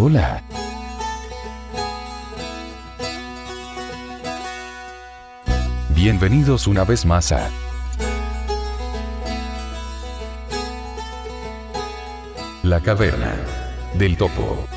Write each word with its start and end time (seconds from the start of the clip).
Hola. 0.00 0.44
Bienvenidos 5.88 6.68
una 6.68 6.84
vez 6.84 7.04
más 7.04 7.32
a 7.32 7.50
La 12.62 12.80
Caverna 12.80 13.34
del 13.98 14.16
Topo. 14.16 14.68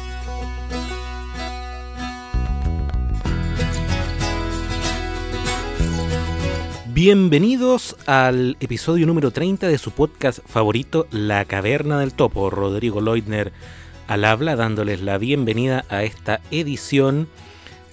Bienvenidos 6.88 7.96
al 8.08 8.58
episodio 8.60 9.06
número 9.06 9.30
30 9.30 9.68
de 9.68 9.78
su 9.78 9.92
podcast 9.92 10.40
favorito, 10.48 11.06
La 11.12 11.46
Caverna 11.46 12.00
del 12.00 12.14
Topo. 12.14 12.50
Rodrigo 12.50 13.02
Leutner 13.02 13.54
al 14.12 14.26
habla, 14.26 14.58
dándoles 14.58 15.00
la 15.00 15.18
bienvenida 15.18 15.86
a 15.88 16.04
esta 16.04 16.42
edición, 16.52 17.30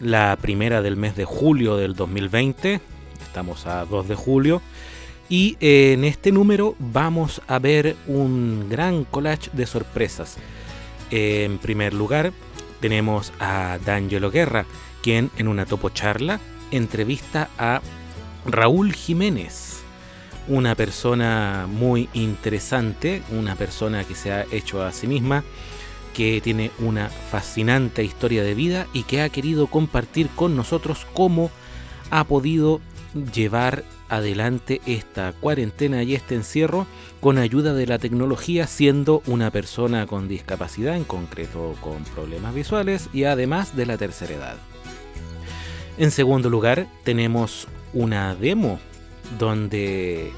la 0.00 0.34
primera 0.34 0.82
del 0.82 0.96
mes 0.96 1.14
de 1.14 1.24
julio 1.24 1.76
del 1.76 1.94
2020. 1.94 2.80
Estamos 3.22 3.68
a 3.68 3.84
2 3.84 4.08
de 4.08 4.14
julio. 4.16 4.60
Y 5.28 5.56
en 5.60 6.02
este 6.02 6.32
número 6.32 6.74
vamos 6.80 7.40
a 7.46 7.60
ver 7.60 7.94
un 8.08 8.66
gran 8.68 9.04
collage 9.04 9.48
de 9.52 9.64
sorpresas. 9.64 10.38
En 11.12 11.58
primer 11.58 11.94
lugar, 11.94 12.32
tenemos 12.80 13.32
a 13.38 13.78
D'Angelo 13.86 14.32
Guerra, 14.32 14.66
quien 15.04 15.30
en 15.38 15.46
una 15.46 15.66
topo 15.66 15.90
charla 15.90 16.40
entrevista 16.72 17.48
a 17.58 17.80
Raúl 18.44 18.92
Jiménez, 18.92 19.82
una 20.48 20.74
persona 20.74 21.68
muy 21.70 22.08
interesante, 22.12 23.22
una 23.30 23.54
persona 23.54 24.02
que 24.02 24.16
se 24.16 24.32
ha 24.32 24.46
hecho 24.50 24.82
a 24.82 24.90
sí 24.90 25.06
misma, 25.06 25.44
que 26.18 26.40
tiene 26.40 26.72
una 26.80 27.10
fascinante 27.10 28.02
historia 28.02 28.42
de 28.42 28.52
vida 28.52 28.88
y 28.92 29.04
que 29.04 29.22
ha 29.22 29.28
querido 29.28 29.68
compartir 29.68 30.28
con 30.30 30.56
nosotros 30.56 31.06
cómo 31.14 31.48
ha 32.10 32.24
podido 32.24 32.80
llevar 33.32 33.84
adelante 34.08 34.80
esta 34.84 35.32
cuarentena 35.32 36.02
y 36.02 36.16
este 36.16 36.34
encierro 36.34 36.88
con 37.20 37.38
ayuda 37.38 37.72
de 37.72 37.86
la 37.86 38.00
tecnología 38.00 38.66
siendo 38.66 39.22
una 39.26 39.52
persona 39.52 40.08
con 40.08 40.26
discapacidad, 40.26 40.96
en 40.96 41.04
concreto 41.04 41.76
con 41.80 42.02
problemas 42.02 42.52
visuales 42.52 43.08
y 43.12 43.22
además 43.22 43.76
de 43.76 43.86
la 43.86 43.96
tercera 43.96 44.34
edad. 44.34 44.56
En 45.98 46.10
segundo 46.10 46.50
lugar 46.50 46.88
tenemos 47.04 47.68
una 47.92 48.34
demo 48.34 48.80
donde 49.38 50.32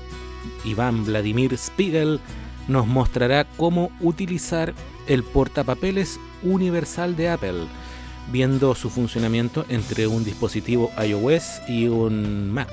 Iván 0.67 1.07
Vladimir 1.07 1.57
Spiegel 1.57 2.21
nos 2.69 2.87
mostrará 2.87 3.47
cómo 3.57 3.91
utilizar 4.01 4.75
el 5.11 5.25
portapapeles 5.25 6.21
universal 6.45 7.17
de 7.17 7.31
Apple, 7.31 7.67
viendo 8.31 8.77
su 8.77 8.91
funcionamiento 8.91 9.67
entre 9.69 10.07
un 10.07 10.25
dispositivo 10.25 10.93
iOS 11.05 11.63
y 11.69 11.89
un 11.89 12.51
Mac. 12.53 12.71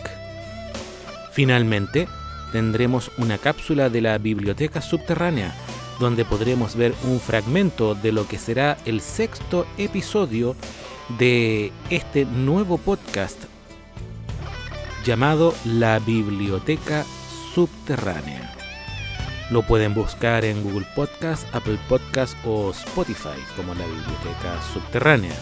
Finalmente, 1.33 2.07
tendremos 2.51 3.11
una 3.17 3.39
cápsula 3.39 3.89
de 3.89 4.01
la 4.01 4.17
biblioteca 4.19 4.81
subterránea, 4.81 5.55
donde 5.99 6.25
podremos 6.25 6.75
ver 6.75 6.93
un 7.05 7.19
fragmento 7.19 7.95
de 7.95 8.11
lo 8.11 8.27
que 8.27 8.37
será 8.37 8.77
el 8.85 9.01
sexto 9.01 9.65
episodio 9.79 10.55
de 11.17 11.71
este 11.89 12.25
nuevo 12.25 12.77
podcast 12.77 13.39
llamado 15.03 15.55
La 15.65 15.97
Biblioteca 15.97 17.03
Subterránea. 17.55 18.46
Lo 19.49 19.61
pueden 19.61 19.93
buscar 19.93 20.43
en 20.43 20.61
Google 20.61 20.85
Podcast, 20.93 21.47
Apple 21.55 21.79
Podcast 21.87 22.35
o 22.45 22.71
Spotify 22.71 23.39
como 23.55 23.73
la 23.73 23.85
Biblioteca 23.85 24.61
Subterránea. 24.73 25.35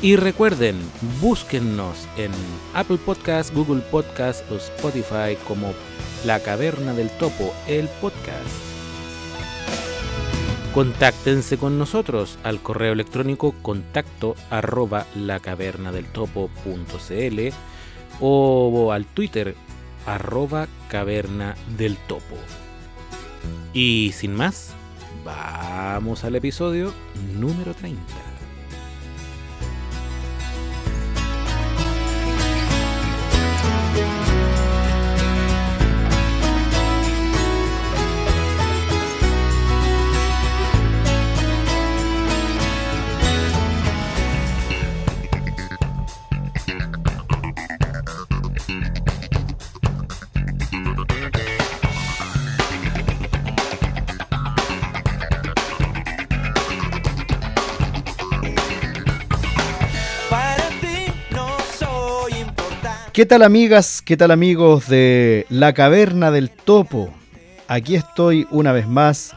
Y 0.00 0.16
recuerden, 0.16 0.76
búsquennos 1.20 2.08
en 2.16 2.32
Apple 2.74 2.98
Podcast, 2.98 3.54
Google 3.54 3.82
Podcast 3.82 4.50
o 4.50 4.56
Spotify 4.56 5.36
como 5.46 5.74
La 6.24 6.40
Caverna 6.40 6.92
del 6.92 7.08
Topo, 7.18 7.54
el 7.68 7.88
podcast. 8.00 8.71
Contáctense 10.74 11.58
con 11.58 11.78
nosotros 11.78 12.38
al 12.44 12.62
correo 12.62 12.94
electrónico 12.94 13.54
contacto 13.60 14.34
arroba 14.48 15.04
lacavernadeltopo.cl 15.14 17.54
o 18.20 18.90
al 18.90 19.04
Twitter 19.04 19.54
arroba 20.06 20.68
caverna 20.88 21.56
del 21.76 21.98
topo. 21.98 22.36
Y 23.74 24.12
sin 24.14 24.34
más, 24.34 24.72
vamos 25.26 26.24
al 26.24 26.36
episodio 26.36 26.94
número 27.38 27.74
30. 27.74 28.31
¿Qué 63.12 63.26
tal 63.26 63.42
amigas? 63.42 64.00
¿Qué 64.00 64.16
tal 64.16 64.30
amigos 64.30 64.88
de 64.88 65.44
La 65.50 65.74
Caverna 65.74 66.30
del 66.30 66.48
Topo? 66.48 67.12
Aquí 67.68 67.94
estoy 67.94 68.46
una 68.50 68.72
vez 68.72 68.88
más 68.88 69.36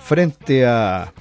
frente 0.00 0.64
a 0.64 1.12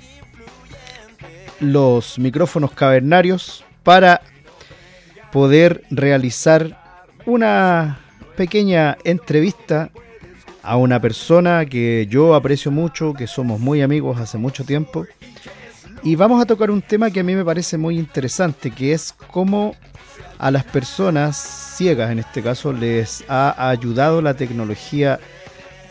los 1.60 2.18
micrófonos 2.18 2.72
cavernarios 2.72 3.66
para 3.84 4.22
poder 5.34 5.84
realizar 5.90 6.82
una 7.26 8.00
pequeña 8.38 8.98
entrevista 9.04 9.90
a 10.64 10.78
una 10.78 11.02
persona 11.02 11.66
que 11.66 12.08
yo 12.10 12.34
aprecio 12.34 12.72
mucho, 12.72 13.14
que 13.14 13.28
somos 13.28 13.60
muy 13.60 13.82
amigos 13.82 14.22
hace 14.22 14.38
mucho 14.38 14.64
tiempo. 14.64 15.06
Y 16.02 16.16
vamos 16.16 16.42
a 16.42 16.46
tocar 16.46 16.72
un 16.72 16.82
tema 16.82 17.12
que 17.12 17.20
a 17.20 17.24
mí 17.24 17.36
me 17.36 17.44
parece 17.44 17.78
muy 17.78 18.00
interesante, 18.00 18.72
que 18.72 18.94
es 18.94 19.14
cómo 19.32 19.76
a 20.38 20.50
las 20.50 20.64
personas 20.64 21.36
ciegas, 21.76 22.12
en 22.12 22.20
este 22.20 22.42
caso, 22.42 22.72
les 22.72 23.24
ha 23.28 23.70
ayudado 23.70 24.22
la 24.22 24.34
tecnología 24.34 25.20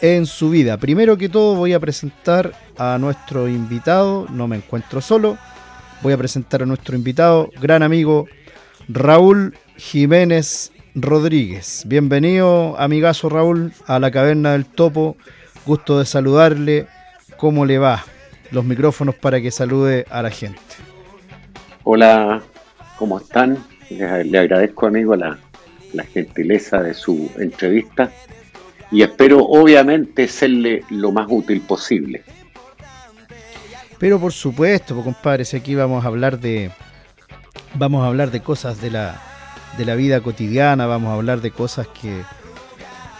en 0.00 0.24
su 0.24 0.48
vida. 0.48 0.78
Primero 0.78 1.18
que 1.18 1.28
todo 1.28 1.56
voy 1.56 1.74
a 1.74 1.80
presentar 1.80 2.54
a 2.78 2.96
nuestro 2.98 3.48
invitado, 3.48 4.26
no 4.30 4.48
me 4.48 4.56
encuentro 4.56 5.02
solo, 5.02 5.36
voy 6.02 6.14
a 6.14 6.18
presentar 6.18 6.62
a 6.62 6.66
nuestro 6.66 6.96
invitado, 6.96 7.50
gran 7.60 7.82
amigo 7.82 8.26
Raúl 8.88 9.56
Jiménez 9.76 10.72
Rodríguez. 10.94 11.82
Bienvenido, 11.86 12.80
amigazo 12.80 13.28
Raúl, 13.28 13.72
a 13.86 13.98
la 13.98 14.10
Caverna 14.10 14.52
del 14.52 14.64
Topo. 14.64 15.16
Gusto 15.66 15.98
de 15.98 16.06
saludarle. 16.06 16.86
¿Cómo 17.36 17.66
le 17.66 17.78
va? 17.78 18.04
Los 18.50 18.64
micrófonos 18.64 19.14
para 19.14 19.40
que 19.40 19.50
salude 19.50 20.06
a 20.10 20.22
la 20.22 20.30
gente. 20.30 20.60
Hola, 21.84 22.42
¿cómo 22.98 23.18
están? 23.18 23.58
Le 23.90 24.38
agradezco, 24.38 24.86
amigo, 24.86 25.16
la, 25.16 25.38
la 25.92 26.04
gentileza 26.04 26.82
de 26.82 26.94
su 26.94 27.30
entrevista 27.38 28.10
y 28.90 29.02
espero, 29.02 29.44
obviamente, 29.44 30.28
serle 30.28 30.82
lo 30.90 31.12
más 31.12 31.26
útil 31.28 31.60
posible. 31.60 32.22
Pero 33.98 34.18
por 34.20 34.32
supuesto, 34.32 34.94
pues, 34.94 35.04
compadre, 35.04 35.44
si 35.44 35.56
aquí 35.56 35.74
vamos 35.74 36.04
a 36.04 36.08
hablar 36.08 36.38
de 36.38 36.70
vamos 37.74 38.02
a 38.02 38.06
hablar 38.06 38.30
de 38.30 38.40
cosas 38.40 38.80
de 38.80 38.90
la 38.90 39.20
de 39.76 39.84
la 39.84 39.94
vida 39.94 40.20
cotidiana, 40.20 40.86
vamos 40.86 41.10
a 41.10 41.14
hablar 41.14 41.40
de 41.40 41.50
cosas 41.50 41.86
que 41.88 42.22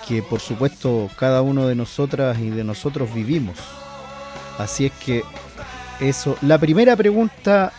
que 0.06 0.22
por 0.22 0.40
supuesto 0.40 1.10
cada 1.18 1.42
uno 1.42 1.66
de 1.66 1.74
nosotras 1.74 2.38
y 2.38 2.50
de 2.50 2.64
nosotros 2.64 3.12
vivimos. 3.12 3.58
Así 4.58 4.86
es 4.86 4.92
que 4.92 5.22
eso, 6.00 6.36
la 6.42 6.58
primera 6.58 6.96
pregunta 6.96 7.72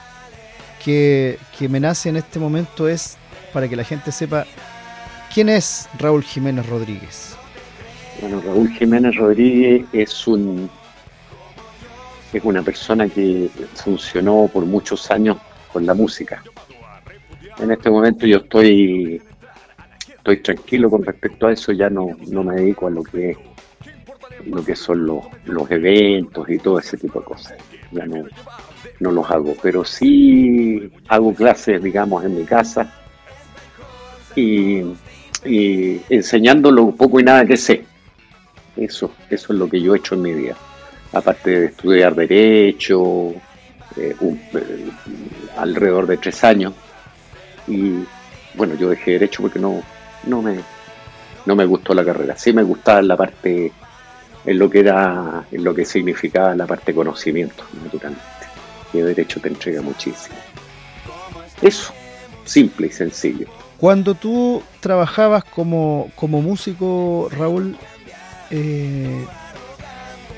que, 0.83 1.37
me 1.69 1.79
nace 1.79 2.09
en 2.09 2.15
este 2.15 2.39
momento 2.39 2.87
es 2.87 3.17
para 3.53 3.67
que 3.67 3.75
la 3.75 3.83
gente 3.83 4.11
sepa 4.11 4.45
quién 5.33 5.49
es 5.49 5.89
Raúl 5.99 6.23
Jiménez 6.23 6.65
Rodríguez. 6.67 7.35
Bueno, 8.21 8.41
Raúl 8.41 8.69
Jiménez 8.69 9.15
Rodríguez 9.15 9.85
es 9.93 10.27
un 10.27 10.69
es 12.31 12.43
una 12.43 12.61
persona 12.61 13.09
que 13.09 13.49
funcionó 13.73 14.47
por 14.53 14.65
muchos 14.65 15.09
años 15.09 15.37
con 15.73 15.85
la 15.85 15.95
música. 15.95 16.43
En 17.57 17.71
este 17.71 17.89
momento 17.89 18.27
yo 18.27 18.37
estoy 18.37 19.21
estoy 20.09 20.37
tranquilo 20.37 20.89
con 20.89 21.03
respecto 21.03 21.47
a 21.47 21.53
eso, 21.53 21.71
ya 21.71 21.89
no, 21.89 22.09
no 22.27 22.43
me 22.43 22.55
dedico 22.55 22.87
a 22.87 22.91
lo 22.91 23.03
que 23.03 23.35
lo 24.45 24.63
que 24.63 24.75
son 24.75 25.05
los, 25.05 25.25
los 25.45 25.69
eventos 25.71 26.49
y 26.49 26.57
todo 26.57 26.79
ese 26.79 26.97
tipo 26.97 27.19
de 27.19 27.25
cosas. 27.25 27.55
Ya 27.91 28.05
no, 28.05 28.25
no 28.99 29.11
los 29.11 29.29
hago, 29.29 29.55
pero 29.61 29.83
sí 29.83 30.91
hago 31.07 31.33
clases, 31.33 31.81
digamos, 31.81 32.23
en 32.23 32.37
mi 32.37 32.43
casa 32.45 32.93
y, 34.35 34.83
y 35.45 36.01
enseñando 36.09 36.71
lo 36.71 36.91
poco 36.91 37.19
y 37.19 37.23
nada 37.23 37.45
que 37.45 37.57
sé. 37.57 37.85
Eso, 38.75 39.11
eso 39.29 39.53
es 39.53 39.59
lo 39.59 39.69
que 39.69 39.81
yo 39.81 39.93
he 39.93 39.97
hecho 39.97 40.15
en 40.15 40.21
mi 40.21 40.33
vida. 40.33 40.55
Aparte 41.11 41.59
de 41.59 41.65
estudiar 41.67 42.15
Derecho, 42.15 43.31
eh, 43.97 44.15
eh, 44.21 44.89
alrededor 45.57 46.07
de 46.07 46.17
tres 46.17 46.43
años. 46.43 46.73
Y 47.67 48.03
bueno, 48.55 48.75
yo 48.75 48.89
dejé 48.89 49.11
Derecho 49.11 49.41
porque 49.41 49.59
no, 49.59 49.81
no, 50.27 50.41
me, 50.41 50.59
no 51.45 51.55
me 51.55 51.65
gustó 51.65 51.93
la 51.93 52.05
carrera. 52.05 52.37
Sí 52.37 52.53
me 52.53 52.63
gustaba 52.63 53.01
la 53.01 53.17
parte, 53.17 53.71
en 54.45 54.59
lo 54.59 54.69
que 54.69 54.79
era, 54.79 55.45
en 55.51 55.63
lo 55.63 55.73
que 55.73 55.85
significaba 55.85 56.55
la 56.55 56.65
parte 56.65 56.91
de 56.91 56.95
conocimiento, 56.95 57.63
naturalmente. 57.83 58.23
Y 58.93 58.99
el 58.99 59.07
Derecho 59.07 59.39
te 59.39 59.49
entrega 59.49 59.81
muchísimo. 59.81 60.35
Eso, 61.61 61.93
simple 62.45 62.87
y 62.87 62.91
sencillo. 62.91 63.47
Cuando 63.77 64.15
tú 64.15 64.61
trabajabas 64.81 65.43
como, 65.43 66.11
como 66.15 66.41
músico, 66.41 67.29
Raúl, 67.31 67.77
eh, 68.49 69.25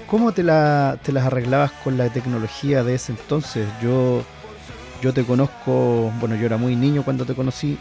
¿cómo 0.08 0.32
te, 0.32 0.44
la, 0.44 1.00
te 1.02 1.12
las 1.12 1.26
arreglabas 1.26 1.72
con 1.84 1.98
la 1.98 2.10
tecnología 2.10 2.84
de 2.84 2.96
ese 2.96 3.14
entonces? 3.14 3.68
Yo, 3.82 4.24
yo 5.02 5.14
te 5.14 5.24
conozco, 5.24 6.12
bueno, 6.20 6.36
yo 6.36 6.46
era 6.46 6.58
muy 6.58 6.76
niño 6.76 7.04
cuando 7.04 7.26
te 7.26 7.34
conocí. 7.34 7.78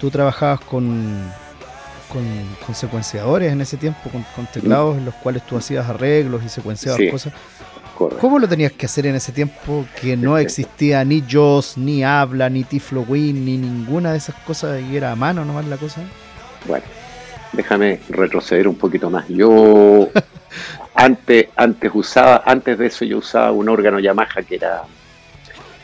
Tú 0.00 0.10
trabajabas 0.10 0.60
con, 0.60 1.30
con, 2.12 2.74
secuenciadores 2.74 3.52
en 3.52 3.60
ese 3.60 3.76
tiempo, 3.76 4.10
con, 4.10 4.46
teclados 4.46 4.98
en 4.98 5.04
los 5.04 5.14
cuales 5.14 5.44
tú 5.46 5.56
hacías 5.56 5.88
arreglos 5.88 6.42
y 6.44 6.48
secuenciabas 6.48 7.00
cosas. 7.10 7.32
¿Cómo 8.20 8.38
lo 8.38 8.48
tenías 8.48 8.72
que 8.72 8.86
hacer 8.86 9.06
en 9.06 9.14
ese 9.14 9.32
tiempo 9.32 9.84
que 10.00 10.16
no 10.16 10.36
existía 10.36 11.04
ni 11.04 11.22
JOS, 11.28 11.78
ni 11.78 12.02
Habla, 12.02 12.48
ni 12.50 12.64
Tiflowin, 12.64 13.44
ni 13.44 13.56
ninguna 13.56 14.12
de 14.12 14.18
esas 14.18 14.34
cosas 14.36 14.80
y 14.82 14.96
era 14.96 15.12
a 15.12 15.16
mano 15.16 15.44
nomás 15.44 15.66
la 15.66 15.76
cosa? 15.76 16.00
Bueno, 16.66 16.84
déjame 17.52 18.00
retroceder 18.08 18.66
un 18.66 18.74
poquito 18.74 19.08
más. 19.08 19.28
Yo 19.28 20.08
antes, 20.94 21.46
antes 21.54 21.90
usaba, 21.94 22.42
antes 22.44 22.78
de 22.78 22.86
eso 22.86 23.04
yo 23.04 23.18
usaba 23.18 23.52
un 23.52 23.68
órgano 23.68 24.00
Yamaha 24.00 24.42
que 24.46 24.56
era 24.56 24.82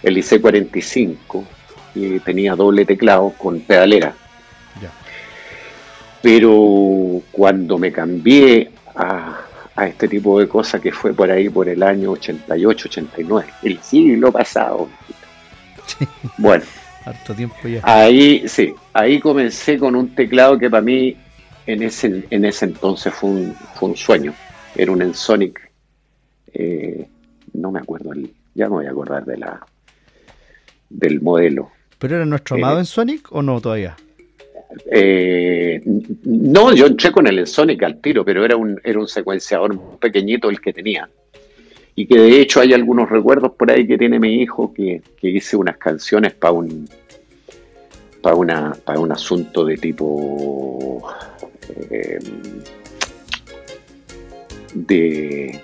el 0.02 0.16
IC45 0.16 1.44
y 1.94 2.18
tenía 2.20 2.56
doble 2.56 2.84
teclado 2.84 3.32
con 3.38 3.60
pedalera. 3.60 4.14
Pero 6.30 7.22
cuando 7.32 7.78
me 7.78 7.90
cambié 7.90 8.70
a, 8.94 9.40
a, 9.74 9.86
este 9.86 10.08
tipo 10.08 10.38
de 10.38 10.46
cosas 10.46 10.78
que 10.78 10.92
fue 10.92 11.14
por 11.14 11.30
ahí 11.30 11.48
por 11.48 11.66
el 11.70 11.82
año 11.82 12.10
88, 12.10 12.88
89, 12.90 13.48
el 13.62 13.78
siglo 13.80 14.30
pasado. 14.30 14.90
Bueno, 16.36 16.64
harto 17.06 17.34
tiempo 17.34 17.56
ya. 17.66 17.80
Ahí 17.82 18.46
sí, 18.46 18.74
ahí 18.92 19.18
comencé 19.20 19.78
con 19.78 19.96
un 19.96 20.14
teclado 20.14 20.58
que 20.58 20.68
para 20.68 20.82
mí 20.82 21.16
en 21.66 21.82
ese, 21.82 22.26
en 22.28 22.44
ese 22.44 22.66
entonces 22.66 23.14
fue 23.14 23.30
un, 23.30 23.54
fue 23.76 23.88
un 23.88 23.96
sueño. 23.96 24.34
Era 24.76 24.92
un 24.92 25.00
Ensonic, 25.00 25.58
eh, 26.52 27.08
no 27.54 27.72
me 27.72 27.80
acuerdo, 27.80 28.10
ya 28.54 28.68
me 28.68 28.74
voy 28.74 28.86
a 28.86 28.90
acordar 28.90 29.24
de 29.24 29.38
la 29.38 29.66
del 30.90 31.22
modelo. 31.22 31.70
¿Pero 31.98 32.16
era 32.16 32.26
nuestro 32.26 32.56
amado 32.56 32.76
eh, 32.76 32.80
Ensonic 32.80 33.32
o 33.32 33.40
no 33.40 33.62
todavía? 33.62 33.96
Eh, 34.90 35.80
no, 36.24 36.74
yo 36.74 36.86
entré 36.86 37.10
con 37.10 37.26
el 37.26 37.38
Ensonic 37.38 37.82
al 37.82 38.00
tiro, 38.00 38.24
pero 38.24 38.44
era 38.44 38.56
un, 38.56 38.80
era 38.84 38.98
un 38.98 39.08
secuenciador 39.08 39.74
muy 39.74 39.96
pequeñito 39.98 40.50
el 40.50 40.60
que 40.60 40.72
tenía. 40.72 41.08
Y 41.94 42.06
que 42.06 42.18
de 42.18 42.40
hecho 42.40 42.60
hay 42.60 42.72
algunos 42.74 43.08
recuerdos 43.08 43.52
por 43.52 43.70
ahí 43.72 43.86
que 43.86 43.98
tiene 43.98 44.20
mi 44.20 44.40
hijo 44.42 44.72
que, 44.72 45.02
que 45.20 45.28
hice 45.28 45.56
unas 45.56 45.78
canciones 45.78 46.34
para 46.34 46.52
un 46.52 46.88
para 48.22 48.36
una 48.36 48.72
para 48.84 49.00
un 49.00 49.10
asunto 49.12 49.64
de 49.64 49.76
tipo 49.76 51.02
eh, 51.90 52.18
de 54.74 55.60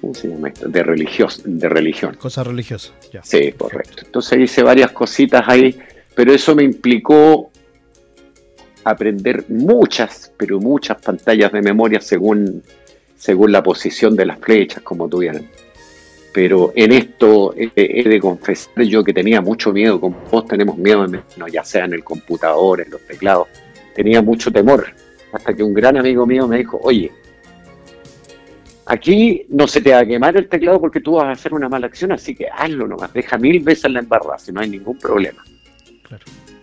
¿cómo 0.00 0.14
se 0.14 0.28
llama 0.28 0.48
esto? 0.48 0.68
de 0.68 0.82
religión 0.82 1.30
de 1.44 1.68
religión. 1.68 2.14
Cosa 2.16 2.44
religiosa 2.44 2.92
ya. 3.12 3.22
Sí 3.22 3.52
correcto. 3.52 4.02
Entonces 4.04 4.40
hice 4.40 4.62
varias 4.62 4.90
cositas 4.92 5.42
ahí 5.48 5.74
pero 6.16 6.32
eso 6.32 6.56
me 6.56 6.64
implicó 6.64 7.52
aprender 8.82 9.44
muchas 9.48 10.32
pero 10.36 10.58
muchas 10.58 11.00
pantallas 11.00 11.52
de 11.52 11.62
memoria 11.62 12.00
según 12.00 12.64
según 13.16 13.52
la 13.52 13.62
posición 13.62 14.16
de 14.16 14.26
las 14.26 14.40
flechas 14.40 14.82
como 14.82 15.08
tuvieran 15.08 15.48
pero 16.36 16.70
en 16.76 16.92
esto 16.92 17.54
he, 17.56 18.06
de 18.06 18.20
confesar 18.20 18.84
yo 18.84 19.02
que 19.02 19.14
tenía 19.14 19.40
mucho 19.40 19.72
miedo, 19.72 19.98
como 19.98 20.18
vos 20.30 20.44
tenemos 20.44 20.76
miedo, 20.76 21.06
ya 21.50 21.64
sea 21.64 21.86
en 21.86 21.94
el 21.94 22.04
computador, 22.04 22.82
en 22.82 22.90
los 22.90 23.00
teclados, 23.06 23.48
tenía 23.94 24.20
mucho 24.20 24.52
temor, 24.52 24.86
hasta 25.32 25.54
que 25.54 25.62
un 25.62 25.72
gran 25.72 25.96
amigo 25.96 26.26
mío 26.26 26.46
me 26.46 26.58
dijo, 26.58 26.78
oye, 26.82 27.10
aquí 28.84 29.46
no 29.48 29.66
se 29.66 29.80
te 29.80 29.92
va 29.92 30.00
a 30.00 30.04
quemar 30.04 30.36
el 30.36 30.46
teclado 30.46 30.78
porque 30.78 31.00
tú 31.00 31.12
vas 31.12 31.24
a 31.24 31.30
hacer 31.30 31.54
una 31.54 31.70
mala 31.70 31.86
acción, 31.86 32.12
así 32.12 32.34
que 32.34 32.48
hazlo 32.54 32.86
nomás, 32.86 33.14
deja 33.14 33.38
mil 33.38 33.60
veces 33.60 33.90
la 33.90 34.00
embarrada, 34.00 34.38
si 34.38 34.52
no 34.52 34.60
hay 34.60 34.68
ningún 34.68 34.98
problema. 34.98 35.42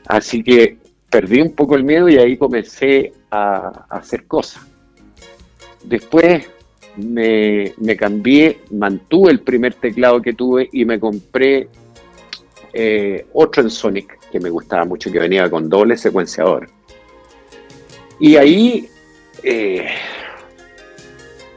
Así 0.08 0.44
que 0.44 0.78
perdí 1.10 1.42
un 1.42 1.54
poco 1.54 1.76
el 1.76 1.84
miedo 1.84 2.10
y 2.10 2.18
ahí 2.18 2.38
comencé 2.38 3.14
a, 3.30 3.86
hacer 3.90 4.26
cosas. 4.26 4.64
Después 5.84 6.48
me, 6.98 7.74
cambié, 7.98 8.62
mantuve 8.72 9.32
el 9.32 9.42
primer 9.42 9.76
teclado 9.76 10.22
que 10.22 10.34
tuve 10.34 10.70
y 10.72 10.86
me 10.86 11.00
compré 11.00 11.68
eh, 12.74 13.28
otro 13.34 13.62
en 13.62 13.70
Sonic 13.70 14.20
que 14.32 14.40
me 14.40 14.50
gustaba 14.50 14.86
mucho, 14.86 15.12
que 15.12 15.20
venía 15.20 15.48
con 15.50 15.70
doble 15.70 15.96
secuenciador. 15.98 16.68
Y 18.20 18.36
ahí, 18.36 18.90
eh, 19.44 19.86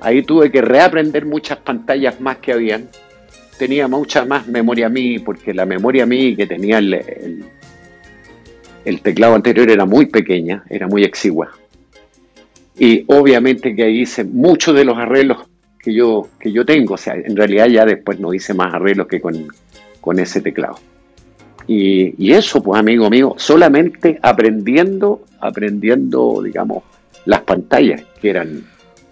ahí 0.00 0.22
tuve 0.22 0.50
que 0.50 0.60
reaprender 0.60 1.24
muchas 1.24 1.58
pantallas 1.58 2.20
más 2.20 2.38
que 2.38 2.52
habían. 2.52 2.90
Tenía 3.58 3.88
mucha 3.88 4.26
más 4.26 4.46
memoria 4.46 4.90
MI, 4.90 5.20
porque 5.20 5.54
la 5.54 5.64
memoria 5.64 6.04
MI 6.04 6.36
que 6.36 6.46
tenía 6.46 6.76
el, 6.76 7.44
teclado 9.02 9.34
anterior 9.34 9.70
era 9.70 9.84
muy 9.84 10.06
pequeña, 10.06 10.64
era 10.70 10.86
muy 10.86 11.04
exigua. 11.04 11.50
Y 12.78 13.04
obviamente 13.08 13.74
que 13.74 13.84
ahí 13.84 14.02
hice 14.02 14.24
muchos 14.24 14.74
de 14.74 14.84
los 14.84 14.96
arreglos 14.96 15.38
que 15.80 15.92
yo, 15.94 16.28
que 16.38 16.52
yo 16.52 16.64
tengo. 16.64 16.94
O 16.94 16.98
sea, 16.98 17.14
en 17.14 17.36
realidad 17.36 17.66
ya 17.66 17.84
después 17.84 18.20
no 18.20 18.34
hice 18.34 18.54
más 18.54 18.74
arreglos 18.74 19.06
que 19.06 19.20
con, 19.20 19.46
con 20.00 20.18
ese 20.18 20.40
teclado. 20.40 20.78
Y, 21.68 22.32
eso, 22.32 22.62
pues 22.62 22.78
amigo 22.78 23.10
mío, 23.10 23.34
solamente 23.38 24.18
aprendiendo, 24.22 25.24
aprendiendo, 25.40 26.40
digamos, 26.44 26.84
las 27.24 27.40
pantallas, 27.40 28.02
que 28.20 28.30
eran 28.30 28.62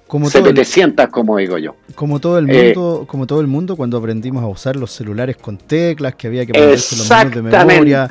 como 0.06 0.28
700, 0.28 1.08
como 1.08 1.38
digo 1.38 1.58
yo. 1.58 1.76
Como 1.94 2.20
todo 2.20 2.38
el 2.38 2.48
eh, 2.50 2.74
mundo, 2.74 3.04
como 3.06 3.26
todo 3.26 3.40
el 3.40 3.46
mundo 3.46 3.76
cuando 3.76 3.96
aprendimos 3.96 4.42
a 4.44 4.46
usar 4.46 4.76
los 4.76 4.92
celulares 4.92 5.36
con 5.36 5.56
teclas, 5.56 6.14
que 6.14 6.26
había 6.26 6.44
que 6.44 6.52
ponerse 6.52 6.96
los 6.96 7.08
menús 7.08 7.34
de 7.34 7.42
memoria, 7.42 8.08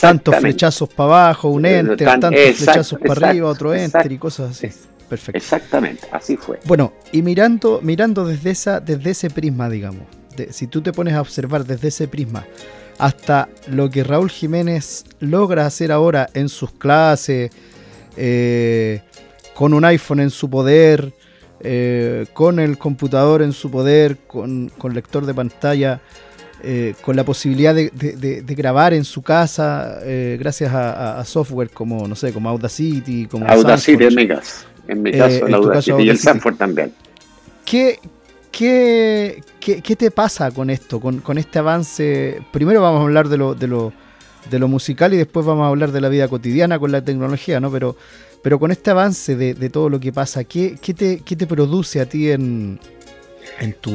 tantos 0.00 0.36
flechazos 0.36 0.88
para 0.88 1.08
abajo, 1.08 1.48
un 1.48 1.66
enter, 1.66 2.06
tantos 2.20 2.34
flechazos 2.54 2.98
para 3.00 3.28
arriba, 3.28 3.48
otro 3.48 3.74
enter 3.74 4.10
y 4.12 4.18
cosas 4.18 4.52
así. 4.52 4.68
Perfecto. 5.08 5.36
Exactamente, 5.36 6.06
así 6.10 6.38
fue. 6.38 6.58
Bueno, 6.64 6.94
y 7.10 7.20
mirando, 7.20 7.80
mirando 7.82 8.24
desde 8.24 8.50
esa, 8.50 8.80
desde 8.80 9.10
ese 9.10 9.28
prisma, 9.28 9.68
digamos, 9.68 10.04
si 10.50 10.66
tú 10.66 10.80
te 10.80 10.92
pones 10.92 11.12
a 11.14 11.20
observar 11.20 11.66
desde 11.66 11.88
ese 11.88 12.08
prisma, 12.08 12.46
hasta 12.98 13.48
lo 13.68 13.90
que 13.90 14.04
Raúl 14.04 14.30
Jiménez 14.30 15.04
logra 15.20 15.66
hacer 15.66 15.92
ahora 15.92 16.30
en 16.32 16.48
sus 16.48 16.70
clases, 16.72 17.50
eh, 18.16 19.02
con 19.54 19.74
un 19.74 19.84
iPhone 19.84 20.20
en 20.20 20.30
su 20.30 20.48
poder, 20.48 21.12
eh, 21.62 22.26
con 22.32 22.58
el 22.58 22.78
computador 22.78 23.42
en 23.42 23.52
su 23.52 23.70
poder, 23.70 24.18
con, 24.26 24.70
lector 24.92 25.26
de 25.26 25.34
pantalla, 25.34 26.00
eh, 26.62 26.94
con 27.02 27.16
la 27.16 27.24
posibilidad 27.24 27.74
de, 27.74 28.44
grabar 28.48 28.94
en 28.94 29.04
su 29.04 29.22
casa 29.22 29.98
gracias 30.38 30.72
a, 30.74 31.24
software 31.24 31.70
como, 31.70 32.06
no 32.06 32.14
sé, 32.14 32.32
como 32.32 32.48
Audacity, 32.48 33.26
como 33.26 33.46
Audacity 33.46 34.04
en 34.04 34.14
mi 34.14 34.28
caso, 34.28 34.66
en 34.88 35.02
mi 35.02 35.12
caso, 35.12 35.46
Audacity, 35.46 36.02
y 36.02 36.08
el 36.08 36.18
Sanford 36.18 36.56
también. 36.56 36.92
¿Qué, 37.64 37.98
¿Qué, 38.52 39.42
qué, 39.58 39.96
te 39.96 40.10
pasa 40.10 40.50
con 40.50 40.68
esto, 40.68 41.00
con, 41.00 41.38
este 41.38 41.58
avance? 41.58 42.42
Primero 42.52 42.82
vamos 42.82 43.00
a 43.00 43.02
hablar 43.04 43.28
de 43.30 43.38
lo, 43.38 43.54
de, 43.54 43.66
lo, 43.66 43.94
de 44.50 44.58
lo 44.58 44.68
musical 44.68 45.14
y 45.14 45.16
después 45.16 45.46
vamos 45.46 45.64
a 45.64 45.68
hablar 45.68 45.90
de 45.90 46.02
la 46.02 46.10
vida 46.10 46.28
cotidiana 46.28 46.78
con 46.78 46.92
la 46.92 47.02
tecnología, 47.02 47.60
¿no? 47.60 47.70
Pero, 47.70 47.96
pero 48.42 48.58
con 48.58 48.70
este 48.72 48.90
avance 48.90 49.36
de, 49.36 49.70
todo 49.70 49.88
lo 49.88 50.00
que 50.00 50.12
pasa, 50.12 50.44
¿qué, 50.44 50.76
qué, 50.80 50.92
te, 50.94 51.20
qué 51.20 51.36
te 51.36 51.46
produce 51.46 52.00
a 52.00 52.06
ti 52.06 52.30
en, 52.30 52.78
en 53.60 53.72
tu, 53.74 53.92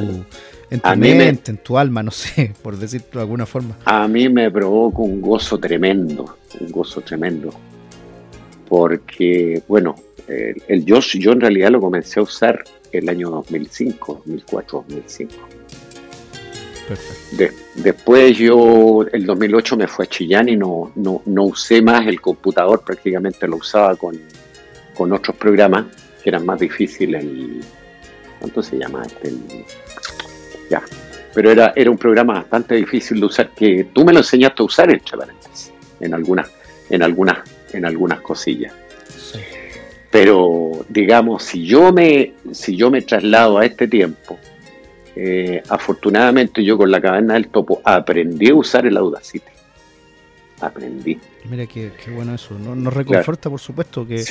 en 0.70 0.80
tu 0.80 0.96
mente, 0.96 1.50
en 1.50 1.58
tu 1.58 1.76
alma, 1.76 2.02
no 2.02 2.10
sé, 2.10 2.54
por 2.62 2.76
decirlo 2.76 3.06
de 3.12 3.20
alguna 3.20 3.46
forma? 3.46 3.76
A 3.84 4.08
mí 4.08 4.28
me 4.28 4.50
provoca 4.50 5.02
un 5.02 5.20
gozo 5.20 5.58
tremendo, 5.58 6.38
un 6.60 6.70
gozo 6.72 7.00
tremendo. 7.02 7.52
porque, 8.68 9.62
bueno, 9.68 9.94
el, 10.26 10.62
el 10.68 10.84
yo 10.84 11.00
en 11.32 11.40
realidad 11.40 11.70
lo 11.70 11.80
comencé 11.80 12.20
a 12.20 12.22
usar 12.22 12.64
el 12.92 13.08
año 13.08 13.30
2005, 13.30 14.22
2004, 14.26 14.84
2005. 14.88 15.57
Después 17.74 18.36
yo, 18.36 19.04
el 19.12 19.26
2008 19.26 19.76
me 19.76 19.86
fue 19.86 20.04
a 20.04 20.08
Chillán 20.08 20.48
y 20.48 20.56
no, 20.56 20.92
no, 20.96 21.22
no 21.26 21.44
usé 21.44 21.82
más 21.82 22.06
el 22.06 22.20
computador, 22.20 22.82
prácticamente 22.84 23.46
lo 23.46 23.56
usaba 23.56 23.94
con, 23.96 24.18
con 24.94 25.12
otros 25.12 25.36
programas 25.36 25.86
que 26.22 26.30
eran 26.30 26.44
más 26.46 26.58
difíciles. 26.60 27.22
El, 27.22 27.60
¿Cuánto 28.38 28.62
se 28.62 28.78
llama 28.78 29.02
este? 29.04 29.32
ya. 30.70 30.82
Pero 31.34 31.50
era, 31.50 31.72
era 31.76 31.90
un 31.90 31.98
programa 31.98 32.34
bastante 32.34 32.74
difícil 32.76 33.20
de 33.20 33.26
usar, 33.26 33.50
que 33.50 33.88
tú 33.92 34.04
me 34.04 34.12
lo 34.12 34.20
enseñaste 34.20 34.62
a 34.62 34.66
usar, 34.66 34.90
entre 34.90 35.16
paréntesis, 35.16 35.72
en 36.00 36.14
algunas, 36.14 36.50
en 36.90 37.02
algunas, 37.02 37.38
en 37.72 37.84
algunas 37.84 38.20
cosillas. 38.20 38.72
Pero, 40.10 40.86
digamos, 40.88 41.42
si 41.42 41.66
yo 41.66 41.92
me, 41.92 42.32
si 42.52 42.76
yo 42.76 42.90
me 42.90 43.02
traslado 43.02 43.58
a 43.58 43.66
este 43.66 43.86
tiempo, 43.86 44.38
eh, 45.20 45.64
afortunadamente 45.68 46.62
yo 46.62 46.78
con 46.78 46.92
la 46.92 47.00
caverna 47.00 47.34
del 47.34 47.48
topo 47.48 47.80
aprendí 47.84 48.50
a 48.50 48.54
usar 48.54 48.86
el 48.86 48.96
Audacity. 48.96 49.50
Aprendí. 50.60 51.18
Mira 51.50 51.66
qué, 51.66 51.90
bueno 52.14 52.36
eso. 52.36 52.56
Nos, 52.56 52.94
reconforta, 52.94 53.50
por 53.50 53.58
supuesto, 53.58 54.06
que, 54.06 54.22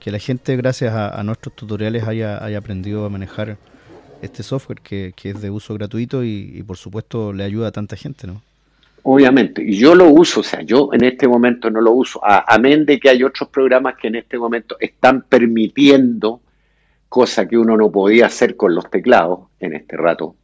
que 0.00 0.10
la 0.10 0.18
gente, 0.18 0.56
gracias 0.56 0.94
a, 0.94 1.22
nuestros 1.24 1.54
tutoriales, 1.54 2.04
haya, 2.04 2.42
haya, 2.42 2.56
aprendido 2.56 3.04
a 3.04 3.10
manejar 3.10 3.58
este 4.22 4.42
software 4.42 4.80
que, 4.80 5.12
es 5.22 5.42
de 5.42 5.50
uso 5.50 5.74
gratuito 5.74 6.24
y, 6.24 6.52
y, 6.54 6.62
por 6.62 6.78
supuesto, 6.78 7.34
le 7.34 7.44
ayuda 7.44 7.68
a 7.68 7.72
tanta 7.72 7.94
gente, 7.94 8.26
¿no? 8.26 8.40
Obviamente, 9.02 9.62
y 9.62 9.76
yo 9.76 9.94
lo 9.94 10.08
uso, 10.08 10.40
o 10.40 10.42
sea, 10.42 10.62
yo 10.62 10.88
en 10.94 11.04
este 11.04 11.28
momento 11.28 11.68
no 11.68 11.82
lo 11.82 11.92
uso, 11.92 12.22
amén 12.24 12.86
de 12.86 12.98
que 12.98 13.10
hay 13.10 13.22
otros 13.22 13.50
programas 13.50 13.96
que 14.00 14.08
en 14.08 14.14
este 14.14 14.38
momento 14.38 14.78
están 14.80 15.20
permitiendo 15.28 16.40
cosa 17.14 17.46
que 17.46 17.56
uno 17.56 17.76
no 17.76 17.92
podía 17.92 18.26
hacer 18.26 18.56
con 18.56 18.74
los 18.74 18.90
teclados 18.90 19.42
en 19.60 19.72
este 19.74 19.96
rato. 19.96 20.34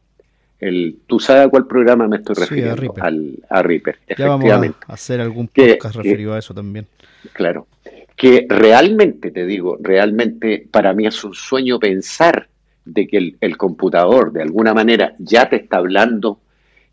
El, 0.57 0.99
¿Tú 1.05 1.19
sabes 1.19 1.47
a 1.47 1.49
cuál 1.49 1.67
programa 1.67 2.07
me 2.07 2.15
estoy 2.15 2.35
refiriendo? 2.35 2.75
Sí, 2.75 2.77
a 2.77 2.81
Reaper. 2.81 3.03
Al, 3.03 3.39
a 3.49 3.61
Reaper, 3.61 3.95
ya 4.07 4.13
efectivamente. 4.13 4.77
Vamos 4.79 4.89
a 4.89 4.93
hacer 4.93 5.19
algún 5.19 5.49
podcast 5.49 5.95
referido 5.97 6.33
a 6.33 6.39
eso 6.39 6.53
también. 6.53 6.87
Claro, 7.33 7.67
que 8.15 8.45
realmente, 8.47 9.31
te 9.31 9.45
digo, 9.45 9.79
realmente 9.81 10.65
para 10.71 10.93
mí 10.93 11.05
es 11.05 11.21
un 11.25 11.33
sueño 11.33 11.77
pensar 11.77 12.47
de 12.85 13.05
que 13.05 13.17
el, 13.17 13.37
el 13.41 13.57
computador 13.57 14.31
de 14.31 14.41
alguna 14.41 14.73
manera 14.73 15.13
ya 15.19 15.49
te 15.49 15.57
está 15.57 15.75
hablando 15.75 16.39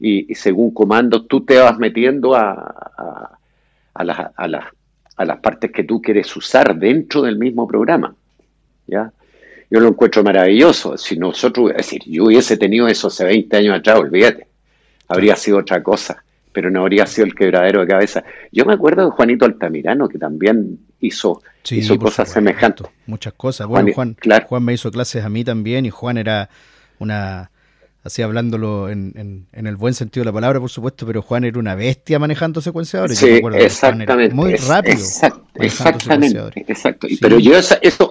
y, 0.00 0.34
según 0.34 0.74
comandos 0.74 1.28
tú 1.28 1.44
te 1.44 1.56
vas 1.56 1.78
metiendo 1.78 2.34
a, 2.34 2.50
a, 2.50 3.38
a, 3.94 4.04
las, 4.04 4.18
a, 4.34 4.48
las, 4.48 4.64
a 5.14 5.24
las 5.24 5.38
partes 5.38 5.70
que 5.70 5.84
tú 5.84 6.02
quieres 6.02 6.34
usar 6.34 6.74
dentro 6.74 7.22
del 7.22 7.38
mismo 7.38 7.68
programa. 7.68 8.16
¿ya? 8.88 9.12
Yo 9.70 9.80
lo 9.80 9.88
encuentro 9.88 10.22
maravilloso. 10.22 10.96
Si 10.96 11.16
nosotros, 11.16 11.70
es 11.70 11.76
decir, 11.78 12.02
yo 12.06 12.24
hubiese 12.24 12.56
tenido 12.56 12.88
eso 12.88 13.08
hace 13.08 13.24
20 13.24 13.56
años 13.56 13.78
atrás, 13.78 13.98
olvídate, 13.98 14.46
habría 15.08 15.36
sido 15.36 15.58
otra 15.58 15.82
cosa, 15.82 16.22
pero 16.52 16.70
no 16.70 16.80
habría 16.80 17.06
sido 17.06 17.26
el 17.26 17.34
quebradero 17.34 17.80
de 17.80 17.86
cabeza. 17.86 18.24
Yo 18.50 18.64
me 18.64 18.74
acuerdo 18.74 19.04
de 19.04 19.10
Juanito 19.10 19.44
Altamirano, 19.44 20.08
que 20.08 20.18
también 20.18 20.78
hizo, 21.00 21.42
hizo 21.70 21.98
cosas 21.98 22.30
semejantes. 22.30 22.86
Muchas 23.06 23.34
cosas. 23.34 23.66
Bueno, 23.66 23.92
Juan, 23.94 24.16
Juan 24.46 24.64
me 24.64 24.72
hizo 24.72 24.90
clases 24.90 25.24
a 25.24 25.28
mí 25.28 25.44
también 25.44 25.84
y 25.84 25.90
Juan 25.90 26.16
era 26.16 26.48
una 26.98 27.50
así 28.08 28.22
hablándolo 28.22 28.88
en, 28.88 29.46
en, 29.52 29.66
el 29.66 29.76
buen 29.76 29.94
sentido 29.94 30.22
de 30.22 30.26
la 30.26 30.32
palabra, 30.32 30.60
por 30.60 30.70
supuesto, 30.70 31.06
pero 31.06 31.20
Juan 31.20 31.44
era 31.44 31.58
una 31.58 31.74
bestia 31.74 32.18
manejando 32.18 32.60
secuenciadores. 32.60 33.18
Sí, 33.18 33.40
exactamente. 33.54 34.34
muy 34.34 34.54
rápido. 34.56 34.96
exactamente, 35.54 36.64
exacto. 36.66 37.06
Pero 37.20 37.38
yo 37.38 37.56
eso, 37.56 37.78
eso, 37.82 38.10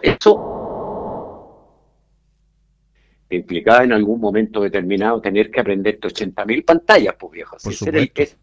implicaba 3.36 3.84
en 3.84 3.94
algún 3.94 4.20
momento 4.20 4.62
determinado 4.62 5.20
tener 5.20 5.52
que 5.52 5.60
aprender 5.60 6.00
80.000 6.00 6.66
pantallas, 6.66 7.16
pues 7.20 7.34
viejo. 7.34 7.58
Por 7.62 7.74
supuesto. 7.74 8.38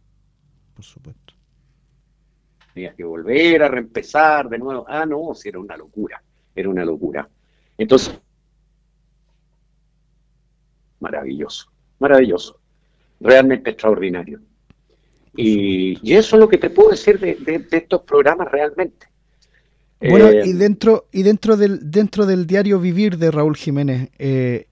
por 0.74 0.84
supuesto. 0.84 1.34
Tenía 2.74 2.94
que 2.94 3.04
volver 3.04 3.62
a 3.62 3.68
reempezar 3.68 4.48
de 4.48 4.58
nuevo. 4.58 4.84
Ah, 4.88 5.06
no, 5.06 5.34
si 5.34 5.48
era 5.48 5.60
una 5.60 5.76
locura. 5.76 6.22
Era 6.54 6.68
una 6.68 6.84
locura. 6.84 7.28
Entonces, 7.78 8.18
maravilloso, 11.00 11.70
maravilloso, 11.98 12.58
realmente 13.20 13.70
extraordinario. 13.70 14.40
Y, 15.36 16.14
eso 16.14 16.36
es 16.36 16.40
lo 16.40 16.48
que 16.48 16.58
te 16.58 16.70
puedo 16.70 16.90
decir 16.90 17.18
de, 17.18 17.66
estos 17.70 18.02
programas 18.02 18.50
realmente. 18.50 19.06
Bueno, 20.00 20.30
y 20.32 20.50
eh, 20.50 20.54
dentro, 20.54 21.06
y 21.12 21.22
dentro 21.22 21.56
del, 21.56 21.90
dentro 21.90 22.26
del 22.26 22.46
diario 22.46 22.78
vivir 22.78 23.16
de 23.18 23.30
Raúl 23.30 23.56
Jiménez, 23.56 24.10
eh, 24.18 24.66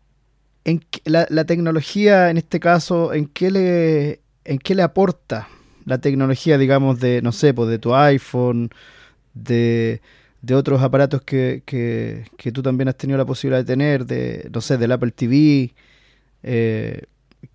en 0.64 0.85
la, 1.04 1.26
la, 1.28 1.45
tecnología 1.45 2.31
en 2.31 2.38
este 2.38 2.61
caso, 2.61 3.12
¿en 3.12 3.26
qué 3.26 3.50
le, 3.50 4.21
en 4.45 4.59
qué 4.59 4.75
le 4.75 4.83
aporta 4.83 5.49
la 5.85 5.99
tecnología, 5.99 6.59
digamos, 6.59 7.00
de, 7.00 7.23
no 7.23 7.33
sé, 7.33 7.54
pues 7.54 7.69
de 7.69 7.78
tu 7.78 7.95
iPhone, 7.95 8.71
de, 9.35 10.00
de 10.40 10.54
otros 10.54 10.83
aparatos 10.83 11.23
que, 11.23 11.62
que, 11.66 12.26
que, 12.37 12.52
tú 12.52 12.62
también 12.62 12.88
has 12.88 12.97
tenido 12.97 13.19
la 13.19 13.25
posibilidad 13.25 13.61
de 13.61 13.64
tener, 13.64 14.07
de, 14.07 14.49
no 14.52 14.61
sé, 14.61 14.78
del 14.78 14.92
Apple 14.92 15.11
TV, 15.11 15.75
eh, 16.42 17.02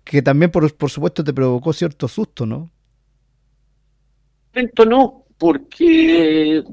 que 0.04 0.22
también 0.22 0.50
por, 0.50 0.74
por, 0.74 0.90
supuesto 0.90 1.24
te 1.24 1.32
provocó 1.32 1.72
cierto 1.72 2.08
susto, 2.08 2.44
¿no? 2.44 2.70
No, 4.86 5.24
porque 5.38 6.64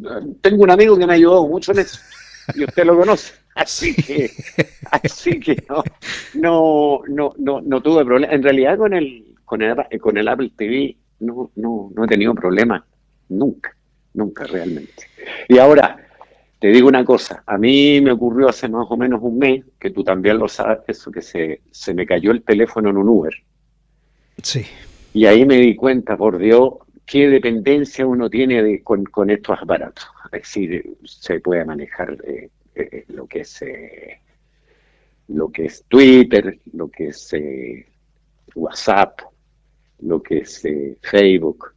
tengo 0.41 0.63
un 0.63 0.71
amigo 0.71 0.97
que 0.97 1.05
me 1.05 1.13
ha 1.13 1.15
ayudado 1.15 1.47
mucho 1.47 1.71
en 1.71 1.79
eso, 1.79 1.99
y 2.55 2.63
usted 2.63 2.85
lo 2.85 2.97
conoce. 2.97 3.44
Así 3.55 3.95
que, 3.95 4.29
así 4.91 5.39
que 5.39 5.63
no, 5.69 5.83
no, 6.33 7.01
no, 7.07 7.33
no, 7.37 7.61
no 7.61 7.81
tuve 7.81 8.03
problema. 8.03 8.33
En 8.33 8.43
realidad 8.43 8.77
con 8.77 8.93
el, 8.93 9.33
con 9.45 9.61
el, 9.61 9.75
con 9.99 10.17
el 10.17 10.27
Apple 10.27 10.51
TV 10.55 10.97
no, 11.21 11.51
no, 11.55 11.89
no 11.95 12.03
he 12.03 12.07
tenido 12.07 12.35
problemas, 12.35 12.83
nunca, 13.29 13.75
nunca 14.13 14.43
realmente. 14.43 15.07
Y 15.47 15.57
ahora, 15.57 15.97
te 16.59 16.67
digo 16.67 16.89
una 16.89 17.05
cosa, 17.05 17.43
a 17.45 17.57
mí 17.57 18.01
me 18.01 18.11
ocurrió 18.11 18.49
hace 18.49 18.67
más 18.67 18.87
o 18.89 18.97
menos 18.97 19.21
un 19.23 19.37
mes, 19.37 19.63
que 19.79 19.89
tú 19.89 20.03
también 20.03 20.37
lo 20.37 20.49
sabes, 20.49 20.79
eso 20.87 21.09
que 21.09 21.21
se, 21.21 21.61
se 21.71 21.93
me 21.93 22.05
cayó 22.05 22.31
el 22.31 22.43
teléfono 22.43 22.89
en 22.89 22.97
un 22.97 23.07
Uber. 23.07 23.33
Sí. 24.43 24.65
Y 25.13 25.27
ahí 25.27 25.45
me 25.45 25.55
di 25.55 25.75
cuenta, 25.75 26.17
por 26.17 26.37
Dios, 26.37 26.73
qué 27.05 27.29
dependencia 27.29 28.05
uno 28.05 28.29
tiene 28.29 28.61
de, 28.61 28.83
con, 28.83 29.05
con 29.05 29.29
estos 29.29 29.57
aparatos. 29.61 30.05
Es 30.25 30.41
decir, 30.41 30.97
se 31.05 31.39
puede 31.39 31.63
manejar 31.63 32.17
eh, 32.27 32.49
eh, 32.75 33.05
lo 33.09 33.27
que 33.27 33.41
es 33.41 33.61
eh, 33.61 34.19
lo 35.27 35.51
que 35.51 35.65
es 35.65 35.83
Twitter, 35.87 36.59
lo 36.73 36.89
que 36.89 37.07
es 37.07 37.35
WhatsApp, 38.53 39.21
lo 39.99 40.21
que 40.21 40.39
es 40.39 40.61
Facebook. 41.01 41.73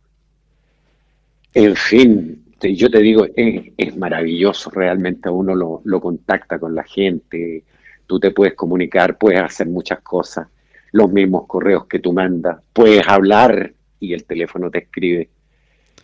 En 1.55 1.75
fin, 1.75 2.45
yo 2.61 2.91
te 2.91 2.99
digo, 2.99 3.27
es, 3.35 3.97
maravilloso, 3.97 4.71
realmente 4.71 5.31
uno 5.31 5.55
lo, 5.55 5.81
lo, 5.85 6.01
contacta 6.01 6.59
con 6.59 6.75
la 6.75 6.85
gente, 6.85 7.65
tú 8.07 8.19
te 8.21 8.33
puedes 8.33 8.55
comunicar, 8.55 9.17
puedes 9.17 9.41
hacer 9.41 9.67
muchas 9.67 10.01
cosas, 10.01 10.49
los 10.93 11.11
mismos 11.11 11.47
correos 11.47 11.87
que 11.87 12.01
tú 12.01 12.13
mandas, 12.13 12.59
puedes 12.73 13.07
hablar 13.07 13.73
y 14.01 14.13
el 14.13 14.25
teléfono 14.25 14.71
te 14.71 14.79
escribe. 14.79 15.29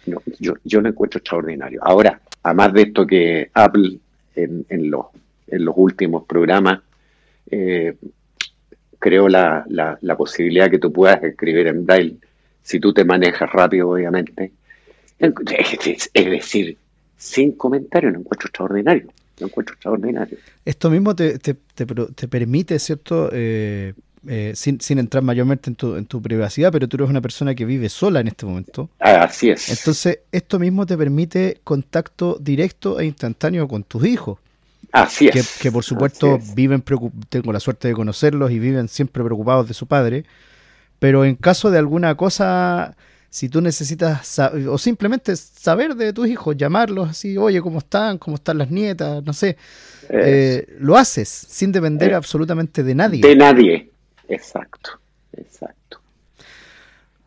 No, 0.06 0.22
yo, 0.38 0.54
yo 0.64 0.80
lo 0.80 0.88
encuentro 0.90 1.18
extraordinario. 1.18 1.80
Ahora, 1.82 2.20
además 2.42 2.72
de 2.74 2.82
esto 2.82 3.06
que 3.06 3.50
Apple 3.54 3.98
en, 4.36 4.90
los, 4.90 5.06
últimos 5.76 6.24
programas, 6.24 6.80
eh, 7.50 7.94
creo 8.98 9.28
la, 9.28 9.64
la, 9.68 9.98
la 10.00 10.16
posibilidad 10.16 10.70
que 10.70 10.78
tú 10.78 10.92
puedas 10.92 11.22
escribir 11.22 11.66
en 11.66 11.84
braille, 11.84 12.16
si 12.62 12.80
tú 12.80 12.92
te 12.92 13.04
manejas 13.04 13.50
rápido, 13.52 13.90
obviamente, 13.90 14.52
es 15.18 16.30
decir, 16.30 16.78
sin 17.16 17.52
comentario, 17.52 18.10
lo 18.10 18.20
encuentro 18.20 18.48
extraordinario. 18.48 19.08
Lo 19.40 19.46
encuentro 19.46 19.74
extraordinario. 19.74 20.38
Esto 20.64 20.90
mismo 20.90 21.14
te, 21.14 21.38
te, 21.38 21.54
te, 21.54 22.28
permite, 22.28 22.78
¿cierto? 22.78 23.30
Eh, 23.32 23.94
eh, 24.28 24.52
sin, 24.54 24.80
sin, 24.80 24.98
entrar 24.98 25.22
mayormente 25.22 25.70
en 25.70 25.76
tu, 25.76 25.96
en 25.96 26.06
tu 26.06 26.20
privacidad, 26.22 26.72
pero 26.72 26.88
tú 26.88 26.96
eres 26.96 27.10
una 27.10 27.20
persona 27.20 27.54
que 27.54 27.64
vive 27.64 27.88
sola 27.88 28.20
en 28.20 28.28
este 28.28 28.46
momento. 28.46 28.90
Así 28.98 29.50
es. 29.50 29.68
Entonces, 29.68 30.20
esto 30.32 30.58
mismo 30.58 30.86
te 30.86 30.96
permite 30.96 31.60
contacto 31.64 32.38
directo 32.40 33.00
e 33.00 33.06
instantáneo 33.06 33.68
con 33.68 33.84
tus 33.84 34.06
hijos. 34.06 34.38
Así 34.92 35.28
es. 35.28 35.58
Que, 35.58 35.72
por 35.72 35.84
supuesto 35.84 36.38
viven, 36.54 36.82
tengo 37.28 37.52
la 37.52 37.60
suerte 37.60 37.88
de 37.88 37.94
conocerlos 37.94 38.50
y 38.50 38.58
viven 38.58 38.88
siempre 38.88 39.24
preocupados 39.24 39.66
de 39.66 39.74
su 39.74 39.86
padre, 39.86 40.24
pero 40.98 41.24
en 41.24 41.34
caso 41.34 41.70
de 41.70 41.78
alguna 41.78 42.14
cosa 42.16 42.94
si 43.34 43.48
tú 43.48 43.60
necesitas 43.60 44.38
o 44.70 44.78
simplemente 44.78 45.34
saber 45.34 45.96
de 45.96 46.12
tus 46.12 46.28
hijos, 46.28 46.56
llamarlos 46.56 47.10
así, 47.10 47.36
oye, 47.36 47.60
¿cómo 47.60 47.78
están? 47.78 48.16
¿Cómo 48.16 48.36
están 48.36 48.58
las 48.58 48.70
nietas? 48.70 49.24
No 49.24 49.32
sé. 49.32 49.56
Eh, 50.08 50.64
lo 50.78 50.96
haces 50.96 51.28
sin 51.28 51.72
depender 51.72 52.12
eh, 52.12 52.14
absolutamente 52.14 52.84
de 52.84 52.94
nadie. 52.94 53.20
De 53.22 53.34
nadie. 53.34 53.90
Exacto. 54.28 54.98
Exacto. 55.36 56.00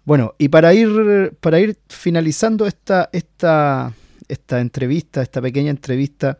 Bueno, 0.05 0.35
y 0.37 0.47
para 0.47 0.73
ir, 0.73 1.35
para 1.41 1.59
ir 1.59 1.77
finalizando 1.89 2.65
esta, 2.65 3.09
esta, 3.11 3.93
esta 4.27 4.61
entrevista, 4.61 5.21
esta 5.21 5.41
pequeña 5.41 5.69
entrevista, 5.69 6.37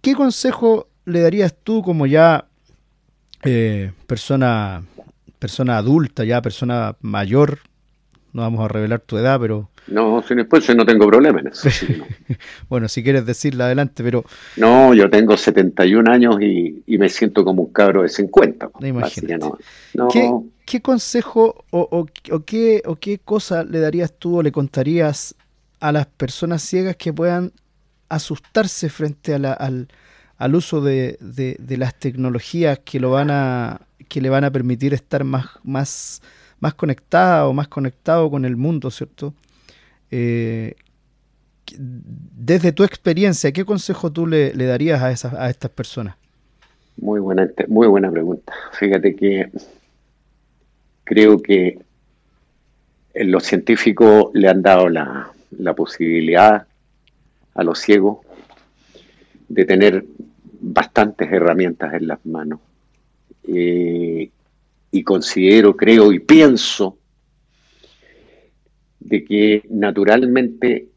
¿qué 0.00 0.14
consejo 0.14 0.88
le 1.04 1.20
darías 1.20 1.54
tú 1.62 1.82
como 1.82 2.06
ya 2.06 2.46
eh, 3.44 3.92
persona, 4.06 4.82
persona 5.38 5.76
adulta, 5.76 6.24
ya 6.24 6.40
persona 6.40 6.96
mayor? 7.02 7.58
No 8.32 8.42
vamos 8.42 8.64
a 8.64 8.68
revelar 8.68 9.00
tu 9.00 9.18
edad, 9.18 9.38
pero... 9.38 9.68
No, 9.88 10.22
sin 10.22 10.36
después 10.38 10.68
no 10.74 10.86
tengo 10.86 11.06
problema 11.06 11.40
en 11.40 11.48
eso. 11.48 11.68
bueno, 12.68 12.88
si 12.88 13.02
quieres 13.02 13.26
decirla 13.26 13.66
adelante, 13.66 14.02
pero... 14.02 14.24
No, 14.56 14.94
yo 14.94 15.10
tengo 15.10 15.36
71 15.36 16.10
años 16.10 16.36
y, 16.40 16.82
me 16.86 17.08
siento 17.08 17.44
como 17.44 17.62
un 17.62 17.72
cabro 17.72 18.02
de 18.02 18.08
50. 18.08 18.70
No, 19.94 20.08
¿Qué, 20.64 20.80
consejo 20.80 21.64
o, 21.70 22.06
qué, 22.46 22.82
o 22.86 22.96
qué 22.96 23.18
cosa 23.18 23.64
le 23.64 23.80
darías 23.80 24.12
tú 24.18 24.38
o 24.38 24.42
le 24.42 24.52
contarías 24.52 25.34
a 25.80 25.90
las 25.90 26.06
personas 26.06 26.62
ciegas 26.62 26.96
que 26.96 27.12
puedan 27.12 27.52
asustarse 28.08 28.88
frente 28.88 29.34
al, 29.34 29.88
al, 30.38 30.54
uso 30.54 30.80
de, 30.80 31.18
las 31.68 31.98
tecnologías 31.98 32.78
que 32.84 33.00
lo 33.00 33.10
van 33.10 33.30
a 33.30 33.80
que 34.08 34.20
le 34.20 34.28
van 34.28 34.44
a 34.44 34.50
permitir 34.50 34.92
estar 34.92 35.24
más 35.24 35.46
más 35.64 36.20
más 36.60 36.74
conectada 36.74 37.48
o 37.48 37.52
más 37.52 37.66
conectado 37.68 38.30
con 38.30 38.44
el 38.44 38.56
mundo, 38.56 38.90
¿cierto? 38.90 39.34
Eh, 40.12 40.74
desde 41.74 42.72
tu 42.72 42.84
experiencia, 42.84 43.50
¿qué 43.50 43.64
consejo 43.64 44.12
tú 44.12 44.26
le, 44.26 44.52
darías 44.52 45.02
a, 45.02 45.10
esas, 45.10 45.32
a 45.32 45.48
estas 45.48 45.70
personas? 45.70 46.16
Muy 46.98 47.18
buena, 47.18 47.50
muy 47.68 47.86
buena 47.88 48.10
pregunta. 48.10 48.52
Fíjate 48.72 49.16
que 49.16 49.50
creo 51.04 51.40
que 51.40 51.78
los 53.14 53.44
científicos 53.44 54.30
le 54.34 54.48
han 54.48 54.60
dado 54.60 54.90
la, 54.90 55.32
posibilidad 55.74 56.66
a 57.54 57.64
los 57.64 57.78
ciegos 57.78 58.18
de 59.48 59.64
tener 59.64 60.04
bastantes 60.60 61.32
herramientas 61.32 61.94
en 61.94 62.06
las 62.06 62.24
manos. 62.26 62.60
Eh, 63.48 64.30
y 64.90 65.02
considero, 65.04 65.74
creo 65.74 66.12
y 66.12 66.18
pienso 66.18 66.98
de 69.04 69.24
que 69.24 69.62
naturalmente 69.70 70.88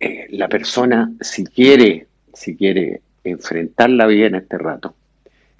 eh, 0.00 0.26
la 0.30 0.48
persona, 0.48 1.12
si 1.20 1.44
quiere, 1.44 2.06
si 2.32 2.56
quiere 2.56 3.00
enfrentar 3.24 3.90
la 3.90 4.06
vida 4.06 4.26
en 4.26 4.36
este 4.36 4.58
rato, 4.58 4.94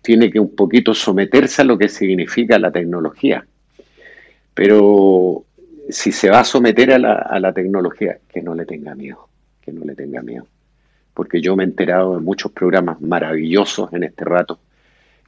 tiene 0.03 0.31
que 0.31 0.39
un 0.39 0.55
poquito 0.55 0.95
someterse 0.95 1.63
a 1.63 1.65
lo 1.65 1.77
que 1.77 1.89
significa 1.89 2.59
la 2.59 2.71
tecnología. 2.71 3.47
Pero 4.55 5.45
si 5.91 6.13
se 6.13 6.31
va 6.31 6.41
a 6.41 6.45
someter 6.45 6.93
a 6.93 6.99
la, 6.99 7.15
a 7.15 7.41
la 7.41 7.53
tecnología, 7.53 8.19
que 8.29 8.43
no 8.43 8.55
le 8.55 8.65
tenga 8.65 8.95
miedo, 8.95 9.29
que 9.61 9.73
no 9.73 9.85
le 9.85 9.95
tenga 9.95 10.23
miedo. 10.23 10.47
Porque 11.13 11.41
yo 11.41 11.57
me 11.57 11.65
he 11.65 11.67
enterado 11.67 12.15
de 12.15 12.21
muchos 12.21 12.53
programas 12.53 13.01
maravillosos 13.01 13.93
en 13.93 14.05
este 14.05 14.25
rato 14.25 14.61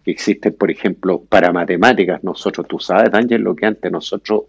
que 0.05 0.11
existen, 0.11 0.55
por 0.55 0.71
ejemplo, 0.71 1.23
para 1.29 1.53
matemáticas. 1.53 2.23
Nosotros, 2.23 2.67
tú 2.69 2.79
sabes, 2.79 3.13
Ángel, 3.13 3.43
lo 3.43 3.57
que 3.57 3.67
antes 3.67 3.91
nosotros 3.91 4.43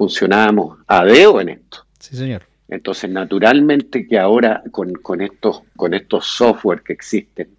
funcionábamos 0.00 0.78
a 0.86 1.04
deo 1.04 1.42
en 1.42 1.50
esto. 1.50 1.84
Sí, 1.98 2.16
señor. 2.16 2.44
Entonces, 2.68 3.10
naturalmente 3.10 4.06
que 4.08 4.18
ahora 4.18 4.62
con, 4.70 4.94
con, 4.94 5.20
estos, 5.20 5.60
con 5.76 5.92
estos 5.92 6.24
software 6.24 6.80
que 6.82 6.94
existen, 6.94 7.50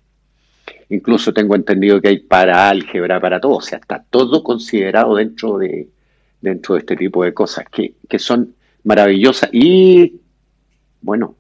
incluso 0.89 1.31
tengo 1.31 1.55
entendido 1.55 2.01
que 2.01 2.07
hay 2.07 2.17
para 2.17 2.67
álgebra, 2.67 3.19
para 3.19 3.39
todo, 3.39 3.57
o 3.57 3.61
sea, 3.61 3.77
está 3.77 4.03
todo 4.09 4.41
considerado 4.43 5.13
dentro 5.17 5.59
de, 5.59 5.87
dentro 6.41 6.73
de 6.73 6.79
este 6.79 6.95
tipo 6.95 7.23
de 7.23 7.31
cosas 7.31 7.65
que, 7.71 7.93
que 8.09 8.17
son 8.17 8.55
maravillosas 8.85 9.51
y, 9.53 10.19
bueno, 10.99 11.35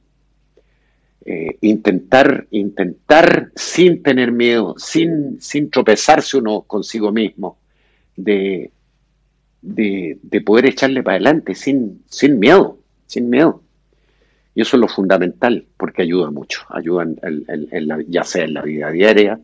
eh, 1.25 1.57
intentar, 1.61 2.45
intentar 2.51 3.51
sin 3.55 4.03
tener 4.03 4.31
miedo, 4.31 4.75
sin, 4.77 5.41
sin 5.41 5.71
tropezarse 5.71 6.37
uno 6.37 6.61
consigo 6.61 7.11
mismo, 7.11 7.57
de, 8.15 8.69
de, 9.61 10.17
poder 10.45 10.65
echarle 10.65 11.03
para 11.03 11.15
adelante 11.15 11.55
sin, 11.55 12.03
sin 12.09 12.39
miedo, 12.39 12.77
sin 13.07 13.29
miedo. 13.29 13.61
Y 14.53 14.61
eso 14.61 14.75
es 14.75 14.81
lo 14.81 14.87
fundamental, 14.87 15.65
porque 15.77 16.01
ayuda 16.01 16.29
mucho, 16.29 16.61
ayuda 16.69 17.03
en, 17.03 18.05
ya 18.09 18.23
sea 18.23 18.43
en 18.43 18.53
la 18.53 18.61
vida 18.63 18.91
diaria 18.91 19.39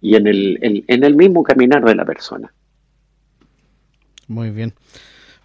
y 0.00 0.14
en 0.14 0.26
el, 0.28 0.84
en 0.86 1.04
el 1.04 1.16
mismo 1.16 1.42
caminar 1.42 1.84
de 1.84 1.94
la 1.94 2.04
persona. 2.04 2.52
Muy 4.28 4.50
bien. 4.50 4.74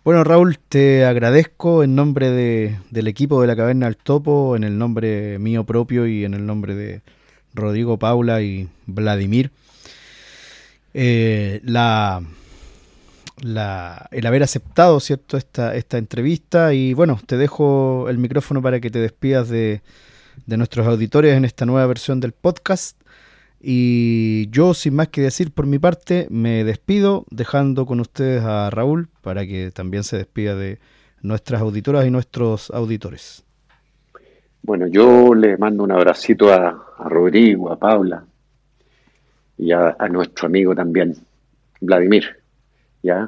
Bueno, 0.03 0.25
Raúl, 0.25 0.59
te 0.59 1.05
agradezco 1.05 1.81
en 1.81 1.95
nombre 1.95 2.29
de, 2.29 2.77
del 2.91 3.07
equipo 3.07 3.39
de 3.39 3.47
la 3.47 3.55
Caverna 3.55 3.85
del 3.85 3.95
Topo, 3.95 4.57
en 4.57 4.65
el 4.65 4.77
nombre 4.77 5.39
mío 5.39 5.63
propio 5.63 6.05
y 6.05 6.25
en 6.25 6.33
el 6.33 6.45
nombre 6.45 6.75
de 6.75 7.01
Rodrigo 7.53 7.97
Paula 7.97 8.41
y 8.41 8.67
Vladimir, 8.85 9.51
eh, 10.93 11.61
la, 11.63 12.21
la, 13.43 14.08
el 14.12 14.25
haber 14.25 14.43
aceptado 14.43 14.99
cierto 14.99 15.38
esta, 15.38 15.75
esta 15.75 15.97
entrevista 15.97 16.73
y 16.73 16.93
bueno, 16.93 17.19
te 17.25 17.38
dejo 17.38 18.10
el 18.10 18.17
micrófono 18.17 18.62
para 18.62 18.79
que 18.79 18.89
te 18.89 18.99
despidas 18.99 19.49
de, 19.49 19.82
de 20.45 20.58
nuestros 20.58 20.88
auditores 20.88 21.36
en 21.36 21.45
esta 21.45 21.65
nueva 21.65 21.86
versión 21.88 22.19
del 22.19 22.32
podcast. 22.32 22.99
Y 23.65 24.49
yo, 24.49 24.73
sin 24.73 24.95
más 24.95 25.08
que 25.08 25.21
decir 25.21 25.51
por 25.51 25.65
mi 25.65 25.79
parte, 25.79 26.27
me 26.29 26.65
despido, 26.65 27.25
dejando 27.29 27.86
con 27.86 28.01
ustedes 28.01 28.43
a 28.43 28.69
Raúl 28.69 29.08
para 29.21 29.45
que 29.45 29.71
también 29.71 30.03
se 30.03 30.17
despida 30.17 30.56
de 30.56 30.79
nuestras 31.21 31.62
auditoras 31.62 32.06
y 32.06 32.12
nuestros 32.12 32.69
auditores. 32.71 33.45
Bueno, 34.62 34.88
yo 34.88 35.34
le 35.34 35.58
mando 35.58 35.84
un 35.84 35.91
abracito 35.91 36.53
a, 36.53 36.79
Rodrigo, 37.06 37.71
a 37.71 37.77
Paula 37.77 38.25
y 39.58 39.71
a, 39.71 39.95
nuestro 40.10 40.47
amigo 40.47 40.75
también, 40.75 41.15
Vladimir. 41.82 42.42
¿Ya? 43.03 43.27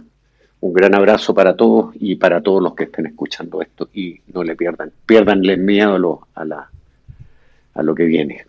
Un 0.61 0.73
gran 0.73 0.95
abrazo 0.95 1.33
para 1.35 1.55
todos 1.55 1.93
y 1.99 2.15
para 2.15 2.41
todos 2.41 2.63
los 2.63 2.73
que 2.73 2.85
estén 2.85 3.05
escuchando 3.05 3.61
esto 3.61 3.89
y 3.93 4.19
no 4.33 4.43
le 4.43 4.55
pierdan, 4.55 4.91
pierdanle 5.05 5.57
miedo 5.57 6.27
a, 6.33 6.45
la, 6.45 6.69
a 7.75 7.83
lo 7.83 7.93
que 7.93 8.05
viene 8.05 8.47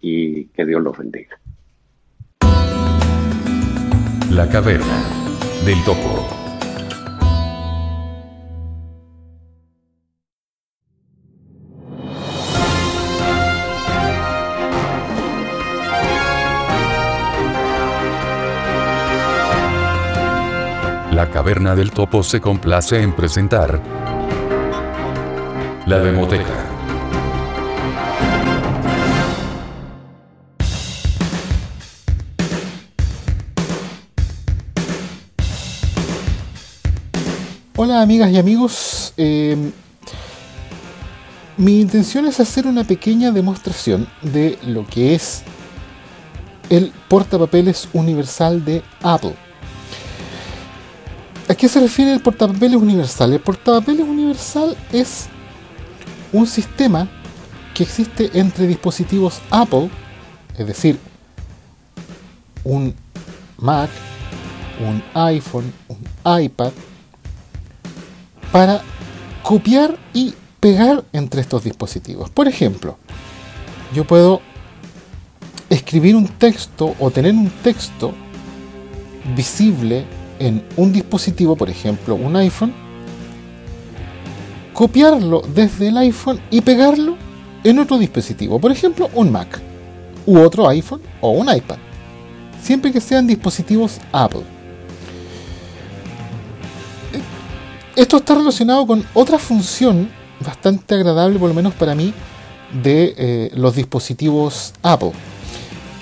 y 0.00 0.46
que 0.46 0.64
Dios 0.64 0.80
los 0.80 0.96
bendiga. 0.96 1.38
La 4.30 4.48
caverna 4.48 5.04
del 5.66 5.82
topo. 5.84 6.47
La 21.48 21.54
caverna 21.54 21.74
del 21.74 21.92
topo 21.92 22.22
se 22.22 22.42
complace 22.42 23.00
en 23.00 23.16
presentar 23.16 23.82
la 25.86 25.98
Demoteca. 25.98 26.44
Hola 37.76 38.02
amigas 38.02 38.30
y 38.30 38.36
amigos, 38.36 39.14
em, 39.16 39.72
mi 41.56 41.80
intención 41.80 42.26
es 42.26 42.40
hacer 42.40 42.66
una 42.66 42.84
pequeña 42.84 43.30
demostración 43.30 44.06
de 44.20 44.58
lo 44.66 44.86
que 44.86 45.14
es 45.14 45.44
el 46.68 46.92
portapapeles 47.08 47.88
universal 47.94 48.66
de 48.66 48.82
Apple. 49.02 49.47
¿A 51.58 51.60
qué 51.60 51.68
se 51.68 51.80
refiere 51.80 52.12
el 52.12 52.20
portapapeles 52.20 52.76
universal? 52.76 53.32
El 53.32 53.40
portapapeles 53.40 54.06
universal 54.06 54.76
es 54.92 55.26
un 56.32 56.46
sistema 56.46 57.08
que 57.74 57.82
existe 57.82 58.30
entre 58.34 58.68
dispositivos 58.68 59.40
Apple, 59.50 59.90
es 60.56 60.64
decir, 60.64 61.00
un 62.62 62.94
Mac, 63.56 63.90
un 64.88 65.02
iPhone, 65.14 65.72
un 65.88 65.98
iPad, 66.40 66.70
para 68.52 68.80
copiar 69.42 69.98
y 70.14 70.34
pegar 70.60 71.02
entre 71.12 71.40
estos 71.40 71.64
dispositivos. 71.64 72.30
Por 72.30 72.46
ejemplo, 72.46 72.98
yo 73.92 74.06
puedo 74.06 74.42
escribir 75.70 76.14
un 76.14 76.28
texto 76.28 76.94
o 77.00 77.10
tener 77.10 77.34
un 77.34 77.50
texto 77.50 78.14
visible 79.34 80.06
en 80.38 80.64
un 80.76 80.92
dispositivo, 80.92 81.56
por 81.56 81.70
ejemplo 81.70 82.14
un 82.14 82.36
iPhone, 82.36 82.72
copiarlo 84.72 85.42
desde 85.54 85.88
el 85.88 85.96
iPhone 85.98 86.40
y 86.50 86.60
pegarlo 86.60 87.16
en 87.64 87.78
otro 87.78 87.98
dispositivo, 87.98 88.60
por 88.60 88.70
ejemplo 88.70 89.10
un 89.14 89.32
Mac, 89.32 89.60
u 90.26 90.38
otro 90.38 90.68
iPhone 90.68 91.00
o 91.20 91.30
un 91.30 91.52
iPad, 91.54 91.78
siempre 92.62 92.92
que 92.92 93.00
sean 93.00 93.26
dispositivos 93.26 93.98
Apple. 94.12 94.42
Esto 97.96 98.18
está 98.18 98.36
relacionado 98.36 98.86
con 98.86 99.04
otra 99.14 99.38
función 99.38 100.08
bastante 100.38 100.94
agradable, 100.94 101.38
por 101.38 101.48
lo 101.48 101.54
menos 101.54 101.74
para 101.74 101.96
mí, 101.96 102.14
de 102.82 103.14
eh, 103.16 103.50
los 103.54 103.74
dispositivos 103.74 104.72
Apple, 104.82 105.12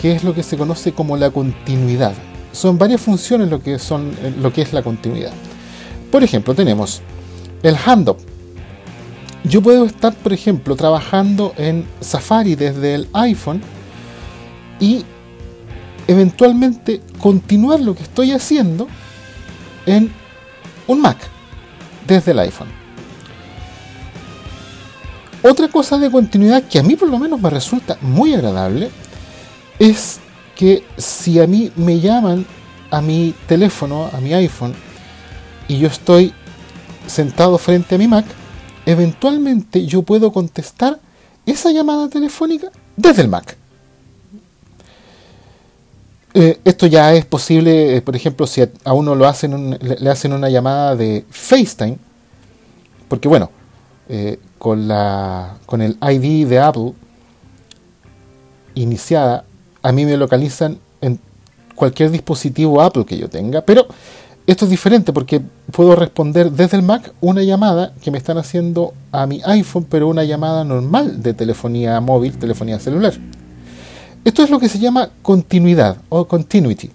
que 0.03 0.13
es 0.13 0.23
lo 0.23 0.35
que 0.35 0.43
se 0.43 0.59
conoce 0.59 0.93
como 0.93 1.17
la 1.17 1.31
continuidad. 1.31 2.13
Son 2.57 2.79
varias 2.79 3.03
funciones 3.03 3.51
lo 3.51 3.63
que, 3.63 3.79
son, 3.79 4.17
eh, 4.23 4.35
lo 4.41 4.51
que 4.51 4.63
es 4.63 4.73
la 4.73 4.83
continuidad. 4.83 5.33
Por 6.11 6.25
ejemplo, 6.25 6.55
tenemos 6.55 7.03
el 7.63 7.77
handoff. 7.77 8.17
Yo 9.45 9.61
puedo 9.61 9.85
estar, 9.85 10.15
por 10.15 10.33
ejemplo, 10.33 10.75
trabajando 10.75 11.53
en 11.59 11.87
Safari 12.01 12.55
desde 12.55 12.95
el 12.95 13.09
iPhone 13.13 13.61
y 14.81 15.05
eventualmente 16.09 17.03
continuar 17.21 17.81
lo 17.81 17.95
que 17.95 18.05
estoy 18.05 18.33
haciendo 18.33 18.89
en 19.85 20.11
un 20.87 21.03
Mac 21.03 21.19
desde 22.07 22.31
el 22.31 22.39
iPhone. 22.39 22.69
Otra 25.43 25.69
cosa 25.69 25.99
de 25.99 26.11
continuidad 26.11 26.63
que 26.63 26.79
a 26.79 26.83
mí 26.83 26.97
por 26.97 27.11
lo 27.11 27.19
menos 27.19 27.39
me 27.39 27.51
resulta 27.51 27.99
muy 28.01 28.33
agradable 28.33 28.89
es 29.79 30.21
que 30.57 30.85
si 30.97 31.39
a 31.39 31.47
mí 31.47 31.71
me 31.77 32.01
llaman 32.01 32.47
a 32.91 33.01
mi 33.01 33.35
teléfono, 33.47 34.11
a 34.13 34.21
mi 34.21 34.35
iPhone, 34.35 34.75
y 35.69 35.79
yo 35.79 35.89
estoy 35.89 36.33
sentado 37.07 37.59
frente 37.59 37.95
a 37.95 37.99
mi 37.99 38.09
Mac, 38.09 38.25
eventualmente 38.87 39.87
yo 39.87 40.03
puedo 40.03 40.33
contestar 40.33 40.99
esa 41.45 41.71
llamada 41.71 42.09
telefónica 42.09 42.71
desde 42.97 43.23
el 43.23 43.29
Mac. 43.29 43.57
Eh, 46.35 46.61
esto 46.65 46.87
ya 46.87 47.15
es 47.15 47.25
posible, 47.25 47.97
eh, 47.97 48.03
por 48.03 48.15
ejemplo, 48.15 48.47
si 48.47 48.61
a, 48.61 48.93
uno 48.93 49.15
lo 49.15 49.27
hacen 49.27 49.79
le, 49.81 50.11
hacen 50.11 50.33
una 50.35 50.51
llamada 50.51 50.95
de 50.95 51.25
FaceTime, 51.31 51.97
porque 53.09 53.27
bueno, 53.27 53.51
eh, 54.09 54.39
con, 54.59 54.87
la, 54.87 55.57
con 55.65 55.81
el 55.81 55.97
ID 56.03 56.47
de 56.47 56.59
Apple 56.59 56.93
iniciada, 58.75 59.46
a 59.87 59.93
mí 59.93 60.05
me 60.05 60.17
localizan 60.17 60.81
en 61.01 61.21
cualquier 61.77 62.11
dispositivo 62.11 62.83
Apple 62.83 63.05
que 63.05 63.17
yo 63.17 63.31
tenga, 63.31 63.61
pero 63.61 63.87
esto 64.45 64.65
es 64.65 64.71
diferente 64.73 65.13
porque 65.13 65.41
puedo 65.71 65.95
responder 65.95 66.51
desde 66.51 66.77
el 66.79 66.83
Mac 66.83 67.13
una 67.21 67.45
llamada 67.45 67.95
que 68.03 68.11
me 68.11 68.19
están 68.19 68.37
haciendo 68.37 68.95
a 69.13 69.29
mi 69.29 69.41
iPhone, 69.45 69.87
pero 69.89 70.09
una 70.09 70.25
llamada 70.25 70.65
normal 70.65 71.23
de 71.23 71.35
telefonía 71.35 72.01
móvil, 72.01 72.37
telefonía 72.37 72.81
celular. 72.81 73.15
Esto 74.25 74.43
es 74.43 74.51
lo 74.51 74.59
que 74.59 74.69
se 74.69 74.81
llama 74.81 75.11
continuidad 75.23 75.99
o 76.09 76.27
continuity. 76.27 76.91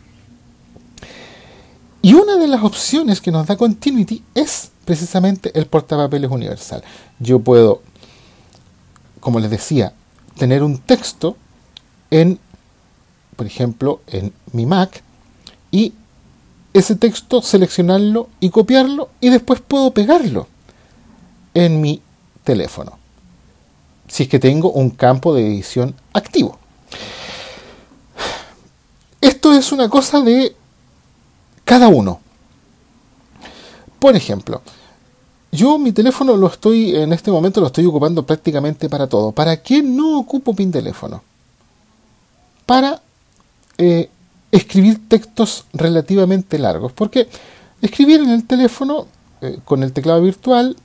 Y 2.01 2.13
una 2.13 2.35
de 2.35 2.47
las 2.49 2.61
opciones 2.61 3.21
que 3.21 3.31
nos 3.31 3.47
da 3.47 3.55
continuity 3.55 4.21
es 4.35 4.69
precisamente 4.83 5.57
el 5.57 5.65
portapapeles 5.65 6.29
universal. 6.29 6.83
Yo 7.19 7.39
puedo, 7.39 7.83
como 9.21 9.39
les 9.39 9.49
decía, 9.49 9.93
tener 10.37 10.61
un 10.61 10.77
texto 10.79 11.37
en, 12.09 12.37
por 13.41 13.47
ejemplo, 13.47 14.01
en 14.05 14.31
mi 14.53 14.67
Mac 14.67 15.01
y 15.71 15.93
ese 16.75 16.95
texto 16.95 17.41
seleccionarlo 17.41 18.29
y 18.39 18.51
copiarlo 18.51 19.09
y 19.19 19.31
después 19.31 19.61
puedo 19.61 19.89
pegarlo 19.89 20.47
en 21.55 21.81
mi 21.81 22.03
teléfono. 22.43 22.99
Si 24.07 24.21
es 24.21 24.29
que 24.29 24.37
tengo 24.37 24.71
un 24.71 24.91
campo 24.91 25.33
de 25.33 25.47
edición 25.47 25.95
activo. 26.13 26.59
Esto 29.19 29.53
es 29.53 29.71
una 29.71 29.89
cosa 29.89 30.21
de 30.21 30.55
cada 31.65 31.87
uno. 31.87 32.19
Por 33.97 34.15
ejemplo, 34.15 34.61
yo 35.51 35.79
mi 35.79 35.93
teléfono 35.93 36.37
lo 36.37 36.45
estoy, 36.45 36.95
en 36.95 37.11
este 37.11 37.31
momento 37.31 37.59
lo 37.59 37.65
estoy 37.65 37.87
ocupando 37.87 38.23
prácticamente 38.23 38.87
para 38.87 39.07
todo. 39.07 39.31
¿Para 39.31 39.63
qué 39.63 39.81
no 39.81 40.19
ocupo 40.19 40.53
mi 40.53 40.67
teléfono? 40.67 41.23
Para 42.67 43.01
eh, 43.83 44.09
escribir 44.51 45.07
textos 45.07 45.65
relativamente 45.73 46.59
largos. 46.59 46.91
Porque 46.91 47.27
escribir 47.81 48.21
en 48.21 48.29
el 48.29 48.45
teléfono, 48.45 49.07
eh, 49.41 49.57
con 49.65 49.81
el 49.81 49.91
teclado 49.91 50.21
virtual, 50.21 50.75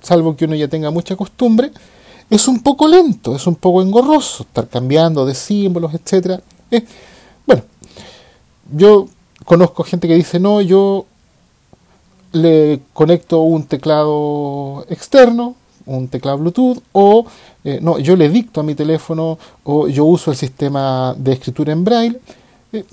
salvo 0.00 0.36
que 0.36 0.44
uno 0.44 0.54
ya 0.54 0.68
tenga 0.68 0.92
mucha 0.92 1.16
costumbre, 1.16 1.72
es 2.30 2.46
un 2.46 2.62
poco 2.62 2.86
lento, 2.86 3.34
es 3.34 3.46
un 3.48 3.56
poco 3.56 3.82
engorroso, 3.82 4.44
estar 4.44 4.68
cambiando 4.68 5.26
de 5.26 5.34
símbolos, 5.34 5.92
etc. 5.94 6.40
Bueno, 7.44 7.62
yo 8.72 9.08
conozco 9.44 9.82
gente 9.82 10.06
que 10.06 10.14
dice, 10.14 10.38
no, 10.38 10.60
yo 10.60 11.06
le 12.30 12.82
conecto 12.92 13.40
un 13.40 13.64
teclado 13.66 14.86
externo, 14.90 15.56
un 15.88 16.08
teclado 16.08 16.38
Bluetooth, 16.38 16.78
o 16.92 17.26
eh, 17.64 17.78
no, 17.82 17.98
yo 17.98 18.16
le 18.16 18.28
dicto 18.28 18.60
a 18.60 18.62
mi 18.62 18.74
teléfono, 18.74 19.38
o 19.64 19.88
yo 19.88 20.04
uso 20.04 20.30
el 20.30 20.36
sistema 20.36 21.14
de 21.16 21.32
escritura 21.32 21.72
en 21.72 21.84
braille. 21.84 22.20
Eh, 22.72 22.84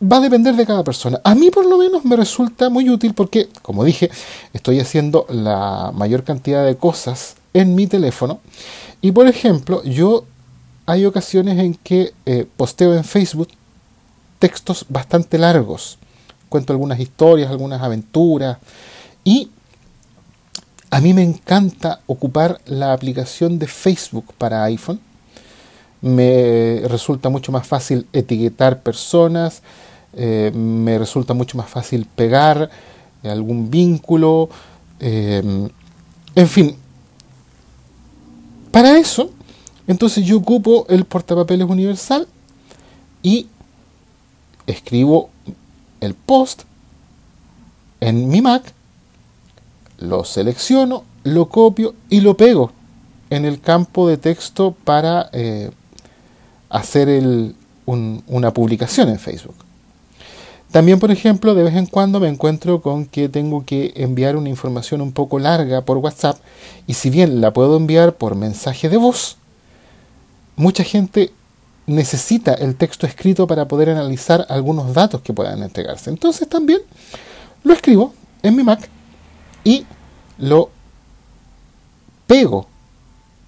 va 0.00 0.18
a 0.18 0.20
depender 0.20 0.54
de 0.54 0.66
cada 0.66 0.84
persona. 0.84 1.20
A 1.24 1.34
mí 1.34 1.50
por 1.50 1.66
lo 1.66 1.78
menos 1.78 2.04
me 2.04 2.16
resulta 2.16 2.68
muy 2.68 2.88
útil 2.90 3.14
porque, 3.14 3.48
como 3.62 3.84
dije, 3.84 4.10
estoy 4.52 4.80
haciendo 4.80 5.26
la 5.28 5.92
mayor 5.94 6.24
cantidad 6.24 6.64
de 6.64 6.76
cosas 6.76 7.36
en 7.54 7.74
mi 7.74 7.86
teléfono. 7.86 8.40
Y 9.00 9.12
por 9.12 9.26
ejemplo, 9.26 9.82
yo 9.84 10.24
hay 10.86 11.04
ocasiones 11.04 11.58
en 11.58 11.74
que 11.74 12.12
eh, 12.26 12.46
posteo 12.56 12.94
en 12.94 13.04
Facebook 13.04 13.48
textos 14.38 14.86
bastante 14.88 15.38
largos. 15.38 15.98
Cuento 16.48 16.72
algunas 16.72 17.00
historias, 17.00 17.50
algunas 17.50 17.82
aventuras. 17.82 18.58
Y 19.24 19.50
a 20.90 21.00
mí 21.00 21.12
me 21.14 21.22
encanta 21.22 22.00
ocupar 22.06 22.60
la 22.66 22.92
aplicación 22.92 23.58
de 23.58 23.66
Facebook 23.66 24.32
para 24.38 24.64
iPhone. 24.64 25.00
Me 26.00 26.82
resulta 26.86 27.28
mucho 27.28 27.52
más 27.52 27.66
fácil 27.66 28.06
etiquetar 28.12 28.82
personas, 28.82 29.62
eh, 30.12 30.52
me 30.54 30.98
resulta 30.98 31.34
mucho 31.34 31.56
más 31.56 31.68
fácil 31.68 32.06
pegar 32.06 32.70
algún 33.24 33.70
vínculo, 33.70 34.48
eh, 35.00 35.68
en 36.34 36.48
fin. 36.48 36.76
Para 38.70 38.98
eso, 38.98 39.30
entonces 39.86 40.24
yo 40.24 40.36
ocupo 40.36 40.86
el 40.88 41.04
portapapeles 41.04 41.68
universal 41.68 42.28
y 43.22 43.48
escribo 44.66 45.30
el 46.00 46.14
post 46.14 46.62
en 48.00 48.28
mi 48.28 48.42
Mac, 48.42 48.75
lo 49.98 50.24
selecciono, 50.24 51.04
lo 51.24 51.48
copio 51.48 51.94
y 52.08 52.20
lo 52.20 52.36
pego 52.36 52.72
en 53.30 53.44
el 53.44 53.60
campo 53.60 54.08
de 54.08 54.16
texto 54.16 54.74
para 54.84 55.30
eh, 55.32 55.70
hacer 56.68 57.08
una 57.86 58.52
publicación 58.52 59.08
en 59.08 59.18
Facebook. 59.18 59.56
También, 60.70 60.98
por 60.98 61.10
ejemplo, 61.10 61.54
de 61.54 61.62
vez 61.62 61.74
en 61.74 61.86
cuando 61.86 62.20
me 62.20 62.28
encuentro 62.28 62.82
con 62.82 63.06
que 63.06 63.28
tengo 63.28 63.64
que 63.64 63.92
enviar 63.96 64.36
una 64.36 64.48
información 64.48 65.00
un 65.00 65.12
poco 65.12 65.38
larga 65.38 65.82
por 65.82 65.98
WhatsApp 65.98 66.38
y 66.86 66.94
si 66.94 67.08
bien 67.08 67.40
la 67.40 67.52
puedo 67.52 67.76
enviar 67.76 68.14
por 68.14 68.34
mensaje 68.34 68.88
de 68.88 68.96
voz, 68.96 69.36
mucha 70.56 70.84
gente 70.84 71.32
necesita 71.86 72.52
el 72.54 72.74
texto 72.74 73.06
escrito 73.06 73.46
para 73.46 73.68
poder 73.68 73.90
analizar 73.90 74.44
algunos 74.48 74.92
datos 74.92 75.22
que 75.22 75.32
puedan 75.32 75.62
entregarse. 75.62 76.10
Entonces 76.10 76.48
también 76.48 76.80
lo 77.62 77.72
escribo 77.72 78.12
en 78.42 78.56
mi 78.56 78.64
Mac 78.64 78.90
y 79.66 79.84
lo 80.38 80.70
pego 82.28 82.68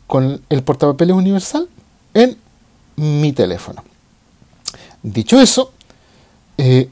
con 0.09 0.43
el 0.49 0.63
portapapeles 0.65 1.15
universal 1.15 1.69
en 2.13 2.37
mi 2.97 3.33
teléfono. 3.33 3.85
Dicho 5.01 5.41
eso, 5.41 5.73
eh, 6.57 6.91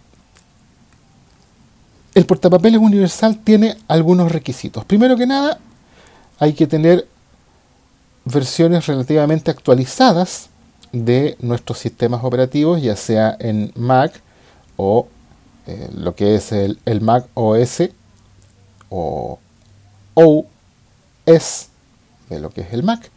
el 2.14 2.24
portapapeles 2.24 2.80
universal 2.80 3.40
tiene 3.42 3.76
algunos 3.88 4.30
requisitos. 4.30 4.84
Primero 4.84 5.16
que 5.16 5.26
nada, 5.26 5.58
hay 6.38 6.52
que 6.52 6.68
tener 6.68 7.08
versiones 8.24 8.86
relativamente 8.86 9.50
actualizadas 9.50 10.50
de 10.92 11.36
nuestros 11.40 11.78
sistemas 11.78 12.22
operativos, 12.22 12.80
ya 12.80 12.94
sea 12.94 13.36
en 13.40 13.72
Mac 13.74 14.22
o 14.76 15.08
eh, 15.66 15.90
lo 15.96 16.14
que 16.14 16.36
es 16.36 16.52
el, 16.52 16.78
Mac 17.00 17.26
OS 17.34 17.82
o 18.96 19.38
OS 20.14 21.68
de 22.30 22.40
lo 22.40 22.50
que 22.50 22.62
es 22.62 22.72
el 22.72 22.82
Mac. 22.82 23.10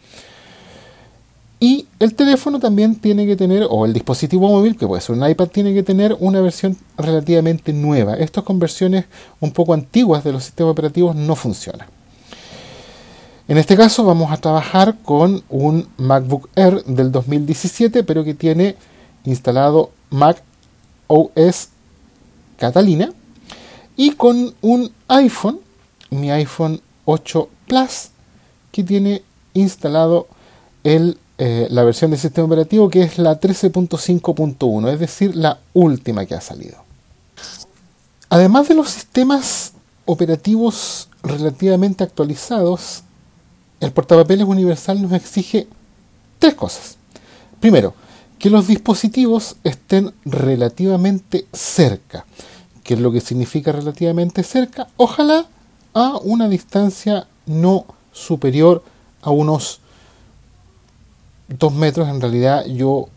Y 1.61 1.87
el 1.99 2.15
teléfono 2.15 2.59
también 2.59 2.95
tiene 2.95 3.25
que 3.25 3.35
tener, 3.35 3.67
o 3.69 3.85
el 3.85 3.91
dispositivo 3.91 4.47
móvil, 4.47 4.77
que 4.77 4.87
puede 4.87 5.01
ser 5.01 5.17
un 5.17 5.29
iPad, 5.29 5.47
tiene 5.47 5.73
que 5.73 5.83
tener 5.83 6.15
una 6.19 6.39
versión 6.39 6.77
relativamente 6.97 7.73
nueva. 7.73 8.13
Estas 8.13 8.45
con 8.45 8.59
versiones 8.59 9.05
un 9.41 9.51
poco 9.51 9.73
antiguas 9.73 10.23
de 10.23 10.31
los 10.31 10.45
sistemas 10.45 10.71
operativos 10.71 11.15
no 11.15 11.35
funcionan. 11.35 11.87
En 13.49 13.57
este 13.57 13.75
caso 13.75 14.05
vamos 14.05 14.31
a 14.31 14.37
trabajar 14.37 14.97
con 15.03 15.43
un 15.49 15.87
MacBook 15.97 16.49
Air 16.55 16.83
del 16.85 17.11
2017, 17.11 18.03
pero 18.03 18.23
que 18.23 18.35
tiene 18.35 18.75
instalado 19.25 19.91
Mac 20.11 20.41
OS 21.07 21.69
Catalina 22.57 23.11
y 23.97 24.11
con 24.11 24.55
un 24.61 24.91
iPhone, 25.09 25.59
mi 26.09 26.31
iPhone 26.31 26.81
8 27.05 27.49
Plus, 27.67 28.09
que 28.71 28.83
tiene 28.83 29.23
instalado 29.53 30.27
el, 30.83 31.17
eh, 31.37 31.67
la 31.69 31.83
versión 31.83 32.11
del 32.11 32.19
sistema 32.19 32.45
operativo 32.45 32.89
que 32.89 33.03
es 33.03 33.17
la 33.17 33.39
13.5.1, 33.39 34.93
es 34.93 34.99
decir, 34.99 35.35
la 35.35 35.59
última 35.73 36.25
que 36.25 36.35
ha 36.35 36.41
salido. 36.41 36.77
Además 38.29 38.67
de 38.67 38.75
los 38.75 38.89
sistemas 38.89 39.73
operativos 40.05 41.09
relativamente 41.23 42.03
actualizados, 42.03 43.03
el 43.79 43.91
portapapeles 43.91 44.45
universal 44.45 45.01
nos 45.01 45.13
exige 45.13 45.67
tres 46.37 46.53
cosas. 46.53 46.97
Primero, 47.59 47.93
que 48.37 48.49
los 48.49 48.67
dispositivos 48.67 49.57
estén 49.63 50.13
relativamente 50.25 51.45
cerca. 51.51 52.25
¿Qué 52.83 52.93
es 52.93 52.99
lo 52.99 53.11
que 53.11 53.21
significa 53.21 53.71
relativamente 53.71 54.43
cerca? 54.43 54.87
Ojalá 54.97 55.45
a 55.93 56.17
una 56.17 56.47
distancia 56.47 57.27
no 57.45 57.85
superior 58.11 58.83
a 59.21 59.31
unos 59.31 59.79
2 61.47 61.73
metros. 61.73 62.07
En 62.07 62.21
realidad 62.21 62.65
yo 62.65 63.07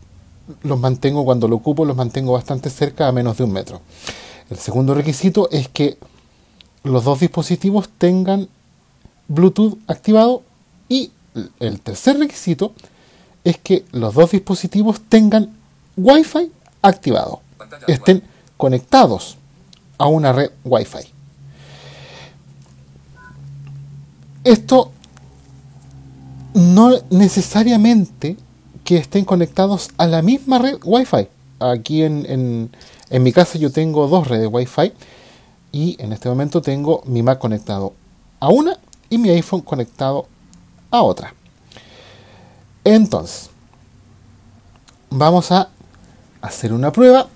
los 0.63 0.79
mantengo 0.79 1.23
cuando 1.25 1.47
lo 1.47 1.57
ocupo, 1.57 1.85
los 1.85 1.95
mantengo 1.95 2.33
bastante 2.33 2.69
cerca 2.69 3.07
a 3.07 3.11
menos 3.11 3.37
de 3.37 3.43
un 3.43 3.51
metro. 3.53 3.81
El 4.49 4.57
segundo 4.57 4.93
requisito 4.93 5.49
es 5.51 5.67
que 5.67 5.97
los 6.83 7.05
dos 7.05 7.21
dispositivos 7.21 7.89
tengan 7.97 8.49
Bluetooth 9.27 9.77
activado 9.87 10.43
y 10.89 11.11
el 11.59 11.79
tercer 11.79 12.19
requisito 12.19 12.73
es 13.43 13.57
que 13.57 13.85
los 13.91 14.13
dos 14.13 14.31
dispositivos 14.31 15.01
tengan 15.07 15.55
Wi-Fi 15.97 16.51
activado, 16.81 17.41
estén 17.87 18.23
conectados 18.57 19.37
a 19.97 20.07
una 20.07 20.33
red 20.33 20.51
Wi-Fi. 20.63 21.12
Esto 24.43 24.91
no 26.53 26.91
necesariamente 27.09 28.37
que 28.83 28.97
estén 28.97 29.25
conectados 29.25 29.89
a 29.97 30.07
la 30.07 30.21
misma 30.21 30.59
red 30.59 30.77
Wi-Fi. 30.83 31.27
Aquí 31.59 32.03
en, 32.03 32.69
en 33.09 33.23
mi 33.23 33.31
casa 33.31 33.57
yo 33.57 33.71
tengo 33.71 34.07
dos 34.07 34.27
redes 34.27 34.49
Wi-Fi 34.51 34.93
y 35.73 35.97
en 35.99 36.13
este 36.13 36.29
momento 36.29 36.61
tengo 36.61 37.01
mi 37.05 37.23
Mac 37.23 37.39
conectado 37.39 37.93
a 38.39 38.49
una 38.49 38.77
y 39.09 39.17
mi 39.17 39.29
iPhone 39.29 39.61
conectado 39.61 40.27
a 40.91 41.01
otra. 41.01 41.33
Entonces, 42.83 43.49
vamos 45.09 45.51
a 45.51 45.69
hacer 46.41 46.73
una 46.73 46.91
prueba 46.91 47.27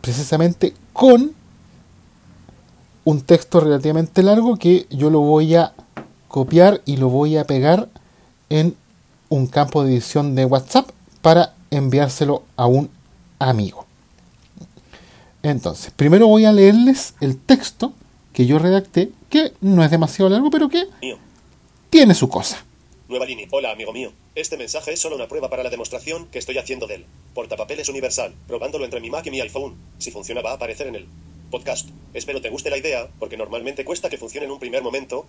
precisamente 0.00 0.74
con 0.92 1.32
un 3.04 3.20
texto 3.20 3.60
relativamente 3.60 4.22
largo 4.22 4.56
que 4.56 4.86
yo 4.90 5.10
lo 5.10 5.20
voy 5.20 5.54
a 5.56 5.74
copiar 6.34 6.82
y 6.84 6.96
lo 6.96 7.10
voy 7.10 7.36
a 7.36 7.44
pegar 7.44 7.88
en 8.50 8.74
un 9.28 9.46
campo 9.46 9.84
de 9.84 9.92
edición 9.92 10.34
de 10.34 10.44
WhatsApp 10.44 10.90
para 11.22 11.54
enviárselo 11.70 12.42
a 12.56 12.66
un 12.66 12.90
amigo. 13.38 13.86
Entonces, 15.44 15.92
primero 15.94 16.26
voy 16.26 16.44
a 16.44 16.50
leerles 16.50 17.14
el 17.20 17.38
texto 17.38 17.92
que 18.32 18.46
yo 18.46 18.58
redacté, 18.58 19.12
que 19.30 19.52
no 19.60 19.84
es 19.84 19.92
demasiado 19.92 20.28
largo, 20.28 20.50
pero 20.50 20.68
que 20.68 20.88
tiene 21.88 22.14
su 22.14 22.28
cosa. 22.28 22.64
Nueva 23.08 23.26
línea. 23.26 23.46
Hola, 23.52 23.70
amigo 23.70 23.92
mío. 23.92 24.10
Este 24.34 24.56
mensaje 24.56 24.92
es 24.92 24.98
solo 24.98 25.14
una 25.14 25.28
prueba 25.28 25.48
para 25.48 25.62
la 25.62 25.70
demostración 25.70 26.26
que 26.32 26.40
estoy 26.40 26.58
haciendo 26.58 26.88
del 26.88 27.06
portapapeles 27.32 27.88
universal, 27.88 28.34
probándolo 28.48 28.84
entre 28.84 28.98
mi 28.98 29.08
Mac 29.08 29.24
y 29.26 29.30
mi 29.30 29.40
iPhone. 29.40 29.76
Si 29.98 30.10
funciona 30.10 30.42
va 30.42 30.50
a 30.50 30.54
aparecer 30.54 30.88
en 30.88 30.96
el 30.96 31.06
podcast. 31.52 31.90
Espero 32.12 32.40
te 32.40 32.50
guste 32.50 32.70
la 32.70 32.76
idea, 32.76 33.08
porque 33.20 33.36
normalmente 33.36 33.84
cuesta 33.84 34.10
que 34.10 34.18
funcione 34.18 34.46
en 34.46 34.50
un 34.50 34.58
primer 34.58 34.82
momento, 34.82 35.26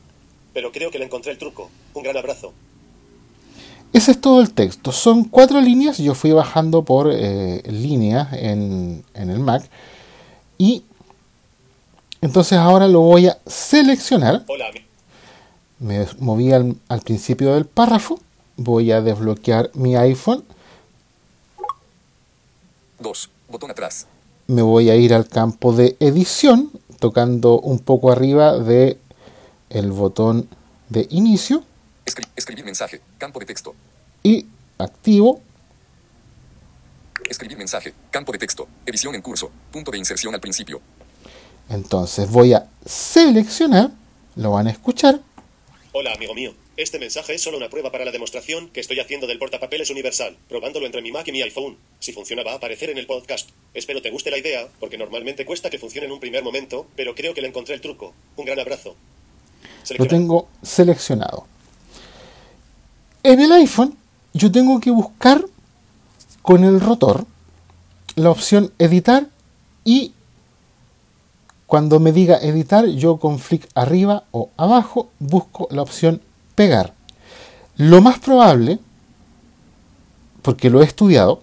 pero 0.55 0.71
creo 0.71 0.89
que 0.89 0.97
le 0.97 1.05
encontré 1.05 1.33
el 1.33 1.37
truco. 1.37 1.69
Un 1.93 2.01
gran 2.01 2.15
abrazo. 2.15 2.53
Ese 3.91 4.11
es 4.11 4.21
todo 4.21 4.39
el 4.39 4.53
texto. 4.53 4.93
Son 4.93 5.25
cuatro 5.25 5.59
líneas. 5.59 5.97
Yo 5.97 6.15
fui 6.15 6.31
bajando 6.31 6.83
por 6.83 7.11
eh, 7.13 7.61
línea 7.67 8.29
en, 8.31 9.03
en 9.13 9.29
el 9.29 9.39
Mac. 9.39 9.69
Y 10.57 10.83
entonces 12.21 12.57
ahora 12.57 12.87
lo 12.87 13.01
voy 13.01 13.27
a 13.27 13.37
seleccionar. 13.45 14.45
Hola, 14.47 14.67
me 15.79 16.07
moví 16.19 16.53
al, 16.53 16.77
al, 16.87 17.01
principio 17.01 17.53
del 17.53 17.65
párrafo, 17.65 18.17
voy 18.55 18.93
a 18.93 19.01
desbloquear 19.01 19.71
mi 19.73 19.97
iPhone. 19.97 20.45
2. 22.99 23.29
Botón 23.49 23.71
atrás. 23.71 24.07
Me 24.47 24.61
voy 24.61 24.89
a 24.89 24.95
ir 24.95 25.13
al 25.13 25.27
campo 25.27 25.73
de 25.73 25.97
edición, 25.99 26.71
tocando 26.99 27.59
un 27.59 27.79
poco 27.79 28.09
arriba 28.09 28.57
de 28.57 28.97
el 29.69 29.91
botón 29.91 30.49
de 30.89 31.08
inicio. 31.10 31.63
Escri 32.06 32.25
escribir 32.36 32.65
mensaje, 32.65 33.01
campo 33.17 33.39
de 33.39 33.45
texto. 33.45 33.75
Y 34.23 34.45
activo. 34.78 35.41
Escribir 37.30 37.58
mensaje, 37.58 37.93
campo 38.12 38.32
de 38.32 38.38
texto, 38.38 38.67
edición 38.86 39.15
en 39.15 39.21
curso, 39.21 39.51
punto 39.71 39.91
de 39.91 39.97
inserción 39.97 40.34
al 40.36 40.41
principio. 40.41 40.82
Entonces 41.69 42.30
voy 42.30 42.54
a 42.54 42.69
seleccionar, 42.86 43.91
lo 44.36 44.51
van 44.51 44.67
a 44.67 44.71
escuchar. 44.71 45.19
Hola, 45.91 46.13
amigo 46.13 46.36
mío. 46.36 46.54
Este 46.78 46.99
mensaje 46.99 47.34
es 47.34 47.41
solo 47.41 47.56
una 47.56 47.69
prueba 47.69 47.89
para 47.89 48.04
la 48.04 48.12
demostración 48.12 48.69
que 48.69 48.82
estoy 48.82 48.99
haciendo 48.99 49.28
del 49.28 49.39
portapapeles 49.39 49.89
universal, 49.89 50.38
probándolo 50.49 50.86
entre 50.86 51.01
mi 51.01 51.10
Mac 51.10 51.25
y 51.30 51.32
mi 51.32 51.41
iPhone. 51.41 51.78
Si 51.99 52.12
funciona 52.12 52.43
va 52.43 52.51
a 52.51 52.56
aparecer 52.56 52.89
en 52.89 52.97
el 52.97 53.08
podcast. 53.08 53.49
Espero 53.73 54.01
te 54.01 54.12
guste 54.12 54.30
la 54.30 54.38
idea, 54.38 54.67
porque 54.82 54.97
normalmente 54.97 55.45
cuesta 55.45 55.69
que 55.69 55.80
funcione 55.80 56.06
en 56.08 56.12
un 56.12 56.19
primer 56.19 56.43
momento, 56.43 56.86
pero 56.97 57.15
creo 57.15 57.34
que 57.34 57.41
le 57.41 57.47
encontré 57.47 57.75
el 57.75 57.82
truco. 57.82 58.13
Un 58.36 58.45
gran 58.45 58.60
abrazo. 58.60 58.97
Lo 59.98 60.08
tengo 60.08 60.48
seleccionado. 60.62 61.45
En 63.24 63.39
el 63.39 63.52
iPhone 63.52 63.95
yo 64.34 64.52
tengo 64.52 64.80
que 64.80 64.91
buscar 64.91 65.45
con 66.41 66.63
el 66.63 66.80
rotor 66.80 67.26
la 68.15 68.30
opción 68.30 68.71
editar 68.80 69.28
y 69.84 70.13
cuando 71.67 72.00
me 72.00 72.12
diga 72.12 72.38
editar, 72.38 72.86
yo 72.86 73.17
con 73.17 73.39
flick 73.39 73.67
arriba 73.76 74.24
o 74.32 74.50
abajo 74.56 75.10
busco 75.19 75.67
la 75.71 75.82
opción 75.82 76.21
pegar. 76.54 76.93
Lo 77.76 78.02
más 78.02 78.19
probable, 78.19 78.80
porque 80.41 80.69
lo 80.69 80.82
he 80.82 80.86
estudiado, 80.86 81.41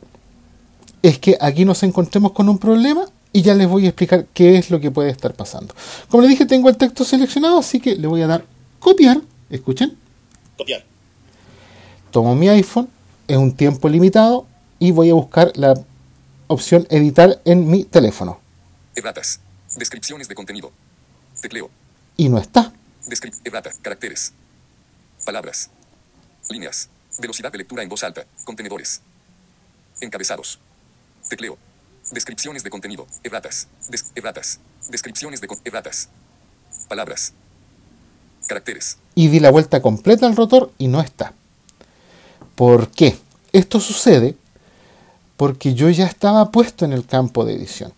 es 1.02 1.18
que 1.18 1.36
aquí 1.40 1.64
nos 1.64 1.82
encontremos 1.82 2.32
con 2.32 2.48
un 2.48 2.58
problema 2.58 3.04
y 3.32 3.42
ya 3.42 3.54
les 3.54 3.68
voy 3.68 3.86
a 3.86 3.88
explicar 3.88 4.26
qué 4.34 4.58
es 4.58 4.70
lo 4.70 4.80
que 4.80 4.90
puede 4.90 5.10
estar 5.10 5.34
pasando. 5.34 5.74
Como 6.08 6.22
les 6.22 6.30
dije, 6.30 6.46
tengo 6.46 6.68
el 6.68 6.76
texto 6.76 7.04
seleccionado, 7.04 7.58
así 7.58 7.80
que 7.80 7.96
le 7.96 8.06
voy 8.06 8.22
a 8.22 8.26
dar 8.26 8.44
copiar. 8.78 9.20
Escuchen. 9.50 9.96
Copiar. 10.56 10.84
Tomo 12.10 12.34
mi 12.34 12.48
iPhone, 12.48 12.88
es 13.26 13.36
un 13.36 13.54
tiempo 13.54 13.88
limitado 13.88 14.46
y 14.78 14.90
voy 14.90 15.10
a 15.10 15.14
buscar 15.14 15.52
la 15.54 15.74
opción 16.46 16.86
editar 16.90 17.40
en 17.44 17.68
mi 17.68 17.84
teléfono. 17.84 18.40
Erratas. 18.94 19.40
Descripciones 19.76 20.28
de 20.28 20.34
contenido. 20.34 20.70
Tecleo. 21.40 21.70
Y 22.16 22.28
no 22.28 22.38
está. 22.38 22.72
Descrip 23.06 23.34
erratas. 23.44 23.78
Caracteres. 23.80 24.34
Palabras. 25.24 25.70
Líneas. 26.50 26.90
Velocidad 27.18 27.50
de 27.50 27.58
lectura 27.58 27.82
en 27.82 27.88
voz 27.88 28.04
alta. 28.04 28.26
Contenedores. 28.44 29.00
Encabezados. 30.00 30.58
Tecleo. 31.28 31.56
Descripciones 32.10 32.62
de 32.62 32.70
contenido. 32.70 33.06
Erratas. 33.22 33.68
Des. 33.88 34.12
Descripciones 34.90 35.40
de 35.40 35.48
erratas. 35.64 36.08
Palabras. 36.88 37.32
Caracteres. 38.46 38.98
Y 39.14 39.28
di 39.28 39.40
la 39.40 39.50
vuelta 39.50 39.80
completa 39.80 40.26
al 40.26 40.36
rotor 40.36 40.72
y 40.78 40.88
no 40.88 41.00
está. 41.00 41.32
¿Por 42.56 42.90
qué? 42.90 43.16
Esto 43.52 43.80
sucede 43.80 44.36
porque 45.36 45.74
yo 45.74 45.88
ya 45.90 46.06
estaba 46.06 46.50
puesto 46.50 46.84
en 46.84 46.92
el 46.92 47.06
campo 47.06 47.44
de 47.44 47.54
edición 47.54 47.92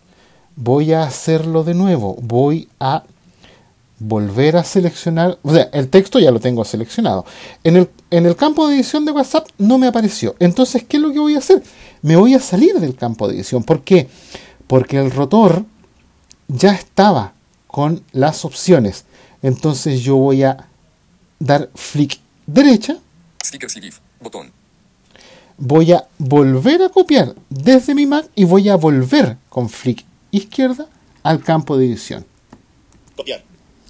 voy 0.55 0.93
a 0.93 1.03
hacerlo 1.03 1.63
de 1.63 1.73
nuevo, 1.73 2.17
voy 2.21 2.69
a 2.79 3.03
volver 3.99 4.57
a 4.57 4.63
seleccionar, 4.63 5.37
o 5.41 5.53
sea, 5.53 5.69
el 5.73 5.89
texto 5.89 6.19
ya 6.19 6.31
lo 6.31 6.39
tengo 6.39 6.65
seleccionado. 6.65 7.25
En 7.63 7.77
el, 7.77 7.89
en 8.11 8.25
el 8.25 8.35
campo 8.35 8.67
de 8.67 8.75
edición 8.75 9.05
de 9.05 9.11
WhatsApp 9.11 9.47
no 9.57 9.77
me 9.77 9.87
apareció. 9.87 10.35
Entonces, 10.39 10.83
¿qué 10.83 10.97
es 10.97 11.03
lo 11.03 11.11
que 11.11 11.19
voy 11.19 11.35
a 11.35 11.39
hacer? 11.39 11.63
Me 12.01 12.15
voy 12.15 12.33
a 12.33 12.39
salir 12.39 12.79
del 12.79 12.95
campo 12.95 13.27
de 13.27 13.35
edición. 13.35 13.63
¿Por 13.63 13.83
qué? 13.83 14.07
Porque 14.67 14.97
el 14.97 15.11
rotor 15.11 15.65
ya 16.47 16.73
estaba 16.73 17.33
con 17.67 18.03
las 18.11 18.45
opciones. 18.45 19.05
Entonces 19.41 20.01
yo 20.01 20.15
voy 20.15 20.43
a 20.43 20.67
dar 21.39 21.69
flick 21.75 22.19
derecha. 22.45 22.97
botón. 24.21 24.51
Voy 25.57 25.93
a 25.93 26.07
volver 26.17 26.83
a 26.83 26.89
copiar 26.89 27.35
desde 27.49 27.95
mi 27.95 28.05
Mac 28.05 28.29
y 28.35 28.43
voy 28.43 28.69
a 28.69 28.75
volver 28.75 29.37
con 29.49 29.69
flick 29.69 30.05
izquierda 30.31 30.87
al 31.23 31.41
campo 31.41 31.77
de 31.77 31.85
edición. 31.85 32.25
Copiar. 33.15 33.43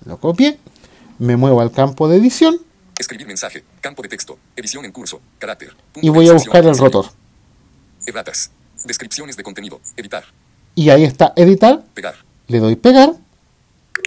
Lo 0.05 0.19
copié, 0.19 0.59
me 1.17 1.37
muevo 1.37 1.61
al 1.61 1.71
campo 1.71 2.07
de 2.07 2.17
edición. 2.17 2.59
Escribir 2.97 3.27
mensaje, 3.27 3.63
campo 3.81 4.01
de 4.01 4.09
texto, 4.09 4.37
edición 4.55 4.85
en 4.85 4.91
curso, 4.91 5.21
carácter. 5.37 5.75
Y 6.01 6.09
voy 6.09 6.29
a 6.29 6.33
buscar 6.33 6.65
el 6.65 6.77
rotor. 6.77 7.07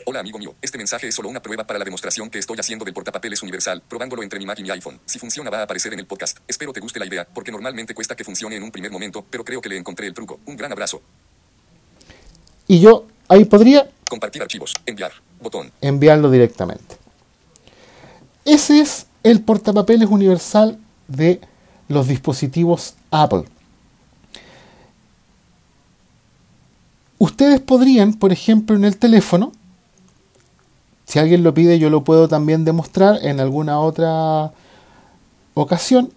Hola 0.07 0.21
amigo 0.21 0.39
mío, 0.39 0.55
este 0.63 0.79
mensaje 0.79 1.09
es 1.09 1.15
solo 1.15 1.29
una 1.29 1.43
prueba 1.43 1.65
para 1.65 1.79
la 1.79 1.85
demostración 1.85 2.31
que 2.31 2.39
estoy 2.39 2.59
haciendo 2.59 2.85
del 2.85 2.95
portapapeles 2.95 3.43
universal, 3.43 3.83
probándolo 3.87 4.23
entre 4.23 4.39
mi 4.39 4.47
Mac 4.47 4.59
y 4.59 4.63
mi 4.63 4.71
iPhone. 4.71 4.99
Si 5.05 5.19
funciona 5.19 5.51
va 5.51 5.61
a 5.61 5.63
aparecer 5.65 5.93
en 5.93 5.99
el 5.99 6.07
podcast. 6.07 6.39
Espero 6.47 6.73
te 6.73 6.81
guste 6.81 6.99
la 6.99 7.07
idea, 7.07 7.27
porque 7.27 7.53
normalmente 7.53 7.95
cuesta 7.95 8.17
que 8.17 8.25
funcione 8.25 8.57
en 8.57 8.63
un 8.63 8.71
primer 8.71 8.91
momento, 8.91 9.25
pero 9.29 9.45
creo 9.45 9.61
que 9.61 9.69
le 9.69 9.77
encontré 9.77 10.07
el 10.07 10.15
truco. 10.15 10.41
Un 10.47 10.57
gran 10.57 10.73
abrazo. 10.73 11.03
Y 12.67 12.81
yo 12.81 13.07
ahí 13.29 13.45
podría 13.45 13.91
Compartir 14.09 14.41
archivos. 14.41 14.73
Enviar. 14.87 15.13
Botón. 15.41 15.71
enviarlo 15.81 16.31
directamente. 16.31 16.97
Ese 18.49 18.81
es 18.81 19.09
el 19.25 19.43
portapapeles 19.43 20.09
universal 20.09 20.79
de 21.07 21.39
los 21.87 22.09
dispositivos 22.09 22.95
Apple. 23.11 23.45
Ustedes 27.19 27.61
podrían, 27.61 28.15
por 28.15 28.33
ejemplo, 28.33 28.75
en 28.75 28.85
el 28.85 28.97
teléfono, 28.97 29.53
si 31.05 31.19
alguien 31.19 31.43
lo 31.43 31.53
pide, 31.53 31.79
yo 31.79 31.91
lo 31.91 32.05
puedo 32.05 32.27
también 32.27 32.65
demostrar 32.65 33.19
en 33.23 33.39
alguna 33.39 33.81
otra 33.81 34.51
ocasión. 35.53 36.11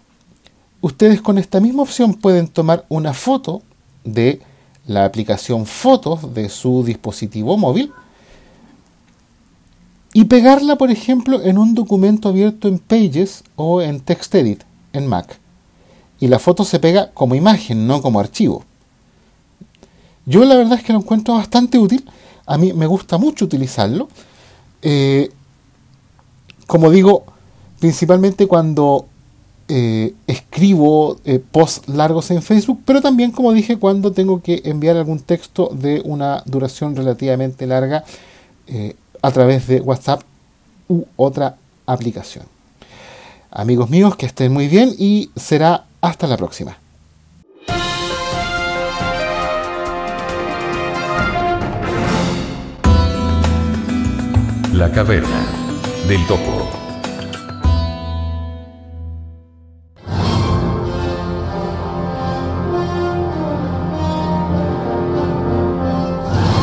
Ustedes 0.80 1.22
con 1.22 1.38
esta 1.38 1.60
misma 1.60 1.84
opción 1.84 2.14
pueden 2.14 2.48
tomar 2.48 2.86
una 2.88 3.14
foto 3.14 3.62
de 4.06 4.42
la 4.88 5.04
aplicación 5.04 5.66
Fotos 5.66 6.34
de 6.34 6.48
su 6.48 6.86
dispositivo 6.86 7.58
móvil 7.58 7.92
y 10.14 10.26
pegarla, 10.26 10.76
por 10.76 10.92
ejemplo, 10.92 11.42
en 11.42 11.58
un 11.58 11.74
documento 11.74 12.30
abierto 12.30 12.68
en 12.68 12.80
Pages 12.80 13.44
o 13.56 13.82
en 13.82 14.02
TextEdit 14.02 14.64
en 14.94 15.08
Mac. 15.08 15.40
Y 16.20 16.28
la 16.28 16.40
foto 16.40 16.66
se 16.66 16.80
pega 16.80 17.12
como 17.14 17.36
imagen, 17.36 17.88
no 17.88 18.02
como 18.02 18.20
archivo. 18.20 18.64
Yo 20.26 20.44
la 20.46 20.56
verdad 20.56 20.78
es 20.78 20.84
que 20.84 20.94
lo 20.94 21.00
encuentro 21.00 21.36
bastante 21.36 21.80
útil. 21.80 22.06
A 22.46 22.58
mí 22.58 22.74
me 22.74 22.86
gusta 22.86 23.18
mucho 23.18 23.46
utilizarlo. 23.46 24.10
Eh, 24.82 25.32
como 26.68 26.92
digo, 26.92 27.24
principalmente 27.80 28.48
cuando 28.48 29.08
eh, 29.68 30.14
escribo 30.28 31.18
eh, 31.24 31.40
posts 31.40 31.88
largos 31.88 32.30
en 32.32 32.42
Facebook, 32.42 32.82
pero 32.86 33.02
también, 33.02 33.32
como 33.32 33.54
dije, 33.54 33.78
cuando 33.78 34.12
tengo 34.12 34.42
que 34.42 34.62
enviar 34.66 34.98
algún 34.98 35.20
texto 35.20 35.70
de 35.74 36.02
una 36.04 36.44
duración 36.46 36.96
relativamente 36.96 37.66
larga 37.66 38.04
a 39.22 39.32
través 39.32 39.68
de 39.68 39.82
WhatsApp 39.82 40.22
u 40.88 41.06
otra 41.16 41.56
aplicación. 41.86 42.46
Amigos 43.52 43.90
míos, 43.90 44.16
que 44.16 44.26
estén 44.26 44.54
muy 44.54 44.68
bien 44.68 44.94
y 44.98 45.30
será 45.36 45.86
hasta 46.02 46.28
la 46.28 46.38
próxima. 46.38 46.78
La 54.74 54.90
caverna 54.90 55.46
del 56.08 56.26
topo. 56.28 56.70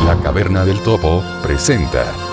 La 0.05 0.17
caverna 0.23 0.65
del 0.65 0.79
topo 0.79 1.23
presenta. 1.43 2.28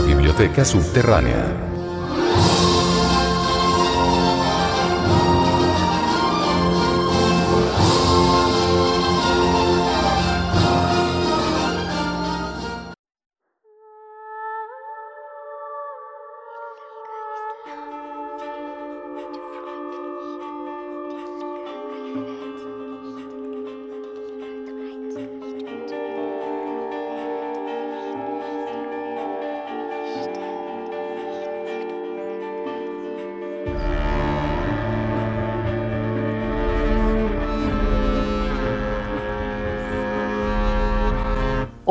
Biblioteca 0.00 0.64
subterránea. 0.64 1.69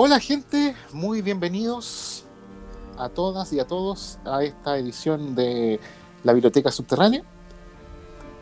Hola 0.10 0.20
gente, 0.20 0.76
muy 0.92 1.22
bienvenidos 1.22 2.24
a 2.98 3.10
todas 3.10 3.54
y 3.54 3.60
a 3.60 3.68
todos 3.68 4.18
a 4.26 4.42
esta 4.44 4.76
edición 4.76 5.36
de 5.36 5.80
la 6.24 6.34
Biblioteca 6.34 6.72
Subterránea. 6.72 7.22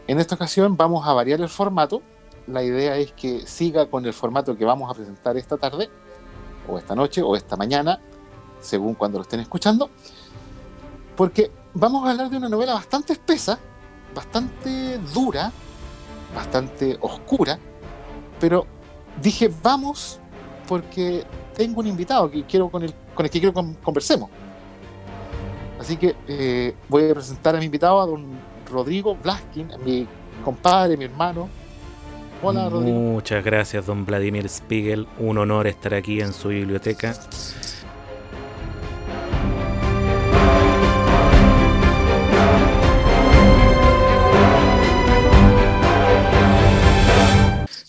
En 0.08 0.18
esta 0.18 0.36
ocasión 0.36 0.78
vamos 0.78 1.06
a 1.06 1.12
variar 1.12 1.42
el 1.42 1.50
formato. 1.50 2.02
La 2.48 2.64
idea 2.64 2.96
es 2.96 3.12
que 3.12 3.46
siga 3.46 3.88
con 3.88 4.06
el 4.06 4.14
formato 4.14 4.56
que 4.56 4.64
vamos 4.64 4.90
a 4.90 4.94
presentar 4.94 5.36
esta 5.36 5.58
tarde, 5.58 5.90
o 6.70 6.78
esta 6.78 6.96
noche, 6.96 7.22
o 7.22 7.36
esta 7.36 7.58
mañana, 7.58 8.00
según 8.62 8.94
cuando 8.94 9.18
lo 9.18 9.24
estén 9.24 9.42
escuchando. 9.42 9.90
Porque 11.18 11.52
vamos 11.74 12.08
a 12.08 12.12
hablar 12.12 12.30
de 12.30 12.38
una 12.38 12.48
novela 12.48 12.76
bastante 12.76 13.12
espesa, 13.12 13.60
bastante 14.16 15.00
dura, 15.14 15.52
bastante 16.34 16.98
oscura, 17.02 17.60
pero 18.40 18.66
dije 19.22 19.52
vamos 19.62 20.22
porque 20.66 21.26
tengo 21.58 21.80
un 21.82 21.88
invitado 21.88 22.30
que 22.30 22.44
quiero 22.44 22.70
con 22.70 22.84
el, 22.84 22.94
con 23.16 23.26
el 23.26 23.32
que 23.32 23.40
quiero 23.40 23.52
con- 23.52 23.74
conversemos. 23.76 24.30
Así 25.80 25.98
que 25.98 26.16
eh, 26.28 26.76
voy 26.88 27.10
a 27.10 27.14
presentar 27.16 27.56
a 27.56 27.60
mi 27.60 27.66
invitado, 27.66 28.00
a 28.00 28.06
don 28.06 28.26
Rodrigo 28.72 29.16
Blaskin, 29.16 29.72
mi 29.84 30.08
compadre, 30.46 30.96
mi 30.96 31.06
hermano. 31.06 31.50
Hola, 32.44 32.70
Rodrigo. 32.70 32.96
Muchas 32.98 33.44
gracias, 33.44 33.88
don 33.88 34.06
Vladimir 34.06 34.48
Spiegel. 34.48 35.08
Un 35.18 35.40
honor 35.40 35.66
estar 35.66 35.96
aquí 35.96 36.22
en 36.22 36.32
su 36.34 36.50
biblioteca. 36.50 37.16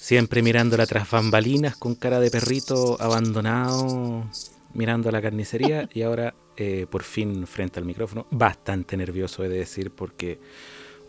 Siempre 0.08 0.40
mirándola 0.40 0.86
tras 0.86 1.10
bambalinas 1.10 1.76
con 1.76 1.94
cara 1.94 2.18
de 2.18 2.30
perrito 2.30 2.96
abandonado, 2.98 4.24
mirando 4.72 5.10
a 5.10 5.12
la 5.12 5.20
carnicería 5.20 5.86
y 5.92 6.00
ahora 6.00 6.34
eh, 6.56 6.86
por 6.90 7.02
fin 7.02 7.46
frente 7.46 7.78
al 7.78 7.84
micrófono. 7.84 8.26
Bastante 8.30 8.96
nervioso, 8.96 9.44
he 9.44 9.50
de 9.50 9.58
decir, 9.58 9.90
porque 9.90 10.40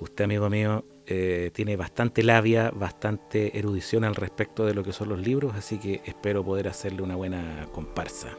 usted, 0.01 0.25
amigo 0.25 0.49
mío, 0.49 0.83
eh, 1.07 1.49
tiene 1.53 1.77
bastante 1.77 2.23
labia, 2.23 2.71
bastante 2.71 3.57
erudición 3.57 4.03
al 4.03 4.15
respecto 4.15 4.65
de 4.65 4.73
lo 4.73 4.83
que 4.83 4.91
son 4.91 5.07
los 5.07 5.19
libros, 5.21 5.55
así 5.55 5.77
que 5.77 6.01
espero 6.03 6.43
poder 6.43 6.67
hacerle 6.67 7.01
una 7.01 7.15
buena 7.15 7.69
comparsa. 7.71 8.35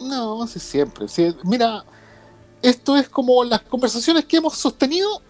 No, 0.00 0.46
sí, 0.46 0.60
siempre. 0.60 1.08
sí. 1.08 1.36
Mira, 1.44 1.84
esto 2.62 2.96
es 2.96 3.06
como 3.10 3.44
las 3.44 3.60
conversaciones 3.60 4.24
que 4.24 4.38
hemos 4.38 4.56
sostenido 4.56 5.20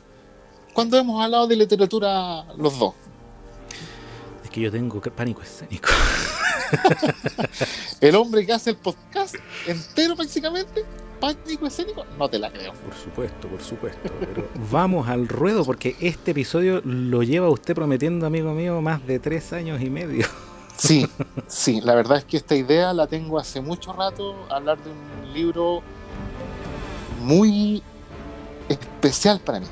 cuando 0.73 0.97
hemos 0.97 1.21
hablado 1.21 1.49
de 1.49 1.57
literatura 1.57 2.45
los 2.57 2.79
dos. 2.79 2.95
Es 4.51 4.55
que 4.55 4.61
yo 4.63 4.73
tengo 4.73 5.01
pánico 5.01 5.43
escénico. 5.43 5.89
El 8.01 8.17
hombre 8.17 8.45
que 8.45 8.53
hace 8.53 8.71
el 8.71 8.77
podcast 8.77 9.37
entero 9.65 10.17
prácticamente, 10.17 10.85
pánico 11.21 11.69
escénico, 11.69 12.05
no 12.19 12.29
te 12.29 12.41
la 12.41 12.51
creo. 12.51 12.73
Por 12.73 12.95
supuesto, 12.95 13.47
por 13.47 13.63
supuesto. 13.63 14.13
Pero 14.19 14.49
vamos 14.73 15.09
al 15.09 15.29
ruedo 15.29 15.65
porque 15.65 15.95
este 16.01 16.33
episodio 16.33 16.81
lo 16.85 17.23
lleva 17.23 17.49
usted 17.49 17.77
prometiendo, 17.77 18.27
amigo 18.27 18.53
mío, 18.53 18.81
más 18.81 19.07
de 19.07 19.21
tres 19.21 19.53
años 19.53 19.81
y 19.83 19.89
medio. 19.89 20.27
Sí, 20.77 21.09
sí, 21.47 21.81
la 21.81 21.95
verdad 21.95 22.19
es 22.19 22.25
que 22.25 22.37
esta 22.37 22.57
idea 22.57 22.93
la 22.93 23.07
tengo 23.07 23.39
hace 23.39 23.61
mucho 23.61 23.93
rato, 23.93 24.35
hablar 24.51 24.79
de 24.83 24.91
un 24.91 25.33
libro 25.33 25.81
muy 27.21 27.85
especial 28.69 29.39
para 29.39 29.61
mí. 29.61 29.67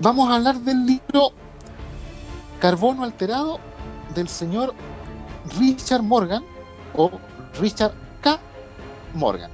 Vamos 0.00 0.30
a 0.30 0.36
hablar 0.36 0.60
del 0.60 0.86
libro 0.86 1.32
Carbono 2.60 3.02
Alterado 3.02 3.58
del 4.14 4.28
señor 4.28 4.72
Richard 5.58 6.04
Morgan 6.04 6.44
o 6.94 7.10
Richard 7.58 7.94
K. 8.20 8.38
Morgan. 9.14 9.50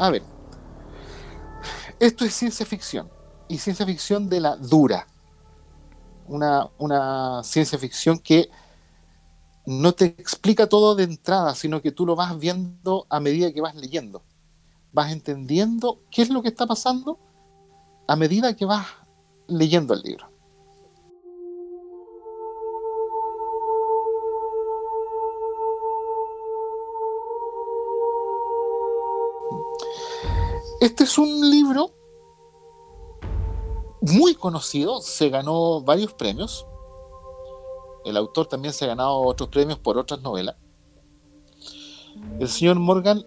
A 0.00 0.10
ver, 0.10 0.22
esto 2.00 2.24
es 2.24 2.34
ciencia 2.34 2.66
ficción. 2.66 3.08
y 3.46 3.58
ciencia 3.58 3.86
ficción 3.86 4.28
de 4.28 4.40
la 4.40 4.56
dura. 4.56 5.06
Una, 6.26 6.68
una 6.76 7.42
ciencia 7.44 7.78
ficción 7.78 8.18
que 8.18 8.50
no 9.68 9.92
te 9.92 10.06
explica 10.06 10.66
todo 10.66 10.94
de 10.94 11.04
entrada, 11.04 11.54
sino 11.54 11.82
que 11.82 11.92
tú 11.92 12.06
lo 12.06 12.16
vas 12.16 12.38
viendo 12.38 13.06
a 13.10 13.20
medida 13.20 13.52
que 13.52 13.60
vas 13.60 13.74
leyendo. 13.74 14.22
Vas 14.94 15.12
entendiendo 15.12 16.00
qué 16.10 16.22
es 16.22 16.30
lo 16.30 16.40
que 16.40 16.48
está 16.48 16.66
pasando 16.66 17.18
a 18.06 18.16
medida 18.16 18.56
que 18.56 18.64
vas 18.64 18.86
leyendo 19.46 19.92
el 19.92 20.00
libro. 20.00 20.32
Este 30.80 31.04
es 31.04 31.18
un 31.18 31.50
libro 31.50 31.90
muy 34.00 34.34
conocido, 34.34 35.02
se 35.02 35.28
ganó 35.28 35.82
varios 35.82 36.14
premios. 36.14 36.67
El 38.08 38.16
autor 38.16 38.46
también 38.46 38.72
se 38.72 38.84
ha 38.84 38.88
ganado 38.88 39.18
otros 39.18 39.50
premios 39.50 39.78
por 39.78 39.98
otras 39.98 40.22
novelas. 40.22 40.56
El 42.40 42.48
señor 42.48 42.78
Morgan 42.78 43.24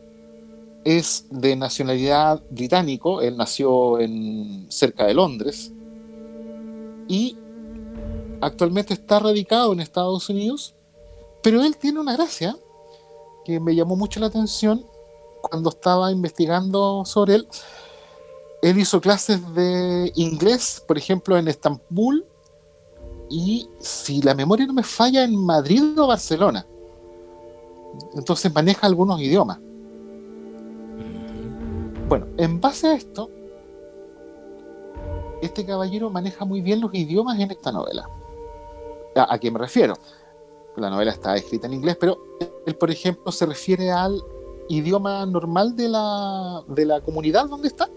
es 0.84 1.28
de 1.30 1.56
nacionalidad 1.56 2.42
británico, 2.50 3.22
él 3.22 3.38
nació 3.38 4.00
en, 4.00 4.66
cerca 4.72 5.06
de 5.06 5.14
Londres 5.14 5.72
y 7.08 7.38
actualmente 8.42 8.96
está 8.96 9.20
radicado 9.20 9.74
en 9.74 9.82
Estados 9.82 10.28
Unidos, 10.30 10.74
pero 11.44 11.64
él 11.64 11.78
tiene 11.78 12.00
una 12.00 12.14
gracia 12.14 12.58
que 13.46 13.60
me 13.60 13.76
llamó 13.76 13.96
mucho 13.96 14.20
la 14.20 14.28
atención 14.28 14.84
cuando 15.42 15.70
estaba 15.70 16.12
investigando 16.12 17.04
sobre 17.06 17.36
él. 17.36 17.48
Él 18.64 18.80
hizo 18.80 19.02
clases 19.02 19.42
de 19.54 20.12
inglés, 20.16 20.84
por 20.88 20.98
ejemplo, 20.98 21.38
en 21.38 21.48
Estambul 21.48 22.26
y, 23.32 23.70
si 23.80 24.22
la 24.22 24.36
memoria 24.36 24.68
no 24.68 24.74
me 24.74 24.84
falla, 24.84 25.24
en 25.24 25.36
Madrid 25.36 25.98
o 25.98 26.08
Barcelona. 26.08 26.66
Entonces 28.14 28.54
maneja 28.54 28.86
algunos 28.86 29.20
idiomas. 29.22 29.60
Bueno, 32.10 32.28
en 32.38 32.60
base 32.60 32.88
a 32.88 32.94
esto, 32.94 33.30
este 35.42 35.66
caballero 35.66 36.10
maneja 36.10 36.44
muy 36.44 36.62
bien 36.62 36.82
los 36.82 36.94
idiomas 36.94 37.40
en 37.40 37.52
esta 37.52 37.72
novela. 37.72 38.08
¿A, 39.16 39.34
a 39.34 39.40
qué 39.40 39.50
me 39.50 39.60
refiero? 39.60 39.94
La 40.76 40.90
novela 40.90 41.12
está 41.12 41.36
escrita 41.36 41.68
en 41.68 41.74
inglés, 41.74 41.98
pero 42.00 42.18
él, 42.66 42.76
por 42.76 42.92
ejemplo, 42.92 43.32
se 43.32 43.46
refiere 43.46 43.92
al 43.92 44.22
idioma 44.68 45.26
normal 45.26 45.76
de 45.76 45.90
la, 45.90 46.64
de 46.68 46.86
la 46.86 47.02
comunidad 47.02 47.48
donde 47.48 47.70
está. 47.70 47.90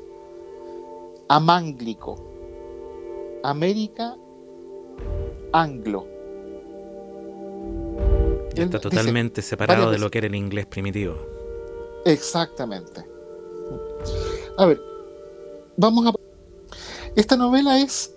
Amánglico. 1.29 2.17
América 3.43 4.17
Anglo. 5.55 6.07
Está 8.49 8.65
dice 8.65 8.79
totalmente 8.81 9.41
separado 9.41 9.91
de 9.91 9.99
lo 9.99 10.11
que 10.11 10.19
era 10.19 10.27
el 10.27 10.35
inglés 10.35 10.67
primitivo. 10.67 11.15
Exactamente. 12.05 13.07
A 14.59 14.67
ver, 14.67 14.81
vamos 15.77 16.07
a... 16.07 16.13
Esta 17.15 17.37
novela 17.37 17.79
es 17.79 18.13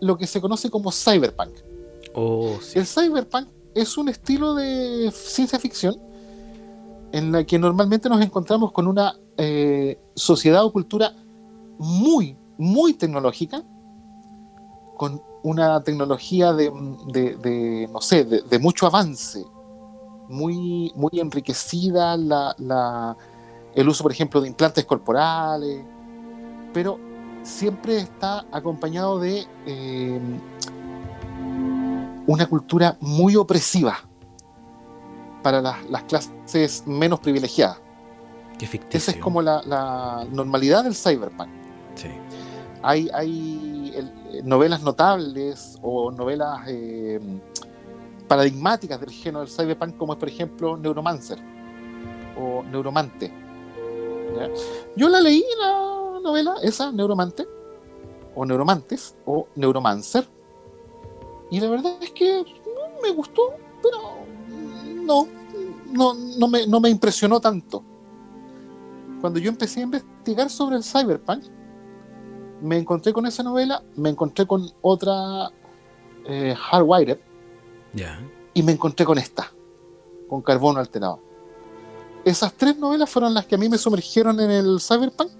lo 0.00 0.16
que 0.16 0.28
se 0.28 0.40
conoce 0.40 0.70
como 0.70 0.92
cyberpunk. 0.92 1.56
Oh, 2.14 2.58
sí. 2.62 2.78
El 2.78 2.86
cyberpunk 2.86 3.48
es 3.74 3.98
un 3.98 4.08
estilo 4.08 4.54
de 4.54 5.10
ciencia 5.12 5.58
ficción 5.58 6.00
en 7.10 7.32
la 7.32 7.44
que 7.44 7.58
normalmente 7.58 8.08
nos 8.08 8.20
encontramos 8.20 8.70
con 8.70 8.86
una 8.86 9.18
eh, 9.36 9.98
sociedad 10.14 10.64
o 10.64 10.72
cultura 10.72 11.12
muy, 11.78 12.36
muy 12.56 12.94
tecnológica, 12.94 13.64
con 14.96 15.20
una 15.42 15.82
tecnología 15.82 16.52
de, 16.52 16.70
de- 17.06 17.36
de, 17.36 17.88
no 17.92 18.00
sé, 18.00 18.24
de, 18.24 18.42
de 18.42 18.58
mucho 18.58 18.86
avance, 18.86 19.44
muy, 20.28 20.92
muy 20.94 21.20
enriquecida 21.20 22.16
la, 22.16 22.54
la- 22.58 23.16
el 23.74 23.88
uso, 23.88 24.02
por 24.02 24.12
ejemplo, 24.12 24.40
de 24.40 24.48
implantes 24.48 24.84
corporales, 24.84 25.84
pero 26.74 26.98
siempre 27.42 27.98
está 27.98 28.44
acompañado 28.52 29.18
de 29.20 29.46
eh, 29.66 30.20
una 32.26 32.46
cultura 32.46 32.96
muy 33.00 33.36
opresiva 33.36 33.96
para 35.42 35.62
las, 35.62 35.88
las 35.88 36.02
clases 36.04 36.82
menos 36.86 37.20
privilegiadas. 37.20 37.78
Qué. 38.58 38.80
Esa 38.90 39.12
es 39.12 39.16
como 39.18 39.40
la, 39.40 39.62
la 39.62 40.26
normalidad 40.32 40.82
del 40.84 40.94
cyberpunk. 40.94 41.48
Sí. 41.94 42.08
Hay, 42.82 43.08
hay 43.14 43.77
el- 43.98 44.46
novelas 44.48 44.82
notables 44.82 45.78
o 45.82 46.10
novelas 46.10 46.60
eh, 46.68 47.20
paradigmáticas 48.26 49.00
del 49.00 49.10
género 49.10 49.40
del 49.40 49.48
cyberpunk, 49.48 49.96
como 49.96 50.18
por 50.18 50.28
ejemplo, 50.28 50.76
Neuromancer 50.76 51.38
o 52.40 52.62
Neuromante. 52.62 53.32
Yo 54.96 55.08
la 55.08 55.20
leí, 55.20 55.42
la 55.60 56.20
novela, 56.22 56.56
esa, 56.62 56.92
Neuromante, 56.92 57.48
o 58.34 58.44
Neuromantes, 58.44 59.16
o 59.26 59.48
Neuromancer, 59.56 60.28
y 61.50 61.58
la 61.60 61.70
verdad 61.70 61.94
es 62.00 62.10
que 62.12 62.44
me 63.02 63.10
gustó, 63.10 63.54
pero 63.82 63.98
no, 65.02 65.26
no, 65.90 66.14
no, 66.14 66.48
me, 66.48 66.66
no 66.66 66.78
me 66.80 66.90
impresionó 66.90 67.40
tanto. 67.40 67.82
Cuando 69.20 69.40
yo 69.40 69.48
empecé 69.48 69.80
a 69.80 69.84
investigar 69.84 70.50
sobre 70.50 70.76
el 70.76 70.84
cyberpunk, 70.84 71.44
me 72.62 72.76
encontré 72.78 73.12
con 73.12 73.26
esa 73.26 73.42
novela, 73.42 73.82
me 73.96 74.10
encontré 74.10 74.46
con 74.46 74.70
otra 74.82 75.50
eh, 76.26 76.54
Hardwired 76.56 77.18
Ya. 77.94 78.20
y 78.54 78.62
me 78.62 78.72
encontré 78.72 79.04
con 79.06 79.18
esta, 79.18 79.52
con 80.28 80.42
Carbono 80.42 80.80
Alterado. 80.80 81.20
Esas 82.24 82.52
tres 82.54 82.76
novelas 82.76 83.08
fueron 83.08 83.32
las 83.32 83.46
que 83.46 83.54
a 83.54 83.58
mí 83.58 83.68
me 83.68 83.78
sumergieron 83.78 84.38
en 84.40 84.50
el 84.50 84.80
cyberpunk 84.80 85.30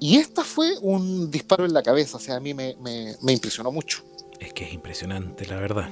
y 0.00 0.16
esta 0.16 0.44
fue 0.44 0.74
un 0.82 1.30
disparo 1.30 1.64
en 1.64 1.72
la 1.72 1.82
cabeza, 1.82 2.16
o 2.18 2.20
sea, 2.20 2.36
a 2.36 2.40
mí 2.40 2.52
me, 2.52 2.76
me- 2.82 3.14
me 3.22 3.32
impresionó 3.32 3.70
mucho. 3.72 4.02
Es 4.40 4.52
que 4.52 4.64
es 4.64 4.74
impresionante, 4.74 5.46
la 5.46 5.56
verdad. 5.56 5.88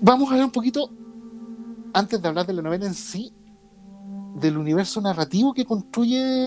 Vamos 0.00 0.30
a 0.30 0.34
ver 0.34 0.44
un 0.44 0.50
poquito, 0.50 0.90
antes 1.92 2.20
de 2.20 2.28
hablar 2.28 2.46
de 2.46 2.52
la 2.54 2.62
novela 2.62 2.86
en 2.86 2.94
sí, 2.94 3.32
del 4.34 4.58
universo 4.58 5.00
narrativo 5.00 5.54
que 5.54 5.64
construye 5.64 6.46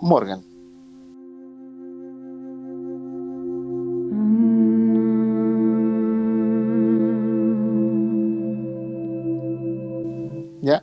Morgan. 0.00 0.42
¿Ya? 10.62 10.82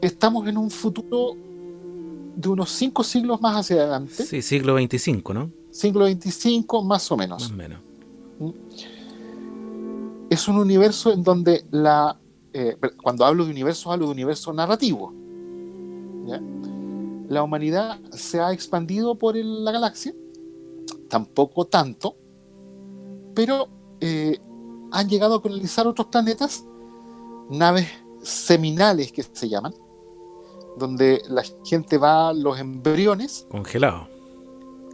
Estamos 0.00 0.46
en 0.48 0.56
un 0.56 0.70
futuro 0.70 1.34
de 2.36 2.48
unos 2.48 2.70
cinco 2.70 3.04
siglos 3.04 3.40
más 3.40 3.56
hacia 3.56 3.76
adelante, 3.82 4.24
Sí, 4.24 4.40
siglo 4.42 4.74
25, 4.74 5.34
¿no? 5.34 5.50
siglo 5.70 6.04
25 6.04 6.82
más 6.82 7.10
o 7.12 7.16
menos. 7.16 7.42
Más 7.42 7.50
o 7.50 7.54
menos. 7.54 7.80
es 10.30 10.48
un 10.48 10.56
universo 10.56 11.12
en 11.12 11.22
donde 11.22 11.64
la. 11.70 12.18
Eh, 12.52 12.76
cuando 13.02 13.24
hablo 13.24 13.44
de 13.44 13.50
universo, 13.50 13.90
hablo 13.92 14.06
de 14.06 14.12
universo 14.12 14.52
narrativo. 14.52 15.12
¿ya? 16.26 16.40
La 17.28 17.42
humanidad 17.42 17.98
se 18.10 18.40
ha 18.40 18.52
expandido 18.52 19.14
por 19.16 19.36
el- 19.36 19.64
la 19.64 19.72
galaxia, 19.72 20.14
tampoco 21.08 21.66
tanto, 21.66 22.16
pero 23.34 23.68
eh, 24.00 24.38
han 24.90 25.08
llegado 25.08 25.36
a 25.36 25.42
colonizar 25.42 25.86
otros 25.86 26.08
planetas, 26.08 26.64
naves 27.50 27.88
seminales 28.22 29.10
que 29.12 29.22
se 29.22 29.48
llaman, 29.48 29.74
donde 30.76 31.22
la 31.28 31.42
gente 31.64 31.98
va 31.98 32.28
a 32.28 32.32
los 32.32 32.58
embriones 32.58 33.46
Congelado. 33.50 34.08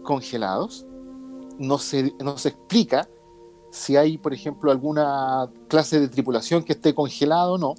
congelados. 0.02 0.84
No 1.58 1.78
se, 1.78 2.14
no 2.22 2.38
se 2.38 2.50
explica 2.50 3.08
si 3.70 3.96
hay, 3.96 4.18
por 4.18 4.32
ejemplo, 4.32 4.70
alguna 4.70 5.50
clase 5.68 6.00
de 6.00 6.08
tripulación 6.08 6.64
que 6.64 6.72
esté 6.72 6.94
congelado 6.94 7.54
o 7.54 7.58
no. 7.58 7.74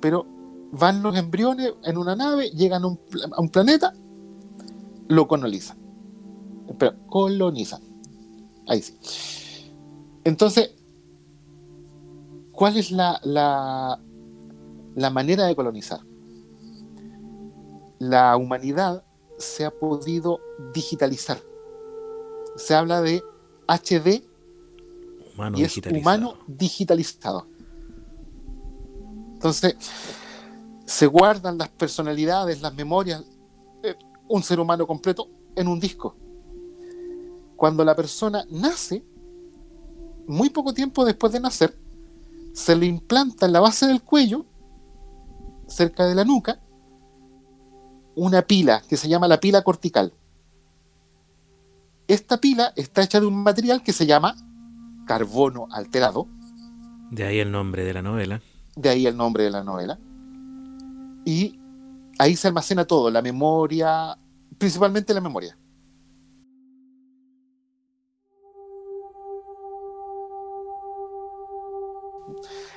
Pero 0.00 0.26
van 0.72 1.02
los 1.02 1.16
embriones 1.16 1.74
en 1.84 1.96
una 1.96 2.16
nave, 2.16 2.50
llegan 2.50 2.84
a 2.84 2.88
un, 2.88 3.48
planeta, 3.48 3.92
lo 5.08 5.28
colonizan. 5.28 5.78
Pero 6.78 6.94
colonizan. 7.06 7.82
Ahí 8.66 8.82
sí. 8.82 8.96
Entonces, 10.24 10.74
¿cuál 12.52 12.76
es 12.76 12.90
la, 12.90 13.20
la 13.24 15.10
manera 15.10 15.46
de 15.46 15.56
colonizar? 15.56 16.00
La 17.98 18.36
humanidad 18.36 19.04
se 19.38 19.64
ha 19.64 19.70
podido 19.70 20.40
digitalizar. 20.74 21.38
Se 22.56 22.74
habla 22.74 23.00
de 23.00 23.22
HD 23.66 24.27
Humano 25.38 25.58
y 25.58 25.62
es 25.62 25.68
digitalizado. 25.68 26.00
humano 26.00 26.34
digitalizado. 26.48 27.46
Entonces, 29.34 29.76
se 30.84 31.06
guardan 31.06 31.56
las 31.58 31.68
personalidades, 31.68 32.60
las 32.60 32.74
memorias. 32.74 33.24
Eh, 33.84 33.94
un 34.26 34.42
ser 34.42 34.58
humano 34.58 34.84
completo 34.84 35.30
en 35.54 35.68
un 35.68 35.78
disco. 35.78 36.16
Cuando 37.54 37.84
la 37.84 37.94
persona 37.94 38.44
nace, 38.50 39.04
muy 40.26 40.50
poco 40.50 40.74
tiempo 40.74 41.04
después 41.04 41.32
de 41.32 41.38
nacer, 41.38 41.78
se 42.52 42.74
le 42.74 42.86
implanta 42.86 43.46
en 43.46 43.52
la 43.52 43.60
base 43.60 43.86
del 43.86 44.02
cuello, 44.02 44.44
cerca 45.68 46.04
de 46.06 46.16
la 46.16 46.24
nuca, 46.24 46.60
una 48.16 48.42
pila 48.42 48.82
que 48.88 48.96
se 48.96 49.08
llama 49.08 49.28
la 49.28 49.38
pila 49.38 49.62
cortical. 49.62 50.12
Esta 52.08 52.40
pila 52.40 52.72
está 52.74 53.02
hecha 53.02 53.20
de 53.20 53.26
un 53.26 53.40
material 53.42 53.84
que 53.84 53.92
se 53.92 54.04
llama 54.04 54.34
carbono 55.08 55.66
alterado, 55.72 56.28
De 57.10 57.24
ahí 57.24 57.38
el 57.40 57.50
nombre 57.50 57.82
de 57.84 57.94
la 57.94 58.02
novela. 58.02 58.40
de 58.76 58.88
ahí 58.90 59.06
el 59.06 59.16
nombre 59.16 59.42
de 59.44 59.50
la 59.50 59.64
novela. 59.64 59.98
Y 61.24 61.58
ahí 62.18 62.36
se 62.36 62.46
almacena 62.48 62.84
todo, 62.86 63.10
la 63.10 63.22
memoria, 63.22 64.16
principalmente 64.58 65.14
la 65.14 65.20
memoria. 65.20 65.58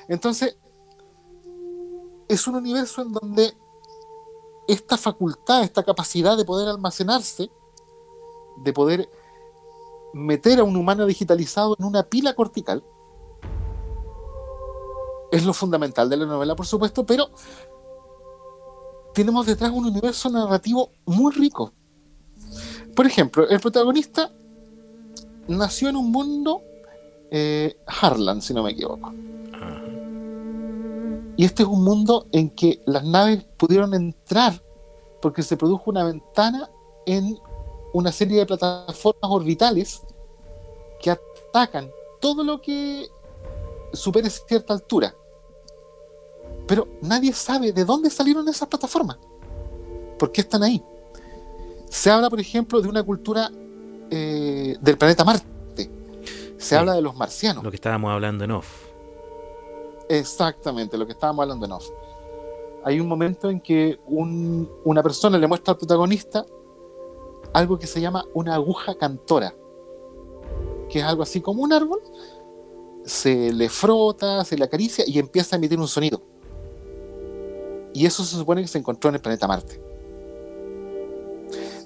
Entonces, 0.08 0.56
es 2.28 2.46
un 2.46 2.56
universo 2.56 3.02
en 3.02 3.12
donde 3.12 3.54
esta 4.68 4.96
facultad, 4.96 5.62
esta 5.62 5.82
capacidad 5.82 6.36
de 6.36 6.44
poder 6.44 6.68
almacenarse, 6.68 7.50
de 8.64 8.72
poder 8.72 9.08
meter 10.12 10.60
a 10.60 10.64
un 10.64 10.76
humano 10.76 11.06
digitalizado 11.06 11.76
en 11.78 11.84
una 11.84 12.02
pila 12.04 12.34
cortical, 12.34 12.82
es 15.30 15.44
lo 15.44 15.54
fundamental 15.54 16.10
de 16.10 16.18
la 16.18 16.26
novela, 16.26 16.54
por 16.54 16.66
supuesto, 16.66 17.06
pero 17.06 17.30
tenemos 19.14 19.46
detrás 19.46 19.70
un 19.70 19.86
universo 19.86 20.28
narrativo 20.30 20.90
muy 21.06 21.32
rico. 21.32 21.72
Por 22.94 23.06
ejemplo, 23.06 23.48
el 23.48 23.60
protagonista 23.60 24.30
nació 25.48 25.88
en 25.88 25.96
un 25.96 26.12
mundo 26.12 26.62
eh, 27.30 27.76
Harlan, 27.86 28.42
si 28.42 28.52
no 28.52 28.62
me 28.62 28.72
equivoco. 28.72 29.12
Y 31.36 31.44
este 31.44 31.62
es 31.62 31.68
un 31.68 31.82
mundo 31.82 32.26
en 32.32 32.50
que 32.50 32.82
las 32.84 33.04
naves 33.04 33.42
pudieron 33.56 33.94
entrar 33.94 34.62
porque 35.22 35.42
se 35.42 35.56
produjo 35.56 35.90
una 35.90 36.04
ventana 36.04 36.68
en 37.06 37.38
una 37.92 38.10
serie 38.12 38.38
de 38.40 38.46
plataformas 38.46 39.30
orbitales 39.30 40.02
que 41.00 41.10
atacan 41.10 41.90
todo 42.20 42.42
lo 42.44 42.60
que 42.60 43.06
supere 43.92 44.30
cierta 44.30 44.72
altura. 44.74 45.14
Pero 46.66 46.88
nadie 47.02 47.32
sabe 47.32 47.72
de 47.72 47.84
dónde 47.84 48.08
salieron 48.10 48.48
esas 48.48 48.68
plataformas. 48.68 49.18
¿Por 50.18 50.30
qué 50.32 50.40
están 50.42 50.62
ahí? 50.62 50.82
Se 51.90 52.10
habla, 52.10 52.30
por 52.30 52.40
ejemplo, 52.40 52.80
de 52.80 52.88
una 52.88 53.02
cultura 53.02 53.50
eh, 54.10 54.76
del 54.80 54.96
planeta 54.98 55.24
Marte. 55.24 55.44
Se 56.58 56.68
Sí. 56.68 56.74
habla 56.74 56.92
de 56.94 57.02
los 57.02 57.16
marcianos. 57.16 57.64
Lo 57.64 57.70
que 57.70 57.76
estábamos 57.76 58.10
hablando 58.12 58.44
en 58.44 58.52
off. 58.52 58.86
Exactamente, 60.08 60.96
lo 60.98 61.06
que 61.06 61.12
estábamos 61.12 61.42
hablando 61.42 61.66
en 61.66 61.72
off. 61.72 61.88
Hay 62.84 63.00
un 63.00 63.08
momento 63.08 63.48
en 63.50 63.60
que 63.60 63.98
un- 64.06 64.68
una 64.84 65.02
persona 65.02 65.38
le 65.38 65.46
muestra 65.46 65.72
al 65.72 65.78
protagonista 65.78 66.44
algo 67.52 67.78
que 67.78 67.86
se 67.86 68.00
llama 68.00 68.24
una 68.34 68.54
aguja 68.54 68.94
cantora, 68.94 69.54
que 70.88 71.00
es 71.00 71.04
algo 71.04 71.22
así 71.22 71.40
como 71.40 71.62
un 71.62 71.72
árbol, 71.72 72.00
se 73.04 73.52
le 73.52 73.68
frota, 73.68 74.44
se 74.44 74.56
le 74.56 74.64
acaricia 74.64 75.04
y 75.06 75.18
empieza 75.18 75.56
a 75.56 75.58
emitir 75.58 75.78
un 75.78 75.88
sonido. 75.88 76.22
Y 77.94 78.06
eso 78.06 78.24
se 78.24 78.36
supone 78.36 78.62
que 78.62 78.68
se 78.68 78.78
encontró 78.78 79.10
en 79.10 79.16
el 79.16 79.20
planeta 79.20 79.46
Marte. 79.46 79.80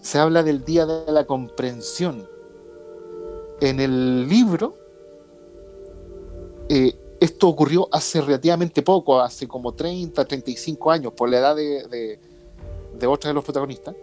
Se 0.02 0.18
habla 0.18 0.42
del 0.42 0.64
día 0.64 0.86
de 0.86 1.10
la 1.10 1.24
comprensión. 1.24 2.28
En 3.60 3.80
el 3.80 4.28
libro, 4.28 4.74
eh, 6.68 6.94
esto 7.18 7.48
ocurrió 7.48 7.88
hace 7.90 8.20
relativamente 8.20 8.82
poco, 8.82 9.20
hace 9.20 9.48
como 9.48 9.74
30, 9.74 10.24
35 10.24 10.90
años, 10.90 11.12
por 11.12 11.28
la 11.28 11.38
edad 11.38 11.56
de, 11.56 11.88
de, 11.88 12.20
de 12.98 13.34
los 13.34 13.44
protagonistas. 13.44 13.96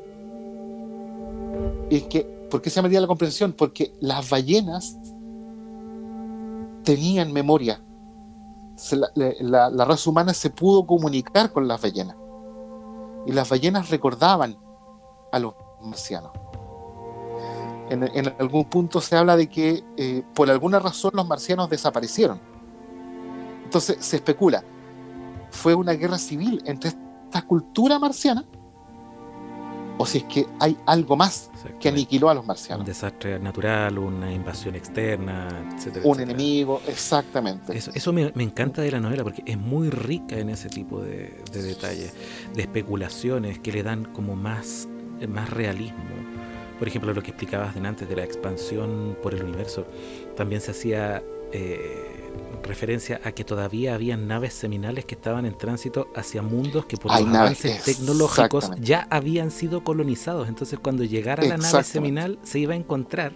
Es 1.89 2.04
que, 2.04 2.24
¿por 2.49 2.62
qué 2.62 2.70
se 2.70 2.78
llama 2.78 2.89
Día 2.89 3.01
la 3.01 3.08
Comprensión? 3.08 3.54
Porque 3.54 3.93
las 3.99 4.30
ballenas 4.30 4.97
tenían 6.84 7.32
memoria. 7.32 7.82
La, 9.16 9.86
raza 9.86 10.10
humana 10.10 10.34
se 10.34 10.49
pudo 10.49 10.86
comunicar 10.86 11.51
con 11.51 11.68
las 11.68 11.82
ballenas. 11.82 12.16
Y 13.26 13.32
las 13.32 13.49
ballenas 13.49 13.89
recordaban 13.89 14.58
a 15.32 15.39
los 15.39 15.54
marcianos. 15.82 16.32
En, 17.89 18.04
en 18.04 18.34
algún 18.39 18.66
punto 18.66 19.01
se 19.01 19.16
habla 19.16 19.38
de 19.38 19.47
que 19.47 19.84
eh, 19.97 20.24
por 20.34 20.49
alguna 20.49 20.80
razón 20.80 21.12
los 21.14 21.28
marcianos 21.28 21.70
desaparecieron. 21.70 22.39
Entonces 23.64 23.97
se 23.99 24.18
especula, 24.18 24.64
¿fue 25.51 25.74
una 25.74 25.93
guerra 25.93 26.18
civil 26.18 26.62
entre 26.66 26.89
esta 26.89 27.41
cultura 27.43 27.99
marciana? 27.99 28.45
¿O 29.97 30.05
si 30.05 30.17
es 30.19 30.23
que 30.25 30.47
hay 30.59 30.75
algo 30.87 31.15
más 31.15 31.51
que 31.79 31.89
aniquiló 31.89 32.29
a 32.29 32.33
los 32.33 32.41
Un 32.43 32.47
marcianos? 32.47 32.85
desastre 32.85 33.39
natural, 33.39 33.97
una 33.99 34.33
invasión 34.33 34.75
externa, 34.75 35.47
etcétera. 35.75 36.01
Un 36.05 36.15
etcétera. 36.15 36.21
enemigo, 36.23 36.81
exactamente. 36.87 37.77
Eso, 37.77 37.91
eso 37.93 38.11
me, 38.11 38.31
me 38.35 38.43
encanta 38.43 38.81
de 38.81 38.91
la 38.91 38.99
novela 38.99 39.23
porque 39.23 39.43
es 39.45 39.57
muy 39.57 39.89
rica 39.91 40.37
en 40.37 40.49
ese 40.49 40.67
tipo 40.67 40.99
de, 41.01 41.43
de 41.51 41.61
detalles, 41.61 42.13
de 42.55 42.61
especulaciones 42.61 43.59
que 43.59 43.71
le 43.71 43.83
dan 43.83 44.05
como 44.05 44.35
más, 44.35 44.87
más 45.27 45.49
realismo. 45.51 45.99
Por 46.79 46.87
ejemplo, 46.87 47.13
lo 47.13 47.21
que 47.21 47.29
explicabas 47.29 47.75
antes 47.77 48.09
de 48.09 48.15
la 48.15 48.23
expansión 48.23 49.15
por 49.21 49.33
el 49.35 49.43
universo, 49.43 49.85
también 50.35 50.59
se 50.59 50.71
hacía 50.71 51.23
eh, 51.53 52.12
referencia 52.64 53.22
a 53.24 53.32
que 53.34 53.43
todavía 53.43 53.93
había 53.93 54.18
naves 54.18 54.53
seminales 54.53 55.05
que 55.05 55.16
estaban 55.16 55.45
en 55.45 55.57
tránsito 55.57 56.07
hacia 56.16 56.41
mundos 56.41 56.86
que 56.86 56.97
por 56.97 57.11
Hay 57.11 57.24
los 57.24 57.32
naves, 57.32 57.66
avances 57.66 57.84
tecnológicos 57.84 58.72
ya 58.80 59.07
habían 59.09 59.51
sido 59.51 59.84
colonizados. 59.84 60.47
Entonces, 60.47 60.80
cuando 60.80 61.03
llegara 61.03 61.43
la 61.43 61.57
nave 61.57 61.84
seminal, 61.84 62.39
se 62.43 62.59
iba 62.59 62.74
a 62.74 62.78
encontrar 62.78 63.34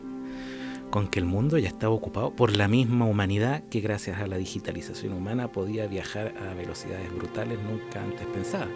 con 0.89 1.07
que 1.07 1.19
el 1.19 1.25
mundo 1.25 1.57
ya 1.57 1.67
estaba 1.67 1.93
ocupado 1.93 2.31
por 2.31 2.55
la 2.55 2.67
misma 2.67 3.05
humanidad 3.05 3.63
que 3.69 3.81
gracias 3.81 4.19
a 4.21 4.27
la 4.27 4.37
digitalización 4.37 5.13
humana 5.13 5.51
podía 5.51 5.87
viajar 5.87 6.33
a 6.39 6.53
velocidades 6.53 7.13
brutales 7.13 7.59
nunca 7.61 8.01
antes 8.01 8.25
pensadas. 8.27 8.69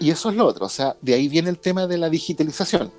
Y 0.00 0.10
eso 0.10 0.30
es 0.30 0.36
lo 0.36 0.46
otro, 0.46 0.66
o 0.66 0.68
sea, 0.68 0.96
de 1.00 1.14
ahí 1.14 1.28
viene 1.28 1.50
el 1.50 1.58
tema 1.58 1.86
de 1.86 1.98
la 1.98 2.10
digitalización. 2.10 2.90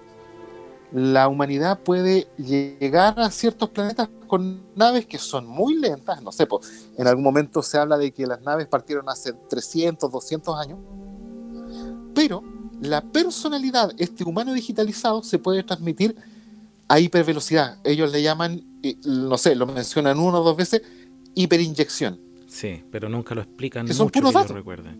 La 0.91 1.27
humanidad 1.27 1.79
puede 1.79 2.27
llegar 2.37 3.19
a 3.19 3.29
ciertos 3.31 3.69
planetas 3.69 4.09
con 4.27 4.63
naves 4.75 5.05
que 5.05 5.17
son 5.17 5.45
muy 5.45 5.75
lentas, 5.75 6.21
no 6.21 6.31
sé, 6.31 6.45
pues, 6.47 6.89
en 6.97 7.07
algún 7.07 7.23
momento 7.23 7.61
se 7.61 7.77
habla 7.77 7.97
de 7.97 8.11
que 8.11 8.25
las 8.25 8.41
naves 8.41 8.67
partieron 8.67 9.09
hace 9.09 9.33
300, 9.33 10.11
200 10.11 10.59
años, 10.59 10.79
pero 12.13 12.43
la 12.81 13.01
personalidad, 13.01 13.91
este 13.97 14.23
humano 14.23 14.53
digitalizado, 14.53 15.23
se 15.23 15.39
puede 15.39 15.63
transmitir 15.63 16.15
a 16.87 16.99
hipervelocidad. 16.99 17.77
Ellos 17.83 18.11
le 18.11 18.21
llaman, 18.21 18.63
eh, 18.83 18.95
no 19.05 19.37
sé, 19.37 19.55
lo 19.55 19.65
mencionan 19.65 20.19
una 20.19 20.39
o 20.39 20.43
dos 20.43 20.55
veces, 20.55 20.81
hiperinyección. 21.33 22.19
Sí, 22.47 22.83
pero 22.91 23.09
nunca 23.09 23.35
lo 23.35 23.41
explican 23.41 23.85
Que 23.85 23.93
son 23.93 24.05
mucho 24.05 24.19
puros 24.19 24.31
que 24.31 24.33
yo 24.33 24.39
datos. 24.41 24.55
recuerde. 24.55 24.95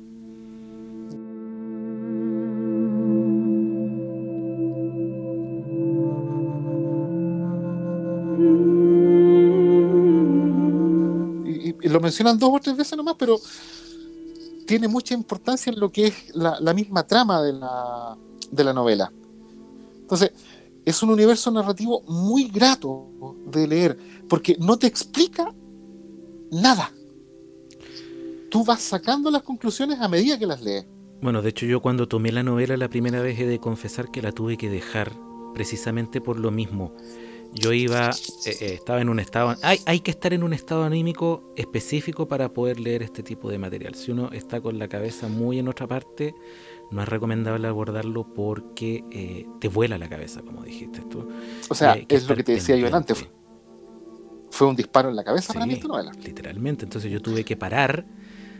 Lo 11.95 12.01
mencionan 12.01 12.37
dos 12.37 12.49
o 12.53 12.59
tres 12.59 12.75
veces 12.75 12.97
nomás, 12.97 13.15
pero 13.17 13.39
tiene 14.67 14.87
mucha 14.87 15.13
importancia 15.13 15.71
en 15.71 15.79
lo 15.79 15.89
que 15.89 16.07
es 16.07 16.35
la, 16.35 16.59
la 16.59 16.73
misma 16.73 17.07
trama 17.07 17.41
de 17.41 17.53
la, 17.53 18.17
de 18.51 18.63
la 18.63 18.73
novela. 18.73 19.11
Entonces, 20.01 20.31
es 20.83 21.01
un 21.01 21.09
universo 21.09 21.49
narrativo 21.51 22.01
muy 22.01 22.49
grato 22.49 23.07
de 23.47 23.67
leer, 23.67 23.97
porque 24.27 24.57
no 24.59 24.77
te 24.77 24.87
explica 24.87 25.53
nada. 26.51 26.91
Tú 28.51 28.65
vas 28.65 28.81
sacando 28.81 29.31
las 29.31 29.43
conclusiones 29.43 29.99
a 30.01 30.09
medida 30.09 30.37
que 30.37 30.45
las 30.45 30.61
lees. 30.61 30.85
Bueno, 31.21 31.41
de 31.41 31.49
hecho 31.49 31.65
yo 31.65 31.81
cuando 31.81 32.07
tomé 32.07 32.31
la 32.31 32.43
novela 32.43 32.75
la 32.75 32.89
primera 32.89 33.21
vez 33.21 33.39
he 33.39 33.47
de 33.47 33.59
confesar 33.59 34.11
que 34.11 34.21
la 34.21 34.33
tuve 34.33 34.57
que 34.57 34.69
dejar 34.69 35.13
precisamente 35.53 36.19
por 36.19 36.39
lo 36.39 36.51
mismo. 36.51 36.93
Yo 37.57 37.71
iba, 37.71 38.09
eh, 38.09 38.57
eh, 38.59 38.73
estaba 38.73 38.99
en 38.99 39.07
un 39.07 39.19
estado, 39.19 39.55
hay, 39.61 39.79
hay 39.85 40.01
que 40.01 40.11
estar 40.11 40.33
en 40.33 40.43
un 40.43 40.51
estado 40.51 40.83
anímico 40.83 41.53
específico 41.55 42.27
para 42.27 42.49
poder 42.53 42.81
leer 42.81 43.01
este 43.01 43.23
tipo 43.23 43.49
de 43.49 43.57
material. 43.57 43.95
Si 43.95 44.11
uno 44.11 44.29
está 44.33 44.59
con 44.59 44.77
la 44.77 44.89
cabeza 44.89 45.29
muy 45.29 45.59
en 45.59 45.69
otra 45.69 45.87
parte, 45.87 46.35
no 46.91 47.01
es 47.01 47.07
recomendable 47.07 47.67
abordarlo 47.69 48.33
porque 48.33 49.05
eh, 49.09 49.47
te 49.61 49.69
vuela 49.69 49.97
la 49.97 50.09
cabeza, 50.09 50.41
como 50.41 50.63
dijiste 50.63 50.99
tú. 51.09 51.29
O 51.69 51.75
sea, 51.75 51.97
es 52.09 52.27
lo 52.27 52.35
que 52.35 52.43
te 52.43 52.51
decía 52.51 52.75
yo 52.75 52.93
antes. 52.93 53.25
Fue 54.49 54.67
un 54.67 54.75
disparo 54.75 55.09
en 55.09 55.15
la 55.15 55.23
cabeza 55.23 55.53
para 55.53 55.65
mí 55.65 55.73
esta 55.75 55.87
novela. 55.87 56.11
Literalmente. 56.23 56.83
Entonces 56.83 57.09
yo 57.09 57.21
tuve 57.21 57.45
que 57.45 57.55
parar 57.55 58.05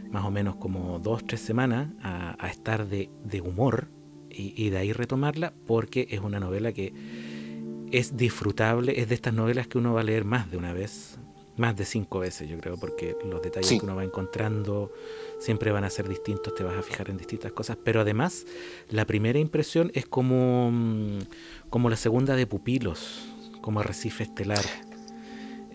más 0.09 0.23
o 0.23 0.31
menos 0.31 0.55
como 0.55 0.99
dos, 0.99 1.25
tres 1.25 1.41
semanas 1.41 1.89
a, 2.01 2.35
a 2.39 2.49
estar 2.49 2.87
de, 2.87 3.09
de 3.25 3.41
humor 3.41 3.89
y, 4.29 4.53
y 4.55 4.69
de 4.69 4.77
ahí 4.77 4.93
retomarla 4.93 5.53
porque 5.65 6.07
es 6.11 6.21
una 6.21 6.39
novela 6.39 6.71
que 6.71 6.93
es 7.97 8.17
disfrutable, 8.17 8.99
es 8.99 9.09
de 9.09 9.15
estas 9.15 9.33
novelas 9.33 9.67
que 9.67 9.77
uno 9.77 9.93
va 9.93 10.01
a 10.01 10.03
leer 10.03 10.25
más 10.25 10.49
de 10.51 10.57
una 10.57 10.73
vez, 10.73 11.17
más 11.57 11.75
de 11.77 11.85
cinco 11.85 12.19
veces 12.19 12.49
yo 12.49 12.57
creo, 12.59 12.77
porque 12.77 13.15
los 13.29 13.41
detalles 13.41 13.67
Sí. 13.69 13.79
que 13.79 13.85
uno 13.85 13.95
va 13.95 14.03
encontrando 14.03 14.91
siempre 15.39 15.71
van 15.71 15.83
a 15.85 15.89
ser 15.89 16.07
distintos, 16.09 16.53
te 16.55 16.63
vas 16.63 16.75
a 16.77 16.81
fijar 16.81 17.09
en 17.09 17.17
distintas 17.17 17.51
cosas, 17.53 17.77
pero 17.83 18.01
además 18.01 18.45
la 18.89 19.05
primera 19.05 19.39
impresión 19.39 19.91
es 19.93 20.05
como, 20.05 20.69
mm, 20.71 21.19
como 21.69 21.89
la 21.89 21.95
segunda 21.95 22.35
de 22.35 22.45
Pupilos, 22.47 23.25
como 23.61 23.79
Arrecife 23.79 24.23
Estelar. 24.23 24.63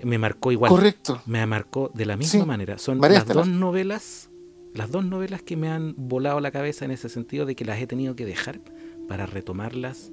Me 0.03 0.16
marcó 0.18 0.51
igual. 0.53 0.71
Correcto. 0.71 1.21
Me 1.27 1.45
marcó 1.47 1.91
de 1.95 2.07
la 2.07 2.16
misma 2.16 2.41
Sí, 2.41 2.47
manera. 2.47 2.79
Son 2.79 3.01
las 3.01 3.27
dos 3.27 3.49
novelas, 3.49 4.31
las 4.75 4.91
dos 4.91 5.05
novelas 5.05 5.43
que 5.43 5.57
me 5.57 5.68
han 5.68 5.95
volado 5.97 6.41
la 6.41 6.51
cabeza 6.51 6.85
en 6.85 6.91
ese 6.91 7.09
sentido 7.09 7.45
de 7.45 7.55
que 7.55 7.64
las 7.64 7.79
he 7.81 7.87
tenido 7.87 8.16
que 8.16 8.25
dejar 8.25 8.61
para 9.09 9.27
retomarlas 9.27 10.11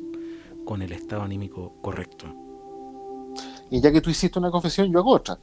con 0.67 0.81
el 0.81 0.91
estado 0.91 1.21
anímico 1.21 1.75
correcto. 1.81 2.27
Y 3.71 3.79
ya 3.79 3.89
que 3.89 4.01
tú 4.01 4.09
hiciste 4.09 4.37
una 4.37 4.51
confesión, 4.51 4.91
yo 4.91 4.99
hago 4.99 5.11
otra. 5.11 5.39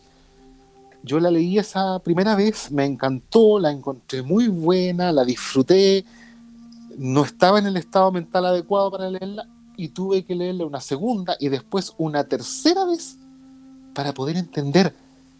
Yo 1.03 1.19
la 1.19 1.31
leí 1.31 1.59
esa 1.59 1.99
primera 2.01 2.37
vez, 2.37 2.71
me 2.71 2.85
encantó, 2.85 3.59
la 3.59 3.71
encontré 3.71 4.23
muy 4.23 4.49
buena, 4.49 5.13
la 5.13 5.25
disfruté, 5.25 6.05
no 6.99 7.25
estaba 7.25 7.59
en 7.59 7.67
el 7.67 7.79
estado 7.79 8.13
mental 8.13 8.45
adecuado 8.45 8.91
para 8.91 9.09
leerla 9.09 9.49
y 9.79 9.89
tuve 9.89 10.25
que 10.25 10.35
leerla 10.35 10.67
una 10.67 10.81
segunda 10.81 11.37
y 11.41 11.49
después 11.49 11.95
una 11.97 12.25
tercera 12.25 12.85
vez 12.85 13.17
para 13.95 14.13
poder 14.13 14.37
entender 14.37 14.95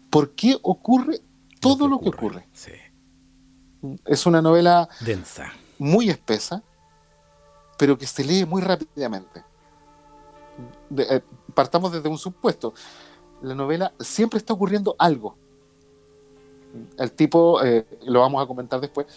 por 0.09 0.31
qué 0.31 0.57
ocurre 0.63 1.21
todo 1.59 1.87
lo 1.87 1.99
que 1.99 2.09
ocurre. 2.09 2.47
Sí. 2.53 2.71
Es 4.05 4.25
una 4.25 4.41
novela 4.41 4.89
Densa. 5.01 5.53
muy 5.77 6.09
espesa, 6.09 6.63
pero 7.77 7.99
que 7.99 8.07
se 8.07 8.23
lee 8.23 8.45
muy 8.45 8.63
rápidamente. 8.63 9.43
De- 10.89 11.03
eh, 11.17 11.21
partamos 11.53 11.91
desde 11.91 12.09
un 12.09 12.17
supuesto. 12.17 12.73
La 13.41 13.55
novela 13.55 13.93
siempre 13.99 14.37
está 14.37 14.53
ocurriendo 14.53 14.95
algo. 14.97 15.35
El 16.97 17.11
tipo, 17.11 17.63
eh, 17.63 17.85
lo 18.05 18.19
vamos 18.21 18.43
a 18.43 18.47
comentar 18.47 18.81
después, 18.81 19.07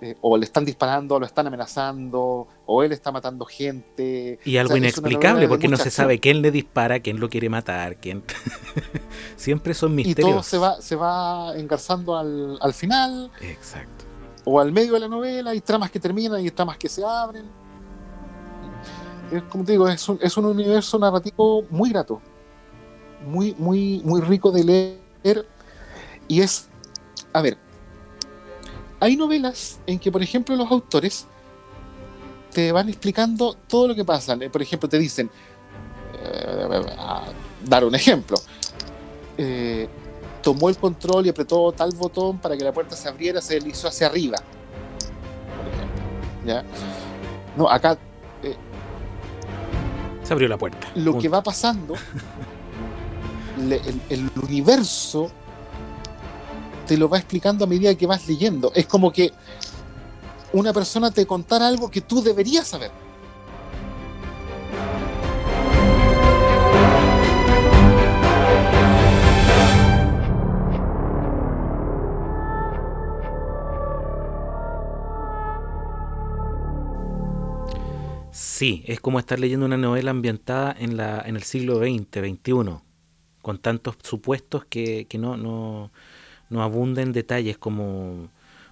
eh, 0.00 0.16
o 0.22 0.36
le 0.38 0.44
están 0.44 0.64
disparando, 0.64 1.16
o 1.16 1.20
lo 1.20 1.26
están 1.26 1.46
amenazando, 1.46 2.46
o 2.64 2.82
él 2.82 2.92
está 2.92 3.12
matando 3.12 3.44
gente. 3.44 4.38
Y 4.44 4.56
algo 4.56 4.70
O 4.70 4.72
sea, 4.72 4.78
inexplicable 4.78 5.48
porque 5.48 5.68
no 5.68 5.76
se 5.76 5.84
acción. 5.84 6.04
sabe 6.04 6.18
quién 6.18 6.40
le 6.40 6.50
dispara, 6.50 7.00
quién 7.00 7.20
lo 7.20 7.28
quiere 7.28 7.48
matar, 7.50 7.96
quién. 7.96 8.22
Siempre 9.36 9.74
son 9.74 9.92
Y 9.92 10.04
misterios. 10.04 10.30
todo 10.30 10.42
se 10.42 10.56
va, 10.58 10.80
se 10.80 10.96
va 10.96 11.52
engarzando 11.56 12.16
al, 12.16 12.58
al 12.60 12.72
final, 12.72 13.30
Exacto. 13.40 14.04
o 14.44 14.58
al 14.60 14.72
medio 14.72 14.94
de 14.94 15.00
la 15.00 15.08
novela, 15.08 15.50
hay 15.50 15.60
tramas 15.60 15.90
que 15.90 16.00
terminan 16.00 16.44
y 16.44 16.50
tramas 16.50 16.78
que 16.78 16.88
se 16.88 17.04
abren. 17.04 17.44
Es, 19.30 19.42
como 19.44 19.64
te 19.64 19.72
digo, 19.72 19.88
es 19.88 20.08
un, 20.08 20.18
es 20.22 20.36
un 20.36 20.46
universo 20.46 20.98
narrativo 20.98 21.64
muy 21.70 21.90
grato, 21.90 22.20
muy, 23.26 23.54
muy, 23.58 24.00
muy 24.04 24.20
rico 24.20 24.50
de 24.50 24.64
leer. 24.64 25.46
Y 26.26 26.40
es, 26.40 26.68
a 27.32 27.42
ver, 27.42 27.58
hay 29.00 29.16
novelas 29.16 29.80
en 29.86 29.98
que, 29.98 30.10
por 30.10 30.22
ejemplo, 30.22 30.56
los 30.56 30.70
autores 30.70 31.26
te 32.52 32.72
van 32.72 32.88
explicando 32.88 33.54
todo 33.66 33.88
lo 33.88 33.94
que 33.94 34.04
pasa. 34.04 34.36
Eh, 34.40 34.50
Por 34.50 34.62
ejemplo, 34.62 34.88
te 34.88 34.98
dicen, 34.98 35.30
eh, 36.22 36.82
dar 37.64 37.84
un 37.84 37.94
ejemplo, 37.94 38.36
eh, 39.36 39.88
tomó 40.42 40.68
el 40.68 40.76
control 40.76 41.26
y 41.26 41.28
apretó 41.28 41.70
tal 41.72 41.92
botón 41.94 42.38
para 42.38 42.56
que 42.56 42.64
la 42.64 42.72
puerta 42.72 42.96
se 42.96 43.08
abriera, 43.08 43.40
se 43.40 43.54
deslizó 43.54 43.88
hacia 43.88 44.06
arriba. 44.06 44.38
Por 45.56 45.68
ejemplo. 45.68 46.46
¿Ya? 46.46 46.64
No, 47.56 47.68
acá 47.68 47.98
Se 50.28 50.32
abrió 50.34 50.46
la 50.48 50.58
puerta. 50.58 50.86
lo 50.94 51.18
que 51.18 51.28
va 51.28 51.42
pasando, 51.42 51.94
le- 53.66 53.76
el, 53.80 54.00
el 54.10 54.30
universo 54.42 55.30
te 56.86 56.96
lo 56.96 57.08
va 57.08 57.18
explicando 57.18 57.64
a 57.64 57.66
medida 57.66 57.94
que 57.94 58.06
vas 58.06 58.28
leyendo. 58.28 58.70
Es 58.74 58.86
como 58.86 59.10
que 59.10 59.32
una 60.52 60.72
persona 60.72 61.10
te 61.10 61.26
contara 61.26 61.66
algo 61.66 61.90
que 61.90 62.00
tú 62.02 62.22
deberías 62.22 62.66
saber. 62.68 62.90
Sí, 78.58 78.82
es 78.86 79.00
como 79.00 79.20
estar 79.20 79.38
leyendo 79.38 79.66
una 79.66 79.76
novela 79.76 80.10
ambientada 80.10 80.74
en, 80.76 80.96
la, 80.96 81.22
en 81.24 81.36
el 81.36 81.44
siglo 81.44 81.78
XX, 81.78 82.20
XXI, 82.20 82.82
con 83.40 83.58
tantos 83.58 83.96
supuestos 84.02 84.64
que, 84.64 85.06
que 85.08 85.16
no, 85.16 85.36
no, 85.36 85.92
no 86.50 86.62
abunda 86.62 87.02
en 87.02 87.12
detalles 87.12 87.56
como, 87.56 88.28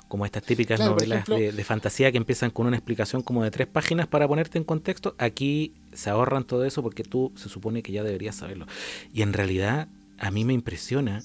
como 0.09 0.25
estas 0.27 0.43
típicas 0.43 0.79
Claro, 0.79 0.93
novelas 0.93 1.21
ejemplo- 1.21 1.37
de, 1.39 1.53
de 1.53 1.65
fantasía 1.65 2.11
que 2.11 2.19
empiezan 2.19 2.51
con 2.51 2.67
una 2.67 2.77
explicación 2.77 3.23
como 3.23 3.45
de 3.45 3.53
tres 3.53 3.69
páginas 3.69 4.09
para 4.09 4.27
ponerte 4.27 4.59
en 4.59 4.65
contexto. 4.65 5.15
Aquí 5.19 5.73
se 5.93 6.11
ahorran 6.11 6.45
todo 6.45 6.65
eso 6.65 6.83
porque 6.83 7.05
tú 7.05 7.33
se 7.37 7.49
supone 7.49 7.83
que 7.85 7.93
ya 7.93 8.03
deberías 8.03 8.35
saberlo. 8.37 8.67
Y 9.13 9.23
en 9.23 9.33
realidad 9.35 9.89
a 10.19 10.31
mí 10.33 10.45
me 10.45 10.53
impresiona 10.55 11.23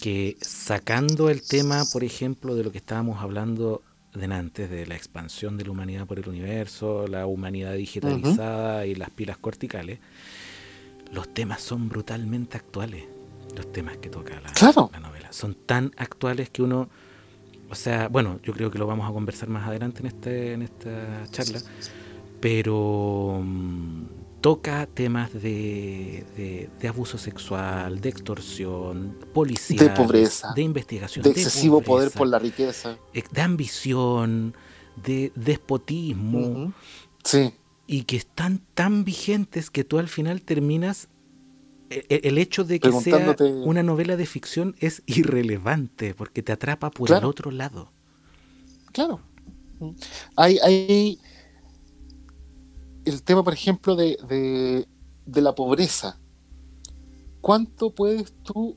que 0.00 0.36
sacando 0.40 1.30
el 1.30 1.42
tema, 1.42 1.84
por 1.92 2.04
ejemplo, 2.04 2.54
de 2.54 2.64
lo 2.64 2.72
que 2.72 2.78
estábamos 2.78 3.20
hablando 3.22 3.82
de 4.16 4.86
la 4.86 4.96
expansión 4.96 5.56
de 5.56 5.64
la 5.64 5.70
humanidad 5.70 6.06
por 6.06 6.18
el 6.18 6.28
universo, 6.28 7.06
la 7.06 7.26
humanidad 7.26 7.74
digitalizada 7.74 8.86
y 8.86 8.94
las 8.94 9.10
pilas 9.10 9.38
corticales, 9.38 9.98
los 11.12 11.32
temas 11.32 11.60
son 11.62 11.88
brutalmente 11.88 12.56
actuales. 12.56 13.04
Los 13.54 13.70
temas 13.72 13.96
que 13.98 14.08
toca 14.08 14.40
la, 14.40 14.52
Claro. 14.52 14.90
la 14.92 15.00
novela. 15.00 15.32
Son 15.32 15.54
tan 15.54 15.92
actuales 15.96 16.50
que 16.50 16.62
uno, 16.62 16.88
o 17.70 17.74
sea, 17.74 18.08
bueno, 18.08 18.40
yo 18.42 18.52
creo 18.52 18.70
que 18.70 18.78
lo 18.78 18.86
vamos 18.86 19.08
a 19.08 19.12
conversar 19.12 19.48
más 19.48 19.66
adelante 19.68 20.00
en, 20.00 20.06
este, 20.06 20.52
en 20.54 20.62
esta 20.62 21.24
charla, 21.30 21.60
pero 22.40 23.40
mm, 23.42 24.02
toca 24.46 24.86
temas 24.86 25.32
de, 25.32 26.24
de, 26.36 26.70
de 26.80 26.88
abuso 26.88 27.18
sexual, 27.18 28.00
de 28.00 28.10
extorsión, 28.10 29.16
policía, 29.34 29.82
De 29.82 29.90
pobreza, 29.90 30.52
de 30.54 30.62
investigación, 30.62 31.24
De 31.24 31.30
excesivo 31.30 31.80
poder 31.80 32.10
pobreza, 32.10 32.18
por 32.18 32.28
la 32.28 32.38
riqueza. 32.38 32.96
eh, 33.12 33.24
de 33.28 33.40
ambición, 33.40 34.54
de 35.02 35.32
despotismo. 35.34 36.72
Sí, 37.24 37.54
y 37.88 38.04
que 38.04 38.16
están 38.16 38.60
tan 38.74 39.04
vigentes 39.04 39.68
que 39.68 39.82
tú 39.82 39.98
al 39.98 40.06
final 40.06 40.42
terminas 40.42 41.08
e- 41.90 42.06
e- 42.08 42.20
el 42.28 42.38
hecho 42.38 42.62
de 42.62 42.78
que 42.78 42.92
sea 42.92 43.34
una 43.64 43.82
novela 43.82 44.16
de 44.16 44.26
ficción 44.26 44.76
es 44.78 45.02
irrelevante 45.06 46.14
porque 46.14 46.44
te 46.44 46.52
atrapa 46.52 46.90
por 46.90 47.10
el 47.10 47.24
otro 47.24 47.50
lado. 47.50 47.90
claro. 48.92 49.18
Hay, 50.36 50.58
hay 50.62 51.18
el 53.06 53.22
tema, 53.22 53.42
por 53.42 53.52
ejemplo, 53.54 53.96
de, 53.96 54.18
de, 54.28 54.86
de 55.24 55.40
la 55.40 55.54
pobreza. 55.54 56.18
¿Cuánto 57.40 57.90
puedes 57.94 58.32
tú 58.42 58.76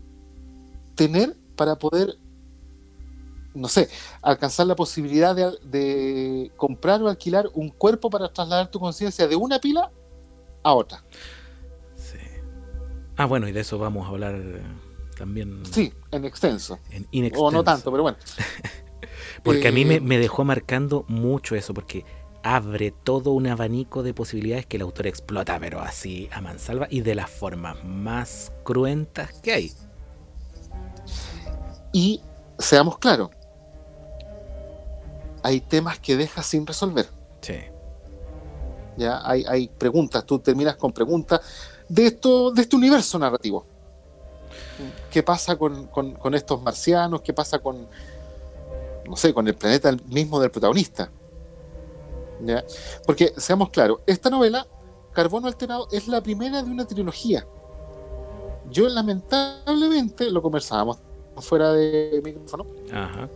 tener 0.96 1.36
para 1.56 1.78
poder, 1.78 2.16
no 3.56 3.68
sé, 3.68 3.90
alcanzar 4.22 4.68
la 4.68 4.76
posibilidad 4.76 5.36
de, 5.36 5.52
de 5.64 6.52
comprar 6.56 7.02
o 7.02 7.10
alquilar 7.10 7.50
un 7.54 7.70
cuerpo 7.70 8.10
para 8.10 8.32
trasladar 8.32 8.70
tu 8.70 8.80
conciencia 8.80 9.28
de 9.28 9.36
una 9.36 9.60
pila 9.60 9.92
a 10.64 10.74
otra? 10.74 11.04
Sí. 11.96 12.18
Ah, 13.18 13.26
bueno, 13.26 13.48
y 13.48 13.52
de 13.52 13.62
eso 13.62 13.78
vamos 13.80 14.06
a 14.06 14.10
hablar 14.10 14.36
eh, 14.36 14.62
también 15.18 15.64
Sí, 15.66 15.92
en 16.12 16.26
extenso. 16.26 16.78
en 16.92 17.04
O 17.04 17.08
inextenso. 17.12 17.52
no 17.52 17.64
tanto, 17.64 17.92
pero 17.92 18.04
bueno. 18.04 18.18
Porque 19.44 19.70
a 19.70 19.72
mí 19.72 19.86
me, 19.86 19.96
Eh, 19.96 20.02
me 20.02 20.18
dejó 20.20 20.44
marcando 20.44 21.06
mucho 21.08 21.56
eso, 21.56 21.74
porque 21.74 22.04
abre 22.44 22.92
todo 22.92 23.32
un 23.32 23.48
abanico 23.48 24.02
de 24.04 24.14
posibilidades 24.14 24.66
que 24.66 24.78
el 24.78 24.84
autor 24.84 25.08
explota, 25.08 25.60
pero 25.60 25.82
así 25.82 26.30
a 26.32 26.42
mansalva 26.42 26.88
y 26.90 27.02
de 27.02 27.16
las 27.16 27.30
formas 27.30 27.84
más 27.84 28.52
cruentas 28.64 29.34
que 29.42 29.54
hay. 29.54 29.72
Y 31.92 32.22
seamos 32.58 32.98
claros, 32.98 33.30
hay 35.44 35.60
temas 35.62 36.00
que 36.00 36.16
dejas 36.18 36.46
sin 36.46 36.66
resolver. 36.66 37.08
Sí. 37.42 37.56
¿ya? 38.98 39.22
Hay, 39.24 39.46
hay 39.48 39.68
preguntas, 39.68 40.26
tú 40.26 40.40
terminas 40.40 40.76
con 40.76 40.92
preguntas 40.92 41.42
de, 41.88 42.06
esto, 42.08 42.52
de 42.52 42.62
este 42.62 42.76
universo 42.76 43.18
narrativo. 43.18 43.66
¿Qué 45.12 45.24
pasa 45.24 45.56
con, 45.58 45.88
con- 45.88 46.14
con 46.16 46.36
estos 46.36 46.62
marcianos? 46.62 47.22
¿Qué 47.22 47.34
pasa 47.34 47.60
con, 47.60 47.88
no 49.08 49.16
sé, 49.16 49.34
con 49.34 49.48
el 49.48 49.56
planeta 49.56 49.92
mismo 50.08 50.40
del 50.40 50.52
protagonista? 50.52 51.10
¿Ya? 52.42 52.64
Porque, 53.06 53.34
seamos 53.38 53.70
claros, 53.70 54.00
esta 54.06 54.30
novela, 54.30 54.66
Carbono 55.14 55.48
Alterado, 55.48 55.88
es 55.92 56.08
la 56.08 56.22
primera 56.22 56.62
de 56.64 56.70
una 56.72 56.86
trilogía. 56.86 57.46
Yo, 58.70 58.88
lamentablemente, 58.88 60.30
lo 60.30 60.42
conversábamos 60.42 61.00
fuera 61.38 61.72
de 61.74 62.22
micrófono, 62.24 62.66
Ajá. 62.92 63.30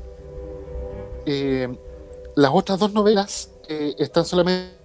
eh, 1.26 1.76
las 2.36 2.52
otras 2.54 2.80
dos 2.80 2.94
novelas 2.94 3.52
eh, 3.68 3.96
están 3.98 4.26
solamente 4.26 4.76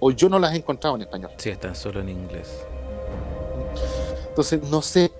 o 0.00 0.10
yo 0.10 0.28
no 0.28 0.38
las 0.38 0.54
he 0.54 0.56
encontrado 0.56 0.96
en 0.96 1.02
español. 1.02 1.30
Sí, 1.36 1.50
están 1.50 1.76
solo 1.76 2.00
en 2.00 2.08
inglés. 2.08 2.48
Entonces 4.28 4.62
no 4.68 4.82
sé 4.82 5.12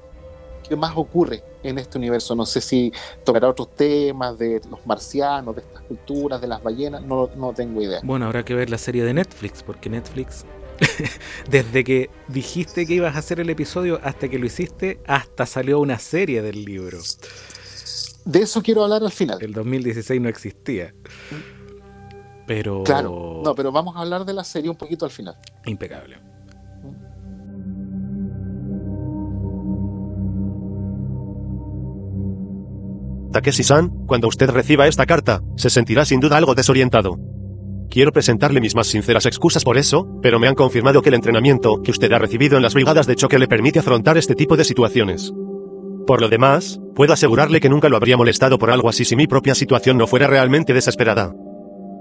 qué 0.70 0.76
más 0.76 0.92
ocurre 0.94 1.42
en 1.64 1.78
este 1.78 1.98
universo. 1.98 2.34
No 2.36 2.46
sé 2.46 2.60
si 2.60 2.92
tocará 3.24 3.48
otros 3.48 3.74
temas 3.74 4.38
de 4.38 4.62
los 4.70 4.86
marcianos, 4.86 5.56
de 5.56 5.62
estas 5.62 5.82
culturas, 5.82 6.40
de 6.40 6.46
las 6.46 6.62
ballenas. 6.62 7.02
No, 7.02 7.28
no 7.36 7.52
tengo 7.52 7.82
idea. 7.82 8.00
Bueno, 8.04 8.26
habrá 8.26 8.44
que 8.44 8.54
ver 8.54 8.70
la 8.70 8.78
serie 8.78 9.04
de 9.04 9.12
Netflix, 9.12 9.64
porque 9.64 9.90
Netflix, 9.90 10.46
desde 11.50 11.82
que 11.82 12.08
dijiste 12.28 12.86
que 12.86 12.94
ibas 12.94 13.16
a 13.16 13.18
hacer 13.18 13.40
el 13.40 13.50
episodio 13.50 14.00
hasta 14.04 14.28
que 14.28 14.38
lo 14.38 14.46
hiciste, 14.46 15.00
hasta 15.08 15.44
salió 15.44 15.80
una 15.80 15.98
serie 15.98 16.40
del 16.40 16.64
libro. 16.64 16.98
De 18.24 18.42
eso 18.42 18.62
quiero 18.62 18.84
hablar 18.84 19.02
al 19.02 19.10
final. 19.10 19.38
El 19.42 19.52
2016 19.52 20.20
no 20.20 20.28
existía. 20.28 20.94
Pero. 22.46 22.84
Claro, 22.84 23.42
no, 23.44 23.54
pero 23.56 23.72
vamos 23.72 23.96
a 23.96 24.00
hablar 24.00 24.24
de 24.24 24.34
la 24.34 24.44
serie 24.44 24.70
un 24.70 24.76
poquito 24.76 25.04
al 25.04 25.10
final. 25.10 25.36
Impecable. 25.64 26.29
Takeshi-san, 33.32 33.90
cuando 34.06 34.28
usted 34.28 34.50
reciba 34.50 34.88
esta 34.88 35.06
carta, 35.06 35.40
se 35.56 35.70
sentirá 35.70 36.04
sin 36.04 36.20
duda 36.20 36.36
algo 36.36 36.54
desorientado. 36.54 37.18
Quiero 37.90 38.12
presentarle 38.12 38.60
mis 38.60 38.76
más 38.76 38.86
sinceras 38.86 39.26
excusas 39.26 39.64
por 39.64 39.76
eso, 39.76 40.06
pero 40.22 40.38
me 40.38 40.46
han 40.46 40.54
confirmado 40.54 41.02
que 41.02 41.08
el 41.08 41.16
entrenamiento 41.16 41.82
que 41.82 41.90
usted 41.90 42.12
ha 42.12 42.18
recibido 42.18 42.56
en 42.56 42.62
las 42.62 42.74
brigadas 42.74 43.06
de 43.06 43.16
choque 43.16 43.38
le 43.38 43.48
permite 43.48 43.80
afrontar 43.80 44.16
este 44.16 44.36
tipo 44.36 44.56
de 44.56 44.64
situaciones. 44.64 45.32
Por 46.06 46.20
lo 46.20 46.28
demás, 46.28 46.80
puedo 46.94 47.12
asegurarle 47.12 47.60
que 47.60 47.68
nunca 47.68 47.88
lo 47.88 47.96
habría 47.96 48.16
molestado 48.16 48.58
por 48.58 48.70
algo 48.70 48.88
así 48.88 49.04
si 49.04 49.16
mi 49.16 49.26
propia 49.26 49.54
situación 49.54 49.98
no 49.98 50.06
fuera 50.06 50.28
realmente 50.28 50.72
desesperada. 50.72 51.34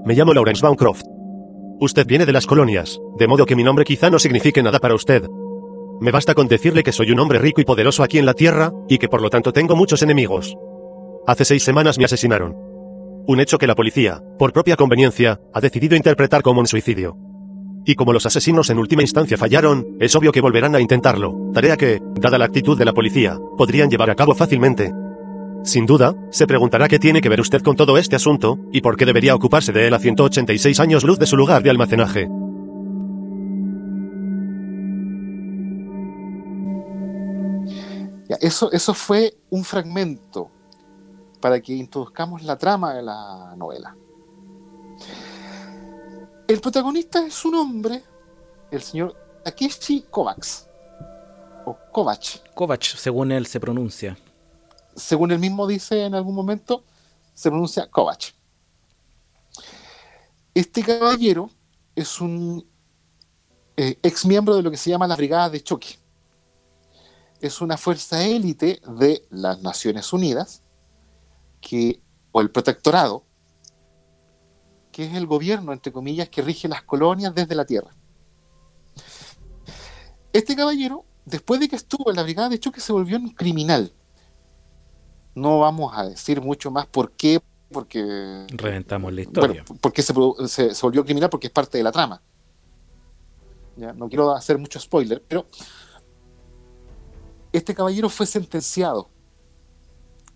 Me 0.06 0.14
llamo 0.16 0.34
Lawrence 0.34 0.62
Bancroft. 0.62 1.04
Usted 1.80 2.06
viene 2.06 2.26
de 2.26 2.34
las 2.34 2.46
colonias, 2.46 3.00
de 3.18 3.28
modo 3.28 3.46
que 3.46 3.56
mi 3.56 3.64
nombre 3.64 3.86
quizá 3.86 4.10
no 4.10 4.20
signifique 4.20 4.62
nada 4.62 4.80
para 4.80 4.96
usted. 4.96 5.28
Me 6.02 6.12
basta 6.12 6.34
con 6.34 6.48
decirle 6.48 6.84
que 6.84 6.92
soy 6.92 7.12
un 7.12 7.20
hombre 7.20 7.40
rico 7.40 7.62
y 7.62 7.66
poderoso 7.66 8.04
aquí 8.04 8.20
en 8.20 8.26
la 8.26 8.34
Tierra, 8.34 8.72
y 8.88 9.00
que 9.00 9.10
por 9.10 9.22
lo 9.22 9.30
tanto 9.30 9.54
tengo 9.54 9.76
muchos 9.76 10.02
enemigos. 10.02 10.56
Hace 11.28 11.46
seis 11.46 11.64
semanas 11.64 11.98
me 11.98 12.06
asesinaron. 12.06 12.56
Un 13.28 13.40
hecho 13.40 13.58
que 13.58 13.68
la 13.68 13.76
policía, 13.76 14.22
por 14.40 14.54
propia 14.54 14.76
conveniencia, 14.76 15.40
ha 15.54 15.62
decidido 15.62 15.96
interpretar 15.96 16.42
como 16.42 16.62
un 16.62 16.68
suicidio. 16.68 17.16
Y 17.86 17.96
como 17.96 18.14
los 18.14 18.26
asesinos 18.26 18.70
en 18.70 18.80
última 18.80 19.04
instancia 19.04 19.38
fallaron, 19.38 19.98
es 20.00 20.16
obvio 20.16 20.32
que 20.32 20.42
volverán 20.42 20.76
a 20.76 20.82
intentarlo, 20.82 21.52
tarea 21.54 21.78
que, 21.78 22.02
dada 22.16 22.38
la 22.38 22.46
actitud 22.46 22.78
de 22.78 22.86
la 22.86 22.94
policía, 22.94 23.38
podrían 23.58 23.90
llevar 23.90 24.10
a 24.10 24.16
cabo 24.16 24.34
fácilmente. 24.34 24.92
Sin 25.64 25.86
duda, 25.86 26.16
se 26.32 26.48
preguntará 26.48 26.88
qué 26.88 27.00
tiene 27.00 27.22
que 27.22 27.30
ver 27.30 27.42
usted 27.42 27.62
con 27.62 27.76
todo 27.76 27.98
este 27.98 28.16
asunto, 28.16 28.58
y 28.72 28.82
por 28.82 28.98
qué 28.98 29.06
debería 29.06 29.36
ocuparse 29.36 29.72
de 29.72 29.88
él 29.88 29.94
a 29.94 30.00
186 30.00 30.80
años 30.80 31.04
luz 31.04 31.20
de 31.20 31.28
su 31.28 31.38
lugar 31.38 31.62
de 31.62 31.70
almacenaje. 31.70 32.28
Eso, 38.42 38.72
eso 38.72 38.94
fue 38.94 39.34
un 39.50 39.64
fragmento 39.64 40.50
para 41.40 41.60
que 41.62 41.74
introduzcamos 41.74 42.44
la 42.44 42.58
trama 42.58 42.94
de 42.94 43.04
la 43.04 43.54
novela. 43.56 43.96
El 46.48 46.60
protagonista 46.60 47.26
es 47.26 47.46
un 47.46 47.56
hombre, 47.56 48.04
el 48.72 48.82
señor 48.82 49.16
Takeshi 49.44 50.06
Kovacs, 50.10 50.68
o 51.66 51.78
Kovac, 51.92 52.54
Kovac, 52.54 52.84
según 52.84 53.32
él 53.32 53.46
se 53.46 53.60
pronuncia. 53.60 54.18
según 54.96 55.32
él 55.32 55.40
mismo 55.40 55.68
dice 55.68 56.04
en 56.04 56.16
algún 56.16 56.36
momento, 56.36 56.84
se 57.34 57.50
pronuncia 57.50 57.88
Kovac. 57.90 58.34
Este 60.54 60.84
caballero 60.84 61.50
es 61.96 62.20
un 62.20 62.68
eh, 63.78 63.98
ex 64.04 64.26
miembro 64.26 64.56
de 64.56 64.62
lo 64.62 64.72
que 64.72 64.78
se 64.78 64.90
llama 64.90 65.08
la 65.08 65.16
Brigada 65.16 65.50
de 65.50 65.62
Choque. 65.62 65.98
Es 67.40 67.62
una 67.62 67.78
fuerza 67.78 68.26
élite 68.26 68.82
de 68.98 69.26
las 69.30 69.62
Naciones 69.62 70.12
Unidas, 70.12 70.64
que, 71.62 72.01
o 72.32 72.41
el 72.41 72.49
protectorado, 72.51 73.24
que 74.91 75.05
es 75.05 75.14
el 75.16 75.28
gobierno, 75.28 75.72
entre 75.74 75.91
comillas, 75.91 76.30
que 76.30 76.41
rige 76.41 76.68
las 76.68 76.84
colonias 76.84 77.34
desde 77.34 77.55
la 77.55 77.66
Tierra. 77.66 77.91
Este 80.34 80.55
caballero, 80.55 81.05
después 81.26 81.60
de 81.60 81.68
que 81.70 81.76
estuvo 81.76 82.10
en 82.10 82.16
la 82.16 82.24
Brigada 82.24 82.49
de 82.49 82.60
Choque, 82.60 82.82
se 82.82 82.93
volvió 82.93 83.18
un 83.18 83.30
criminal. 83.30 83.93
No 85.36 85.60
vamos 85.60 85.93
a 85.95 86.05
decir 86.05 86.41
mucho 86.41 86.70
más 86.72 86.86
por 86.88 87.12
qué, 87.14 87.41
porque 87.72 88.45
Reventamos 88.49 89.14
la 89.14 89.22
historia. 89.22 89.64
bueno, 89.66 89.80
porque 89.82 90.01
se, 90.01 90.14
se- 90.47 90.74
se 90.76 90.82
volvió 90.86 91.03
criminal 91.03 91.30
porque 91.30 91.47
es 91.47 91.53
parte 91.53 91.78
de 91.78 91.84
la 91.84 91.91
trama. 91.91 92.22
Ya, 93.78 93.93
no 93.93 94.10
quiero 94.10 94.36
hacer 94.36 94.57
mucho 94.57 94.80
spoiler, 94.80 95.24
pero 95.28 95.45
este 97.53 97.74
caballero 97.74 98.10
fue 98.10 98.26
sentenciado 98.26 99.10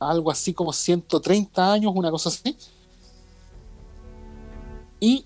algo 0.10 0.32
así 0.32 0.54
como 0.54 0.74
130 0.74 1.74
años, 1.74 1.92
una 1.96 2.12
cosa 2.12 2.30
así. 2.30 2.58
Y 5.00 5.26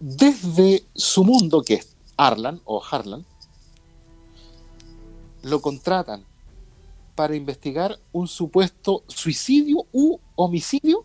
desde 0.00 0.84
su 0.94 1.24
mundo, 1.24 1.62
que 1.62 1.74
es 1.74 1.96
Arlan 2.16 2.60
o 2.64 2.82
Harlan, 2.82 3.24
lo 5.42 5.60
contratan 5.60 6.24
para 7.14 7.34
investigar 7.34 7.98
un 8.12 8.28
supuesto 8.28 9.02
suicidio 9.08 9.86
u 9.92 10.18
homicidio 10.36 11.04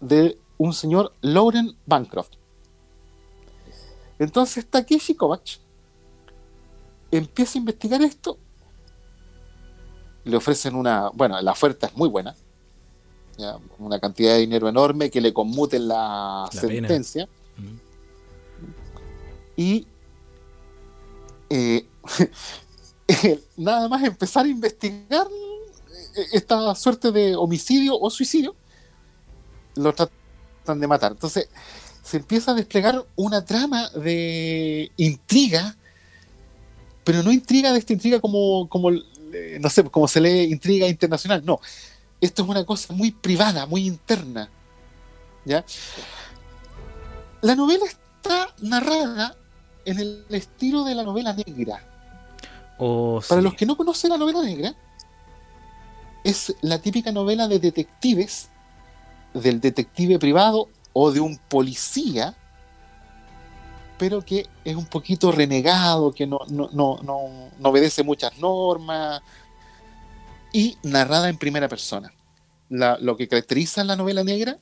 de 0.00 0.38
un 0.56 0.72
señor 0.72 1.12
Lauren 1.20 1.76
Bancroft. 1.86 2.32
Entonces 4.18 4.66
Takeshi 4.68 5.14
Kovacs 5.14 5.60
empieza 7.10 7.58
a 7.58 7.60
investigar 7.60 8.02
esto. 8.02 8.38
Le 10.24 10.36
ofrecen 10.36 10.74
una, 10.74 11.10
bueno, 11.10 11.40
la 11.40 11.52
oferta 11.52 11.86
es 11.86 11.96
muy 11.96 12.08
buena, 12.08 12.34
ya, 13.36 13.58
una 13.78 13.98
cantidad 13.98 14.34
de 14.34 14.40
dinero 14.40 14.68
enorme 14.68 15.10
que 15.10 15.20
le 15.20 15.32
conmuten 15.32 15.88
la, 15.88 16.48
sentencia. 16.52 17.28
Y 19.56 19.86
eh, 21.50 21.86
nada 23.56 23.88
más 23.88 24.04
empezar 24.04 24.44
a 24.44 24.48
investigar 24.48 25.26
eh, 26.16 26.26
esta 26.32 26.74
suerte 26.74 27.10
de 27.10 27.36
homicidio 27.36 27.98
o 27.98 28.10
suicidio, 28.10 28.54
lo 29.76 29.92
tratan 29.94 30.80
de 30.80 30.86
matar. 30.86 31.12
Entonces 31.12 31.48
se 32.02 32.18
empieza 32.18 32.52
a 32.52 32.54
desplegar 32.54 33.04
una 33.16 33.44
trama 33.44 33.88
de 33.90 34.90
intriga, 34.96 35.76
pero 37.04 37.22
no 37.22 37.32
intriga 37.32 37.72
de 37.72 37.78
esta 37.78 37.92
intriga 37.92 38.20
como, 38.20 38.68
como 38.68 38.90
no 39.60 39.70
sé, 39.70 39.84
como 39.84 40.08
se 40.08 40.20
lee 40.20 40.50
intriga 40.50 40.86
internacional, 40.86 41.42
no. 41.44 41.60
Esto 42.20 42.42
es 42.42 42.48
una 42.48 42.64
cosa 42.64 42.92
muy 42.92 43.10
privada, 43.12 43.66
muy 43.66 43.86
interna. 43.86 44.50
¿ya? 45.44 45.64
La 47.40 47.54
novela 47.54 47.84
está 47.86 48.54
narrada 48.60 49.36
en 49.84 49.98
el 49.98 50.24
estilo 50.30 50.84
de 50.84 50.94
la 50.94 51.04
novela 51.04 51.32
negra. 51.32 51.84
O 52.78 53.22
Para 53.26 53.40
sí. 53.40 53.44
los 53.44 53.54
que 53.54 53.66
no 53.66 53.76
conocen 53.76 54.10
la 54.10 54.18
novela 54.18 54.42
negra, 54.42 54.74
es 56.24 56.54
la 56.60 56.78
típica 56.78 57.12
novela 57.12 57.48
de 57.48 57.58
detectives, 57.58 58.50
del 59.34 59.60
detective 59.60 60.18
privado 60.18 60.68
o 60.92 61.10
de 61.10 61.20
un 61.20 61.38
policía, 61.48 62.36
pero 63.98 64.22
que 64.22 64.46
es 64.64 64.76
un 64.76 64.86
poquito 64.86 65.32
renegado, 65.32 66.12
que 66.12 66.26
no, 66.26 66.40
no, 66.48 66.68
no, 66.72 66.98
no, 67.02 67.68
obedece 67.68 68.02
muchas 68.02 68.38
normas, 68.38 69.20
y 70.52 70.78
narrada 70.82 71.28
en 71.28 71.36
primera 71.36 71.68
persona. 71.68 72.12
Lo 72.68 73.16
que 73.16 73.28
caracteriza 73.28 73.84
la 73.84 73.96
novela 73.96 74.24
negra 74.24 74.58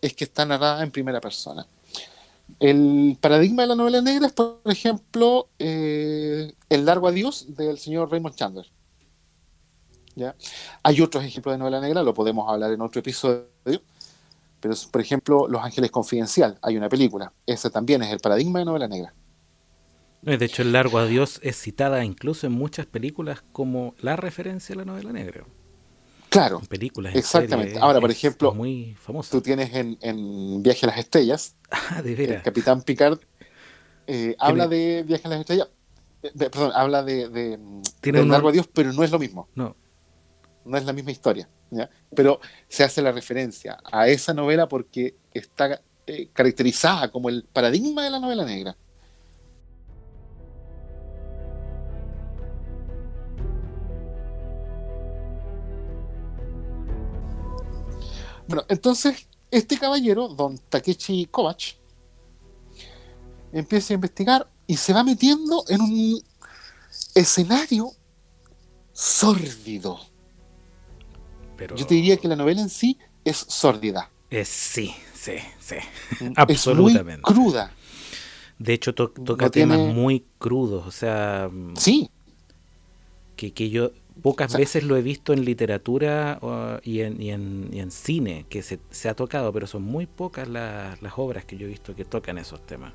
es 0.00 0.14
que 0.14 0.24
está 0.24 0.44
narrada 0.44 0.82
en 0.82 0.90
primera 0.90 1.20
persona. 1.20 1.66
El 2.60 3.16
paradigma 3.20 3.62
de 3.62 3.68
la 3.68 3.74
novela 3.74 4.02
negra 4.02 4.26
es, 4.26 4.32
por 4.32 4.60
ejemplo, 4.66 5.48
eh, 5.58 6.52
El 6.68 6.84
largo 6.84 7.08
adiós 7.08 7.46
del 7.56 7.78
señor 7.78 8.10
Raymond 8.10 8.34
Chandler. 8.36 8.66
¿Ya? 10.14 10.36
Hay 10.82 11.00
otros 11.00 11.24
ejemplos 11.24 11.54
de 11.54 11.58
novela 11.58 11.80
negra, 11.80 12.02
lo 12.02 12.14
podemos 12.14 12.48
hablar 12.48 12.70
en 12.72 12.80
otro 12.82 13.00
episodio, 13.00 13.48
pero 14.64 14.74
por 14.90 15.02
ejemplo, 15.02 15.46
Los 15.46 15.62
Ángeles 15.62 15.90
Confidencial, 15.90 16.58
hay 16.62 16.78
una 16.78 16.88
película, 16.88 17.34
ese 17.44 17.68
también 17.68 18.02
es 18.02 18.10
el 18.10 18.18
paradigma 18.18 18.60
de 18.60 18.64
novela 18.64 18.88
negra. 18.88 19.12
No, 20.22 20.34
De 20.38 20.42
hecho, 20.46 20.62
el 20.62 20.72
largo 20.72 20.96
adiós 20.98 21.38
es 21.42 21.60
citada 21.60 22.02
incluso 22.02 22.46
en 22.46 22.52
muchas 22.54 22.86
películas 22.86 23.44
como 23.52 23.94
la 24.00 24.16
referencia 24.16 24.74
a 24.74 24.78
la 24.78 24.86
novela 24.86 25.12
negra. 25.12 25.44
Claro, 26.30 26.60
En 26.60 26.66
películas. 26.66 27.12
en 27.12 27.18
Exactamente. 27.18 27.72
series, 27.72 27.82
Ahora, 27.82 28.00
por 28.00 28.10
ejemplo, 28.10 28.54
Muy 28.54 28.94
famosa. 28.98 29.30
tú 29.32 29.42
tienes 29.42 29.74
en, 29.74 29.98
en 30.00 30.62
Viaje 30.62 30.86
a 30.86 30.88
las 30.88 30.98
Estrellas, 30.98 31.56
Ah, 31.70 32.00
de 32.00 32.14
el. 32.14 32.42
Capitán 32.42 32.80
Picard 32.80 33.18
eh, 34.06 34.34
habla 34.38 34.66
de 34.66 35.04
Viaje 35.06 35.26
a 35.26 35.30
las 35.30 35.40
Estrellas, 35.40 35.68
eh, 36.22 36.30
perdón, 36.34 36.72
habla 36.74 37.02
de, 37.02 37.28
del 37.28 37.60
uno- 38.22 38.32
largo 38.32 38.48
adiós, 38.48 38.66
pero 38.72 38.94
no 38.94 39.04
es 39.04 39.10
lo 39.10 39.18
mismo. 39.18 39.46
No. 39.54 39.76
No 40.64 40.76
es 40.76 40.84
la 40.84 40.92
misma 40.92 41.10
historia, 41.10 41.48
pero 42.14 42.40
se 42.68 42.84
hace 42.84 43.02
la 43.02 43.12
referencia 43.12 43.78
a 43.84 44.08
esa 44.08 44.32
novela 44.32 44.68
porque 44.68 45.16
está 45.32 45.80
eh, 46.06 46.28
caracterizada 46.32 47.10
como 47.10 47.28
el 47.28 47.44
paradigma 47.44 48.04
de 48.04 48.10
la 48.10 48.20
novela 48.20 48.44
negra. 48.44 48.76
Bueno, 58.46 58.64
entonces 58.68 59.26
este 59.50 59.78
caballero, 59.78 60.28
don 60.28 60.58
Takechi 60.58 61.26
Kovacs, 61.26 61.76
empieza 63.52 63.92
a 63.92 63.96
investigar 63.96 64.50
y 64.66 64.76
se 64.76 64.92
va 64.92 65.04
metiendo 65.04 65.64
en 65.68 65.80
un 65.80 66.22
escenario 67.14 67.92
sórdido. 68.92 70.13
Pero 71.56 71.76
Yo 71.76 71.86
te 71.86 71.94
diría 71.94 72.16
que 72.16 72.28
la 72.28 72.36
novela 72.36 72.60
en 72.60 72.68
sí 72.68 72.98
es 73.24 73.36
sórdida. 73.36 74.10
es 74.30 74.48
sí, 74.48 74.94
sí, 75.14 75.32
sí. 75.60 75.76
Es 76.20 76.32
Absolutamente. 76.36 77.22
muy 77.24 77.34
cruda. 77.34 77.72
De 78.58 78.72
hecho, 78.72 78.94
to- 78.94 79.08
toca 79.10 79.46
No 79.46 79.50
temas 79.50 79.78
tiene- 79.78 79.92
muy 79.94 80.24
crudos, 80.38 80.86
o 80.86 80.90
sea, 80.90 81.48
mm, 81.52 81.74
Sí, 81.76 82.08
que, 83.36 83.52
que 83.52 83.68
yo 83.70 83.90
pocas 84.22 84.48
O 84.48 84.50
sea- 84.52 84.58
veces 84.60 84.84
lo 84.84 84.96
he 84.96 85.02
visto 85.02 85.32
en 85.32 85.44
literatura 85.44 86.38
y, 86.84 87.00
en, 87.00 87.20
y 87.20 87.30
en- 87.30 87.68
y 87.72 87.80
en 87.80 87.90
cine, 87.90 88.46
que 88.48 88.62
se, 88.62 88.78
se 88.90 89.08
ha 89.08 89.14
tocado, 89.14 89.52
pero 89.52 89.66
son 89.66 89.82
muy 89.82 90.06
pocas 90.06 90.48
las, 90.48 91.00
las 91.02 91.12
obras 91.16 91.44
que 91.44 91.56
yo 91.56 91.66
he 91.66 91.70
visto 91.70 91.94
que 91.96 92.04
tocan 92.04 92.38
esos 92.38 92.64
temas. 92.66 92.92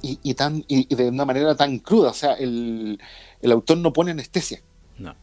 y, 0.00 0.18
y 0.22 0.34
tan, 0.34 0.64
y 0.68 0.94
de 0.94 1.08
una 1.08 1.24
manera 1.24 1.56
tan 1.56 1.78
cruda. 1.80 2.10
O 2.10 2.14
sea, 2.14 2.34
el, 2.34 2.98
el 3.42 3.52
autor 3.52 3.78
no 3.78 3.92
pone 3.92 4.12
anestesia, 4.12 4.60
No. 4.96 5.14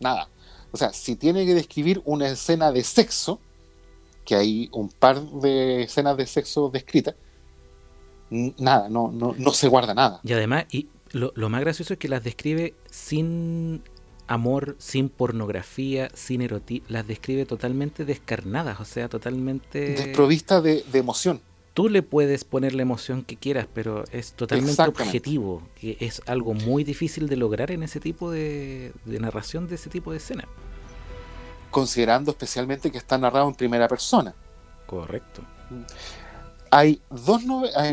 nada. 0.00 0.28
O 0.74 0.76
sea, 0.76 0.92
si 0.92 1.14
tiene 1.14 1.46
que 1.46 1.54
describir 1.54 2.02
una 2.04 2.26
escena 2.26 2.72
de 2.72 2.82
sexo, 2.82 3.38
que 4.24 4.34
hay 4.34 4.68
un 4.72 4.88
par 4.88 5.20
de 5.22 5.84
escenas 5.84 6.16
de 6.16 6.26
sexo 6.26 6.68
descritas, 6.68 7.14
nada, 8.28 8.88
no, 8.88 9.12
no, 9.12 9.36
no 9.38 9.52
se 9.52 9.68
guarda 9.68 9.94
nada. 9.94 10.18
Y 10.24 10.32
además, 10.32 10.64
y 10.72 10.88
lo, 11.12 11.30
lo 11.36 11.48
más 11.48 11.60
gracioso 11.60 11.92
es 11.92 12.00
que 12.00 12.08
las 12.08 12.24
describe 12.24 12.74
sin 12.90 13.84
amor, 14.26 14.74
sin 14.80 15.10
pornografía, 15.10 16.10
sin 16.12 16.42
erotismo, 16.42 16.86
las 16.88 17.06
describe 17.06 17.46
totalmente 17.46 18.04
descarnadas, 18.04 18.80
o 18.80 18.84
sea, 18.84 19.08
totalmente... 19.08 19.94
Desprovista 19.94 20.60
de, 20.60 20.84
de 20.90 20.98
emoción. 20.98 21.40
Tú 21.74 21.88
le 21.88 22.02
puedes 22.02 22.44
poner 22.44 22.72
la 22.74 22.82
emoción 22.82 23.24
que 23.24 23.36
quieras, 23.36 23.66
pero 23.74 24.04
es 24.12 24.32
totalmente 24.34 24.80
objetivo, 24.82 25.60
que 25.74 25.96
es 26.00 26.22
algo 26.26 26.54
muy 26.54 26.84
difícil 26.84 27.28
de 27.28 27.36
lograr 27.36 27.72
en 27.72 27.82
ese 27.82 27.98
tipo 28.00 28.30
de, 28.30 28.92
de 29.04 29.18
narración 29.20 29.66
de 29.66 29.74
ese 29.74 29.90
tipo 29.90 30.12
de 30.12 30.18
escena. 30.18 30.46
considerando 31.74 32.30
especialmente 32.30 32.92
que 32.92 32.98
está 32.98 33.18
narrado 33.18 33.48
en 33.48 33.54
primera 33.56 33.88
persona. 33.88 34.32
Correcto. 34.86 35.42
Hay 36.70 37.00
dos, 37.10 37.42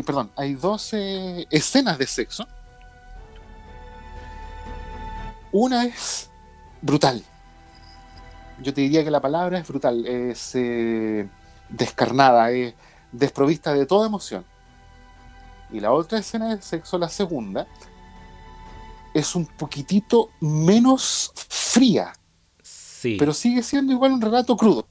perdón, 0.06 0.30
hay 0.36 0.54
dos 0.54 0.92
eh, 0.92 1.46
escenas 1.50 1.98
de 1.98 2.06
sexo. 2.06 2.46
Una 5.50 5.84
es 5.84 6.30
brutal. 6.80 7.24
Yo 8.60 8.72
te 8.72 8.82
diría 8.82 9.02
que 9.02 9.10
la 9.10 9.20
palabra 9.20 9.58
es 9.58 9.66
brutal, 9.66 10.06
es 10.06 10.52
eh, 10.54 11.28
descarnada, 11.68 12.52
es 12.52 12.74
desprovista 13.12 13.72
de 13.74 13.86
toda 13.86 14.06
emoción. 14.06 14.44
Y 15.70 15.80
la 15.80 15.92
otra 15.92 16.18
escena 16.18 16.54
de 16.54 16.60
sexo, 16.62 16.98
la 16.98 17.08
segunda, 17.08 17.66
es 19.14 19.34
un 19.34 19.46
poquitito 19.46 20.30
menos 20.40 21.32
fría, 21.36 22.12
Sí, 22.62 23.16
pero 23.18 23.32
sigue 23.32 23.62
siendo 23.62 23.92
igual 23.92 24.12
un 24.12 24.20
relato 24.20 24.56
crudo. 24.56 24.86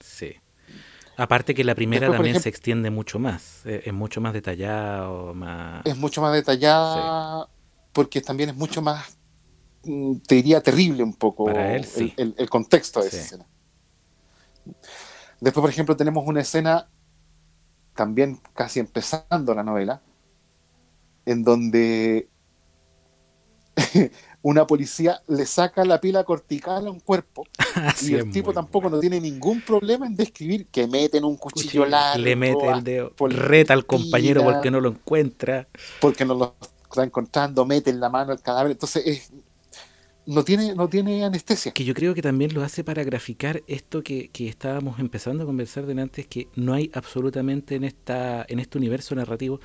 sí. 0.00 0.34
Aparte 1.16 1.54
que 1.54 1.62
la 1.62 1.76
primera 1.76 2.00
Después, 2.08 2.16
también 2.18 2.34
ejemplo- 2.34 2.42
se 2.42 2.48
extiende 2.48 2.90
mucho 2.90 3.20
más, 3.20 3.60
eh, 3.66 3.82
es 3.86 3.92
mucho 3.94 4.20
más 4.20 4.32
detallado, 4.32 5.32
más... 5.32 5.86
es 5.86 5.96
mucho 5.96 6.20
más 6.20 6.32
detallada 6.32 7.48
porque 7.92 8.20
también 8.20 8.50
es 8.50 8.56
mucho 8.56 8.82
más, 8.82 9.16
mm, 9.84 10.16
te 10.26 10.34
diría, 10.34 10.60
terrible 10.60 11.04
un 11.04 11.14
poco 11.14 11.44
Para 11.44 11.76
él, 11.76 11.84
sí. 11.84 12.12
el, 12.16 12.30
el- 12.30 12.34
el 12.36 12.50
contexto 12.50 13.00
de 13.00 13.06
esa 13.06 13.18
escena. 13.20 13.46
Después, 15.40 15.62
por 15.62 15.70
ejemplo, 15.70 15.96
tenemos 15.96 16.24
una 16.26 16.40
escena, 16.40 16.88
también 17.94 18.40
casi 18.54 18.80
empezando 18.80 19.54
la 19.54 19.62
novela, 19.62 20.02
en 21.26 21.44
donde 21.44 22.28
una 24.42 24.66
policía 24.66 25.20
le 25.26 25.46
saca 25.46 25.84
la 25.84 26.00
pila 26.00 26.24
cortical 26.24 26.86
a 26.86 26.90
un 26.90 27.00
cuerpo 27.00 27.46
Así 27.74 28.12
y 28.12 28.14
el 28.14 28.30
tipo 28.30 28.52
tampoco 28.52 28.82
bueno. 28.82 28.96
no 28.96 29.00
tiene 29.00 29.20
ningún 29.20 29.60
problema 29.62 30.06
en 30.06 30.16
describir 30.16 30.66
que 30.66 30.86
meten 30.86 31.24
un 31.24 31.36
cuchillo, 31.36 31.66
Cuchillo, 31.66 31.86
largo 31.86 32.22
le 32.22 32.36
mete 32.36 32.68
el 32.68 32.84
dedo, 32.84 33.12
reta 33.28 33.72
al 33.72 33.86
compañero 33.86 34.42
porque 34.44 34.70
no 34.70 34.80
lo 34.80 34.90
encuentra. 34.90 35.66
porque 36.00 36.24
no 36.24 36.34
lo 36.34 36.54
está 36.82 37.02
encontrando, 37.04 37.64
mete 37.64 37.90
en 37.90 37.98
la 38.00 38.08
mano 38.08 38.32
el 38.32 38.40
cadáver. 38.40 38.72
Entonces, 38.72 39.02
es- 39.06 39.32
no, 40.26 40.44
tiene, 40.44 40.74
no 40.74 40.88
tiene 40.88 41.24
anestesia. 41.24 41.72
Que 41.72 41.84
yo 41.84 41.94
creo 41.94 42.14
que 42.14 42.22
también 42.22 42.54
lo 42.54 42.62
hace 42.62 42.84
para 42.84 43.04
graficar 43.04 43.62
esto 43.66 44.02
que, 44.02 44.28
que 44.30 44.48
estábamos 44.48 44.98
empezando 44.98 45.42
a 45.42 45.46
conversar 45.46 45.86
delante, 45.86 46.22
es 46.22 46.26
que 46.26 46.48
no 46.56 46.72
hay 46.72 46.90
absolutamente 46.94 47.74
en, 47.74 47.84
esta, 47.84 48.44
en 48.48 48.58
este 48.58 48.78
universo 48.78 49.14
narrativo 49.14 49.60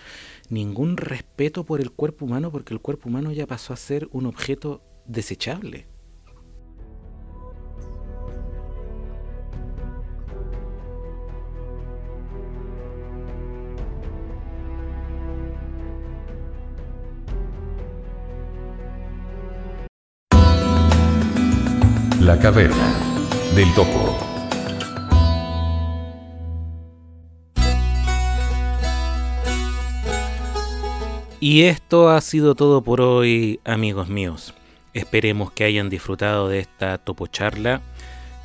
ningún 0.49 0.97
respeto 0.97 1.63
por 1.63 1.81
el 1.81 1.91
cuerpo 1.91 2.25
humano, 2.25 2.51
porque 2.51 2.73
el 2.73 2.81
cuerpo 2.81 3.09
humano 3.09 3.31
ya 3.31 3.47
pasó 3.47 3.73
a 3.73 3.77
ser 3.77 4.07
un 4.11 4.25
objeto 4.25 4.81
desechable. 5.05 5.87
La 22.19 22.37
caverna 22.37 22.93
del 23.55 23.73
topo. 23.73 24.17
Y 31.39 31.61
esto 31.61 32.09
ha 32.09 32.19
sido 32.19 32.55
todo 32.55 32.81
por 32.81 32.99
hoy, 32.99 33.61
amigos 33.63 34.09
míos. 34.09 34.53
Esperemos 34.93 35.53
que 35.53 35.63
hayan 35.63 35.89
disfrutado 35.89 36.49
de 36.49 36.59
esta 36.59 36.97
topocharla, 36.97 37.81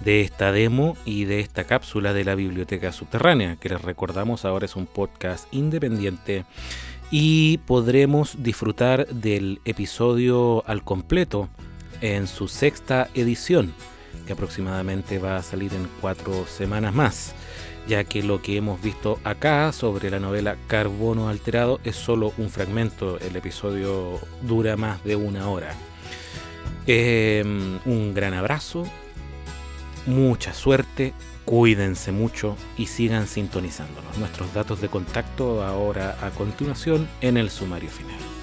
de 0.05 0.21
esta 0.21 0.53
demo 0.53 0.97
y 1.05 1.25
de 1.25 1.41
esta 1.41 1.65
cápsula 1.65 2.13
de 2.13 2.25
la 2.25 2.37
Biblioteca 2.37 2.93
Subterránea, 2.93 3.57
que 3.57 3.71
les 3.71 3.83
recordamos 3.83 4.45
ahora 4.45 4.67
es 4.67 4.77
un 4.77 4.87
podcast 4.87 5.53
independiente 5.53 6.45
y 7.11 7.59
podremos 7.59 8.41
disfrutar 8.41 9.09
del 9.09 9.61
episodio 9.65 10.63
al 10.69 10.85
completo 10.85 11.49
en 12.05 12.27
su 12.27 12.49
sexta 12.49 13.09
edición, 13.15 13.73
que 14.27 14.35
aproximadamente 14.35 15.19
va 15.19 15.37
a 15.37 15.43
salir 15.43 15.73
en 15.73 15.89
cuatro 16.01 16.47
semanas 16.47 16.95
más 16.95 17.35
ya 17.87 18.05
que 18.05 18.23
lo 18.23 18.41
que 18.41 18.57
hemos 18.57 18.81
visto 18.81 19.19
acá 19.25 19.73
sobre 19.73 20.11
la 20.11 20.19
novela 20.19 20.57
Carbono 20.67 21.29
Alterado 21.29 21.81
es 21.85 21.97
solo 21.97 22.33
un 22.39 22.49
fragmento, 22.49 23.19
el 23.21 23.37
episodio 23.37 24.21
dura 24.43 24.77
más 24.77 25.05
de 25.05 25.17
una 25.17 25.49
hora. 25.49 25.75
Eh, 26.87 27.43
un 27.85 28.15
gran 28.15 28.35
abrazo, 28.35 28.85
mucha 30.07 30.55
suerte, 30.55 31.13
cuídense 31.45 32.13
mucho 32.13 32.57
y 32.79 32.87
sigan 32.87 33.27
sintonizándonos. 33.27 34.17
Nuestros 34.19 34.53
datos 34.55 34.81
de 34.81 34.89
contacto 34.89 35.63
ahora 35.63 36.17
a 36.23 36.31
continuación 36.31 37.09
en 37.21 37.37
el 37.37 37.51
sumario 37.51 37.91
final. 37.91 38.34